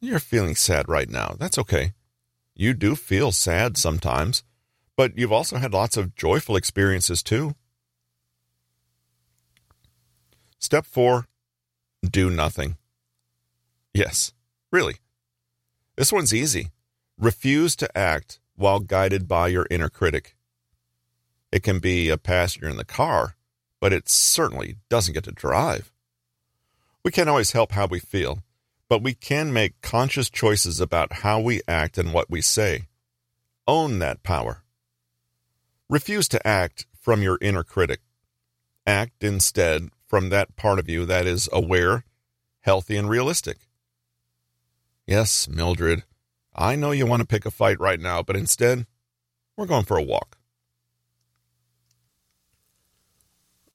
You're 0.00 0.20
feeling 0.20 0.56
sad 0.56 0.88
right 0.88 1.08
now. 1.08 1.36
That's 1.38 1.58
okay. 1.58 1.92
You 2.60 2.74
do 2.74 2.96
feel 2.96 3.30
sad 3.30 3.76
sometimes, 3.76 4.42
but 4.96 5.16
you've 5.16 5.32
also 5.32 5.58
had 5.58 5.72
lots 5.72 5.96
of 5.96 6.16
joyful 6.16 6.56
experiences 6.56 7.22
too. 7.22 7.54
Step 10.58 10.84
four, 10.84 11.26
do 12.02 12.28
nothing. 12.28 12.76
Yes, 13.94 14.32
really. 14.72 14.96
This 15.94 16.12
one's 16.12 16.34
easy. 16.34 16.72
Refuse 17.16 17.76
to 17.76 17.96
act 17.96 18.40
while 18.56 18.80
guided 18.80 19.28
by 19.28 19.46
your 19.46 19.68
inner 19.70 19.88
critic. 19.88 20.34
It 21.52 21.62
can 21.62 21.78
be 21.78 22.08
a 22.08 22.18
passenger 22.18 22.68
in 22.68 22.76
the 22.76 22.84
car, 22.84 23.36
but 23.80 23.92
it 23.92 24.08
certainly 24.08 24.78
doesn't 24.88 25.14
get 25.14 25.22
to 25.24 25.30
drive. 25.30 25.92
We 27.04 27.12
can't 27.12 27.28
always 27.28 27.52
help 27.52 27.70
how 27.70 27.86
we 27.86 28.00
feel, 28.00 28.42
but 28.88 29.02
we 29.02 29.14
can 29.14 29.52
make 29.52 29.80
conscious 29.82 30.30
choices 30.30 30.80
about 30.80 31.24
how 31.24 31.40
we 31.40 31.60
act 31.68 31.98
and 31.98 32.12
what 32.12 32.30
we 32.30 32.40
say. 32.40 32.88
Own 33.66 33.98
that 33.98 34.22
power. 34.22 34.62
Refuse 35.88 36.28
to 36.28 36.46
act 36.46 36.86
from 36.98 37.22
your 37.22 37.38
inner 37.40 37.64
critic. 37.64 38.00
Act 38.86 39.22
instead 39.22 39.90
from 40.06 40.30
that 40.30 40.56
part 40.56 40.78
of 40.78 40.88
you 40.88 41.04
that 41.04 41.26
is 41.26 41.48
aware, 41.52 42.04
healthy, 42.60 42.96
and 42.96 43.10
realistic. 43.10 43.58
Yes, 45.06 45.48
Mildred, 45.48 46.04
I 46.54 46.76
know 46.76 46.90
you 46.90 47.06
want 47.06 47.20
to 47.20 47.26
pick 47.26 47.46
a 47.46 47.50
fight 47.50 47.78
right 47.78 48.00
now, 48.00 48.22
but 48.22 48.36
instead, 48.36 48.86
we're 49.56 49.66
going 49.66 49.84
for 49.84 49.96
a 49.96 50.02
walk. 50.02 50.38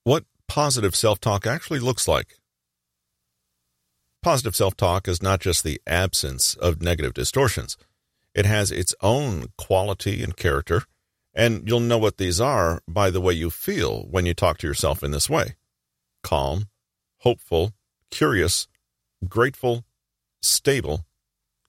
What 0.03 0.25
positive 0.47 0.95
self 0.95 1.19
talk 1.19 1.47
actually 1.47 1.79
looks 1.79 2.07
like. 2.07 2.39
Positive 4.23 4.55
self 4.55 4.77
talk 4.77 5.09
is 5.09 5.21
not 5.21 5.41
just 5.41 5.65
the 5.65 5.81
absence 5.85 6.55
of 6.55 6.81
negative 6.81 7.13
distortions, 7.13 7.75
it 8.33 8.45
has 8.45 8.71
its 8.71 8.95
own 9.01 9.47
quality 9.57 10.23
and 10.23 10.37
character, 10.37 10.83
and 11.33 11.67
you'll 11.67 11.81
know 11.81 11.97
what 11.97 12.17
these 12.17 12.39
are 12.39 12.81
by 12.87 13.09
the 13.09 13.19
way 13.19 13.33
you 13.33 13.49
feel 13.49 14.03
when 14.09 14.25
you 14.25 14.33
talk 14.33 14.57
to 14.59 14.67
yourself 14.67 15.03
in 15.03 15.11
this 15.11 15.29
way 15.29 15.55
calm, 16.23 16.69
hopeful, 17.17 17.73
curious, 18.11 18.69
grateful, 19.27 19.83
stable, 20.41 21.05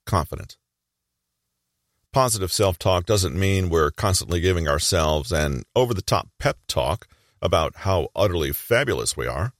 confident. 0.06 0.56
Positive 2.12 2.52
self 2.52 2.78
talk 2.78 3.04
doesn't 3.04 3.34
mean 3.34 3.68
we're 3.68 3.90
constantly 3.90 4.40
giving 4.40 4.68
ourselves 4.68 5.32
an 5.32 5.64
over 5.74 5.92
the 5.92 6.02
top 6.02 6.28
pep 6.38 6.58
talk 6.68 7.08
about 7.42 7.78
how 7.78 8.10
utterly 8.14 8.52
fabulous 8.52 9.16
we 9.16 9.26
are. 9.26 9.52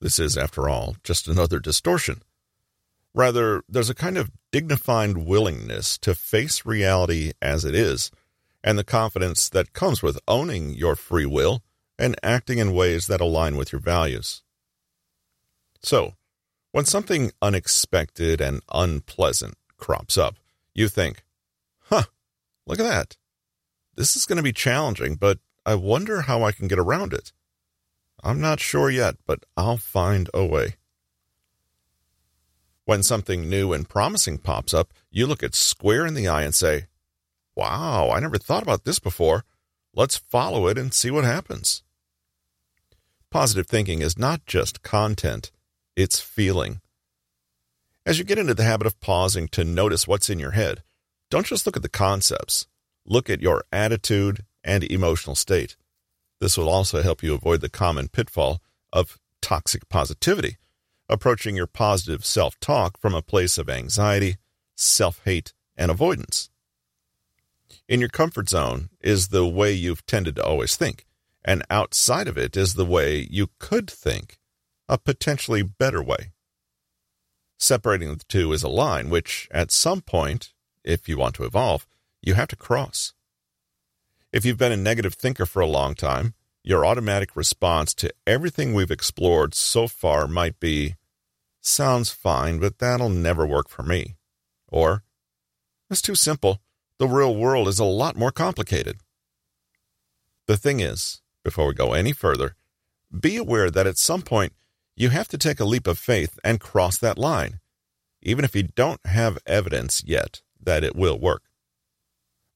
This 0.00 0.20
is, 0.20 0.38
after 0.38 0.68
all, 0.68 0.94
just 1.02 1.26
another 1.26 1.58
distortion. 1.58 2.22
Rather, 3.14 3.62
there's 3.68 3.90
a 3.90 3.94
kind 3.94 4.16
of 4.16 4.30
dignified 4.52 5.16
willingness 5.16 5.98
to 5.98 6.14
face 6.14 6.64
reality 6.64 7.32
as 7.42 7.64
it 7.64 7.74
is, 7.74 8.10
and 8.62 8.78
the 8.78 8.84
confidence 8.84 9.48
that 9.48 9.72
comes 9.72 10.02
with 10.02 10.18
owning 10.28 10.74
your 10.74 10.96
free 10.96 11.26
will 11.26 11.62
and 11.98 12.16
acting 12.22 12.58
in 12.58 12.74
ways 12.74 13.06
that 13.06 13.20
align 13.20 13.56
with 13.56 13.72
your 13.72 13.80
values. 13.80 14.42
So, 15.82 16.14
when 16.72 16.84
something 16.84 17.32
unexpected 17.40 18.40
and 18.40 18.60
unpleasant 18.72 19.56
crops 19.76 20.18
up, 20.18 20.36
you 20.74 20.88
think, 20.88 21.24
huh, 21.84 22.04
look 22.66 22.78
at 22.78 22.84
that. 22.84 23.16
This 23.96 24.16
is 24.16 24.26
going 24.26 24.36
to 24.36 24.42
be 24.42 24.52
challenging, 24.52 25.16
but 25.16 25.38
I 25.66 25.74
wonder 25.74 26.22
how 26.22 26.44
I 26.44 26.52
can 26.52 26.68
get 26.68 26.78
around 26.78 27.12
it. 27.12 27.32
I'm 28.22 28.40
not 28.40 28.60
sure 28.60 28.90
yet, 28.90 29.16
but 29.26 29.44
I'll 29.56 29.76
find 29.76 30.28
a 30.34 30.44
way. 30.44 30.76
When 32.88 33.02
something 33.02 33.50
new 33.50 33.74
and 33.74 33.86
promising 33.86 34.38
pops 34.38 34.72
up, 34.72 34.94
you 35.10 35.26
look 35.26 35.42
it 35.42 35.54
square 35.54 36.06
in 36.06 36.14
the 36.14 36.26
eye 36.26 36.40
and 36.40 36.54
say, 36.54 36.86
Wow, 37.54 38.10
I 38.10 38.18
never 38.18 38.38
thought 38.38 38.62
about 38.62 38.84
this 38.84 38.98
before. 38.98 39.44
Let's 39.94 40.16
follow 40.16 40.68
it 40.68 40.78
and 40.78 40.94
see 40.94 41.10
what 41.10 41.24
happens. 41.24 41.82
Positive 43.30 43.66
thinking 43.66 44.00
is 44.00 44.16
not 44.16 44.46
just 44.46 44.80
content, 44.82 45.50
it's 45.96 46.18
feeling. 46.18 46.80
As 48.06 48.18
you 48.18 48.24
get 48.24 48.38
into 48.38 48.54
the 48.54 48.64
habit 48.64 48.86
of 48.86 48.98
pausing 49.00 49.48
to 49.48 49.64
notice 49.64 50.08
what's 50.08 50.30
in 50.30 50.38
your 50.38 50.52
head, 50.52 50.82
don't 51.28 51.44
just 51.44 51.66
look 51.66 51.76
at 51.76 51.82
the 51.82 51.90
concepts, 51.90 52.68
look 53.04 53.28
at 53.28 53.42
your 53.42 53.64
attitude 53.70 54.46
and 54.64 54.82
emotional 54.82 55.36
state. 55.36 55.76
This 56.40 56.56
will 56.56 56.70
also 56.70 57.02
help 57.02 57.22
you 57.22 57.34
avoid 57.34 57.60
the 57.60 57.68
common 57.68 58.08
pitfall 58.08 58.62
of 58.94 59.18
toxic 59.42 59.90
positivity, 59.90 60.56
approaching 61.08 61.56
your 61.56 61.66
positive 61.66 62.24
self 62.24 62.58
talk 62.60 62.98
from 62.98 63.14
a 63.14 63.22
place 63.22 63.58
of 63.58 63.68
anxiety, 63.68 64.36
self 64.76 65.20
hate, 65.24 65.52
and 65.76 65.90
avoidance. 65.90 66.50
In 67.88 68.00
your 68.00 68.08
comfort 68.08 68.48
zone 68.48 68.90
is 69.00 69.28
the 69.28 69.46
way 69.46 69.72
you've 69.72 70.06
tended 70.06 70.36
to 70.36 70.44
always 70.44 70.76
think, 70.76 71.06
and 71.44 71.64
outside 71.70 72.28
of 72.28 72.36
it 72.36 72.56
is 72.56 72.74
the 72.74 72.84
way 72.84 73.26
you 73.30 73.48
could 73.58 73.90
think, 73.90 74.38
a 74.88 74.98
potentially 74.98 75.62
better 75.62 76.02
way. 76.02 76.32
Separating 77.58 78.08
the 78.14 78.24
two 78.28 78.52
is 78.52 78.62
a 78.62 78.68
line 78.68 79.10
which, 79.10 79.48
at 79.50 79.72
some 79.72 80.00
point, 80.00 80.52
if 80.84 81.08
you 81.08 81.18
want 81.18 81.34
to 81.36 81.44
evolve, 81.44 81.86
you 82.22 82.34
have 82.34 82.48
to 82.48 82.56
cross. 82.56 83.14
If 84.32 84.44
you've 84.44 84.58
been 84.58 84.72
a 84.72 84.76
negative 84.76 85.14
thinker 85.14 85.46
for 85.46 85.60
a 85.60 85.66
long 85.66 85.94
time, 85.94 86.34
your 86.62 86.84
automatic 86.84 87.34
response 87.34 87.94
to 87.94 88.12
everything 88.26 88.74
we've 88.74 88.90
explored 88.90 89.54
so 89.54 89.88
far 89.88 90.28
might 90.28 90.60
be, 90.60 90.96
sounds 91.60 92.10
fine, 92.10 92.58
but 92.58 92.78
that'll 92.78 93.08
never 93.08 93.46
work 93.46 93.68
for 93.68 93.82
me. 93.82 94.16
Or, 94.68 95.02
it's 95.90 96.02
too 96.02 96.14
simple. 96.14 96.60
The 96.98 97.08
real 97.08 97.34
world 97.34 97.68
is 97.68 97.78
a 97.78 97.84
lot 97.84 98.16
more 98.16 98.32
complicated. 98.32 98.98
The 100.46 100.56
thing 100.56 100.80
is, 100.80 101.22
before 101.44 101.66
we 101.68 101.74
go 101.74 101.92
any 101.92 102.12
further, 102.12 102.56
be 103.18 103.36
aware 103.36 103.70
that 103.70 103.86
at 103.86 103.98
some 103.98 104.22
point 104.22 104.52
you 104.96 105.10
have 105.10 105.28
to 105.28 105.38
take 105.38 105.60
a 105.60 105.64
leap 105.64 105.86
of 105.86 105.98
faith 105.98 106.38
and 106.42 106.60
cross 106.60 106.98
that 106.98 107.18
line, 107.18 107.60
even 108.20 108.44
if 108.44 108.56
you 108.56 108.64
don't 108.64 109.04
have 109.06 109.38
evidence 109.46 110.02
yet 110.04 110.42
that 110.60 110.84
it 110.84 110.96
will 110.96 111.18
work. 111.18 111.42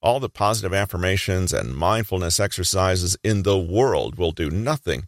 All 0.01 0.19
the 0.19 0.29
positive 0.29 0.73
affirmations 0.73 1.53
and 1.53 1.75
mindfulness 1.75 2.39
exercises 2.39 3.17
in 3.23 3.43
the 3.43 3.57
world 3.57 4.17
will 4.17 4.31
do 4.31 4.49
nothing 4.49 5.07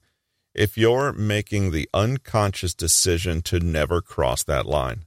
if 0.56 0.78
you're 0.78 1.14
making 1.14 1.72
the 1.72 1.90
unconscious 1.94 2.74
decision 2.74 3.42
to 3.44 3.60
never 3.60 4.02
cross 4.02 4.44
that 4.44 4.66
line. 4.66 5.06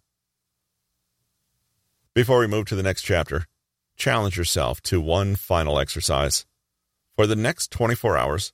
Before 2.15 2.41
we 2.41 2.47
move 2.47 2.67
to 2.67 2.77
the 2.77 2.83
next 2.83 3.03
chapter, 3.03 3.47
challenge 3.97 4.37
yourself 4.37 4.83
to 4.83 5.01
one 5.01 5.37
final 5.37 5.79
exercise. 5.79 6.47
For 7.17 7.27
the 7.27 7.37
next 7.37 7.71
24 7.71 8.17
hours, 8.17 8.53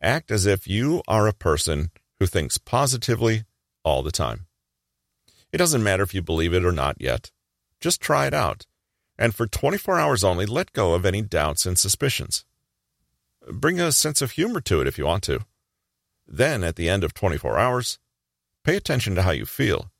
act 0.00 0.30
as 0.30 0.46
if 0.46 0.68
you 0.68 1.02
are 1.08 1.26
a 1.26 1.32
person 1.32 1.90
who 2.18 2.26
thinks 2.26 2.58
positively 2.58 3.44
all 3.82 4.02
the 4.02 4.12
time. 4.12 4.46
It 5.52 5.58
doesn't 5.58 5.82
matter 5.82 6.02
if 6.02 6.14
you 6.14 6.22
believe 6.22 6.52
it 6.52 6.64
or 6.64 6.72
not 6.72 6.96
yet. 7.00 7.30
Just 7.80 8.00
try 8.00 8.26
it 8.26 8.34
out 8.34 8.66
and 9.18 9.34
for 9.34 9.46
24 9.46 9.98
hours 9.98 10.24
only, 10.24 10.46
let 10.46 10.72
go 10.72 10.94
of 10.94 11.06
any 11.06 11.22
doubts 11.22 11.66
and 11.66 11.78
suspicions. 11.78 12.44
Bring 13.50 13.80
a 13.80 13.92
sense 13.92 14.22
of 14.22 14.32
humor 14.32 14.60
to 14.62 14.80
it 14.80 14.86
if 14.86 14.98
you 14.98 15.06
want 15.06 15.22
to. 15.24 15.40
Then, 16.26 16.64
at 16.64 16.76
the 16.76 16.88
end 16.88 17.04
of 17.04 17.14
24 17.14 17.58
hours, 17.58 17.98
pay 18.64 18.76
attention 18.76 19.14
to 19.14 19.22
how 19.22 19.30
you 19.30 19.46
feel. 19.46 19.90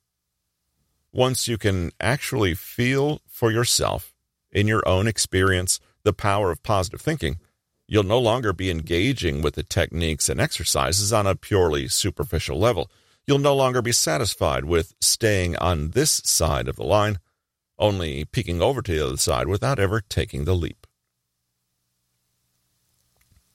Once 1.11 1.47
you 1.47 1.57
can 1.57 1.91
actually 1.99 2.53
feel 2.53 3.21
for 3.27 3.51
yourself, 3.51 4.13
in 4.51 4.67
your 4.67 4.87
own 4.87 5.07
experience, 5.07 5.79
the 6.03 6.13
power 6.13 6.51
of 6.51 6.63
positive 6.63 7.01
thinking, 7.01 7.39
you'll 7.87 8.03
no 8.03 8.19
longer 8.19 8.53
be 8.53 8.69
engaging 8.71 9.41
with 9.41 9.55
the 9.55 9.63
techniques 9.63 10.29
and 10.29 10.41
exercises 10.41 11.13
on 11.13 11.27
a 11.27 11.35
purely 11.35 11.87
superficial 11.87 12.57
level. 12.57 12.89
You'll 13.27 13.39
no 13.39 13.55
longer 13.55 13.81
be 13.81 13.91
satisfied 13.91 14.65
with 14.65 14.93
staying 14.99 15.55
on 15.57 15.91
this 15.91 16.21
side 16.23 16.67
of 16.67 16.75
the 16.75 16.83
line 16.83 17.19
only 17.77 18.25
peeking 18.25 18.61
over 18.61 18.81
to 18.81 18.91
the 18.91 19.05
other 19.05 19.17
side 19.17 19.47
without 19.47 19.79
ever 19.79 20.01
taking 20.01 20.45
the 20.45 20.55
leap. 20.55 20.87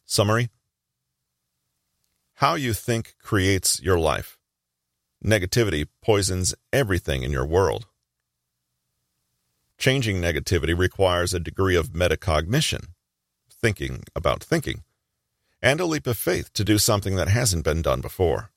Summary 0.05 0.51
How 2.41 2.55
you 2.55 2.73
think 2.73 3.17
creates 3.23 3.83
your 3.83 3.99
life. 3.99 4.39
Negativity 5.23 5.87
poisons 6.01 6.55
everything 6.73 7.23
in 7.23 7.31
your 7.31 7.45
world. 7.45 7.87
Changing 9.77 10.23
negativity 10.23 10.75
requires 10.75 11.35
a 11.35 11.39
degree 11.39 11.77
of 11.77 11.91
metacognition, 11.91 12.93
thinking 13.53 14.05
about 14.17 14.43
thinking, 14.43 14.85
and 15.61 15.83
a 15.83 15.85
leap 15.85 16.07
of 16.07 16.17
faith 16.17 16.51
to 16.55 16.65
do 16.65 16.79
something 16.79 17.15
that 17.17 17.29
hasn't 17.29 17.63
been 17.63 17.83
done 17.83 18.01
before. 18.01 18.51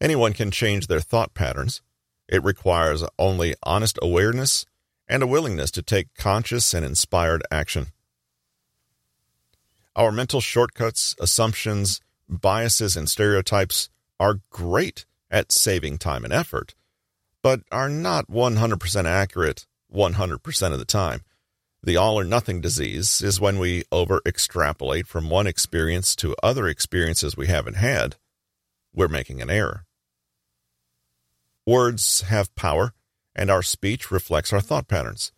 Anyone 0.00 0.34
can 0.34 0.52
change 0.52 0.86
their 0.86 1.00
thought 1.00 1.34
patterns 1.34 1.82
it 2.28 2.44
requires 2.44 3.02
only 3.18 3.56
honest 3.64 3.98
awareness 4.00 4.64
and 5.08 5.24
a 5.24 5.26
willingness 5.26 5.72
to 5.72 5.82
take 5.82 6.14
conscious 6.14 6.72
and 6.72 6.86
inspired 6.86 7.42
action. 7.50 7.88
Our 9.96 10.12
mental 10.12 10.40
shortcuts, 10.40 11.14
assumptions, 11.20 12.00
biases, 12.28 12.96
and 12.96 13.08
stereotypes 13.08 13.88
are 14.20 14.40
great 14.50 15.06
at 15.30 15.52
saving 15.52 15.98
time 15.98 16.24
and 16.24 16.32
effort, 16.32 16.74
but 17.42 17.60
are 17.72 17.88
not 17.88 18.28
100% 18.28 19.04
accurate 19.04 19.66
100% 19.92 20.72
of 20.72 20.78
the 20.78 20.84
time. 20.84 21.22
The 21.82 21.96
all 21.96 22.18
or 22.18 22.24
nothing 22.24 22.60
disease 22.60 23.22
is 23.22 23.40
when 23.40 23.58
we 23.58 23.84
over 23.92 24.20
extrapolate 24.26 25.06
from 25.06 25.30
one 25.30 25.46
experience 25.46 26.16
to 26.16 26.36
other 26.42 26.68
experiences 26.68 27.36
we 27.36 27.46
haven't 27.46 27.76
had. 27.76 28.16
We're 28.92 29.08
making 29.08 29.40
an 29.40 29.50
error. 29.50 29.86
Words 31.66 32.22
have 32.22 32.54
power, 32.54 32.94
and 33.34 33.50
our 33.50 33.62
speech 33.62 34.10
reflects 34.10 34.52
our 34.52 34.60
thought 34.60 34.88
patterns. 34.88 35.32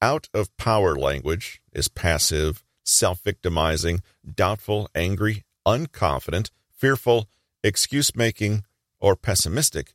Out 0.00 0.28
of 0.32 0.56
power 0.56 0.94
language 0.96 1.60
is 1.72 1.88
passive, 1.88 2.63
self 2.84 3.20
victimizing, 3.22 4.02
doubtful, 4.34 4.88
angry, 4.94 5.44
unconfident, 5.66 6.50
fearful, 6.70 7.28
excuse 7.62 8.14
making, 8.14 8.64
or 9.00 9.16
pessimistic, 9.16 9.94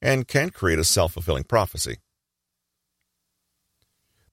and 0.00 0.26
can 0.26 0.50
create 0.50 0.78
a 0.78 0.84
self 0.84 1.12
fulfilling 1.12 1.44
prophecy. 1.44 1.98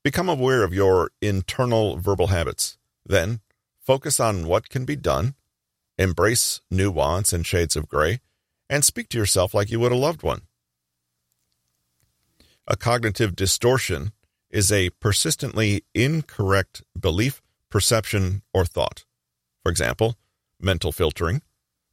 Become 0.03 0.29
aware 0.29 0.63
of 0.63 0.73
your 0.73 1.11
internal 1.21 1.97
verbal 1.97 2.27
habits. 2.27 2.77
Then, 3.05 3.41
focus 3.79 4.19
on 4.19 4.47
what 4.47 4.69
can 4.69 4.85
be 4.85 4.95
done, 4.95 5.35
embrace 5.97 6.61
nuance 6.71 7.33
and 7.33 7.45
shades 7.45 7.75
of 7.75 7.89
gray, 7.89 8.21
and 8.69 8.85
speak 8.85 9.09
to 9.09 9.17
yourself 9.17 9.53
like 9.53 9.69
you 9.69 9.79
would 9.79 9.91
a 9.91 9.97
loved 9.97 10.23
one. 10.23 10.43
A 12.67 12.77
cognitive 12.77 13.35
distortion 13.35 14.13
is 14.49 14.71
a 14.71 14.91
persistently 14.91 15.83
incorrect 15.93 16.83
belief, 16.99 17.41
perception, 17.69 18.41
or 18.53 18.65
thought. 18.65 19.05
For 19.63 19.69
example, 19.69 20.15
mental 20.59 20.91
filtering, 20.91 21.41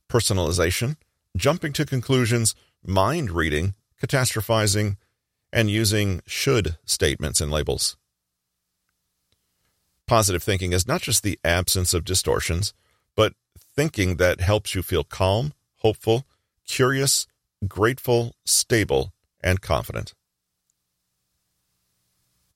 personalization, 0.09 0.97
jumping 1.37 1.73
to 1.75 1.85
conclusions, 1.85 2.55
mind 2.85 3.31
reading, 3.31 3.75
catastrophizing, 4.03 4.97
and 5.53 5.71
using 5.71 6.21
should 6.27 6.77
statements 6.85 7.41
and 7.41 7.51
labels. 7.51 7.97
Positive 10.07 10.43
thinking 10.43 10.73
is 10.73 10.87
not 10.87 11.03
just 11.03 11.23
the 11.23 11.39
absence 11.45 11.93
of 11.93 12.05
distortions, 12.05 12.73
but 13.17 13.35
thinking 13.59 14.17
that 14.17 14.41
helps 14.41 14.75
you 14.75 14.83
feel 14.83 15.03
calm, 15.05 15.53
hopeful, 15.79 16.27
curious, 16.67 17.27
grateful, 17.67 18.35
stable, 18.45 19.13
and 19.43 19.61
confident. 19.61 20.15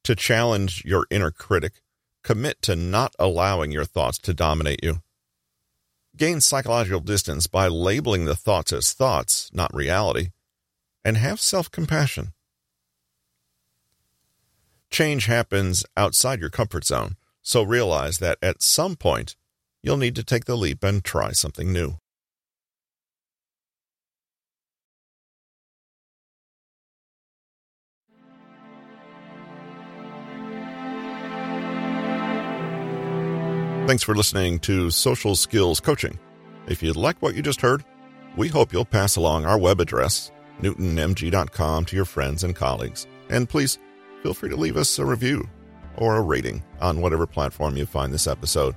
To 0.04 0.14
challenge 0.14 0.84
your 0.84 1.06
inner 1.10 1.30
critic, 1.30 1.82
commit 2.22 2.60
to 2.62 2.76
not 2.76 3.14
allowing 3.18 3.70
your 3.72 3.84
thoughts 3.84 4.18
to 4.18 4.34
dominate 4.34 4.82
you. 4.82 5.02
Gain 6.16 6.40
psychological 6.40 7.00
distance 7.00 7.46
by 7.46 7.68
labeling 7.68 8.24
the 8.24 8.36
thoughts 8.36 8.72
as 8.72 8.92
thoughts, 8.92 9.50
not 9.52 9.74
reality, 9.74 10.30
and 11.04 11.16
have 11.16 11.40
self 11.40 11.70
compassion. 11.70 12.32
Change 14.90 15.26
happens 15.26 15.84
outside 15.96 16.40
your 16.40 16.50
comfort 16.50 16.84
zone, 16.84 17.16
so 17.42 17.62
realize 17.62 18.18
that 18.18 18.38
at 18.42 18.60
some 18.60 18.96
point 18.96 19.36
you'll 19.82 19.96
need 19.96 20.16
to 20.16 20.24
take 20.24 20.46
the 20.46 20.56
leap 20.56 20.82
and 20.82 21.04
try 21.04 21.32
something 21.32 21.72
new. 21.72 21.94
Thanks 33.90 34.04
for 34.04 34.14
listening 34.14 34.60
to 34.60 34.88
Social 34.92 35.34
Skills 35.34 35.80
Coaching. 35.80 36.16
If 36.68 36.80
you 36.80 36.92
like 36.92 37.20
what 37.20 37.34
you 37.34 37.42
just 37.42 37.60
heard, 37.60 37.84
we 38.36 38.46
hope 38.46 38.72
you'll 38.72 38.84
pass 38.84 39.16
along 39.16 39.46
our 39.46 39.58
web 39.58 39.80
address, 39.80 40.30
newtonmg.com 40.62 41.86
to 41.86 41.96
your 41.96 42.04
friends 42.04 42.44
and 42.44 42.54
colleagues. 42.54 43.08
And 43.30 43.48
please 43.48 43.80
feel 44.22 44.32
free 44.32 44.48
to 44.48 44.54
leave 44.54 44.76
us 44.76 44.96
a 45.00 45.04
review 45.04 45.44
or 45.96 46.14
a 46.14 46.20
rating 46.20 46.62
on 46.80 47.00
whatever 47.00 47.26
platform 47.26 47.76
you 47.76 47.84
find 47.84 48.12
this 48.12 48.28
episode. 48.28 48.76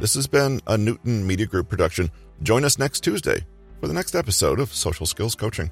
This 0.00 0.14
has 0.14 0.26
been 0.26 0.62
a 0.66 0.78
Newton 0.78 1.26
Media 1.26 1.44
Group 1.44 1.68
production. 1.68 2.10
Join 2.42 2.64
us 2.64 2.78
next 2.78 3.00
Tuesday 3.00 3.44
for 3.78 3.88
the 3.88 3.94
next 3.94 4.14
episode 4.14 4.58
of 4.58 4.72
Social 4.72 5.04
Skills 5.04 5.34
Coaching. 5.34 5.70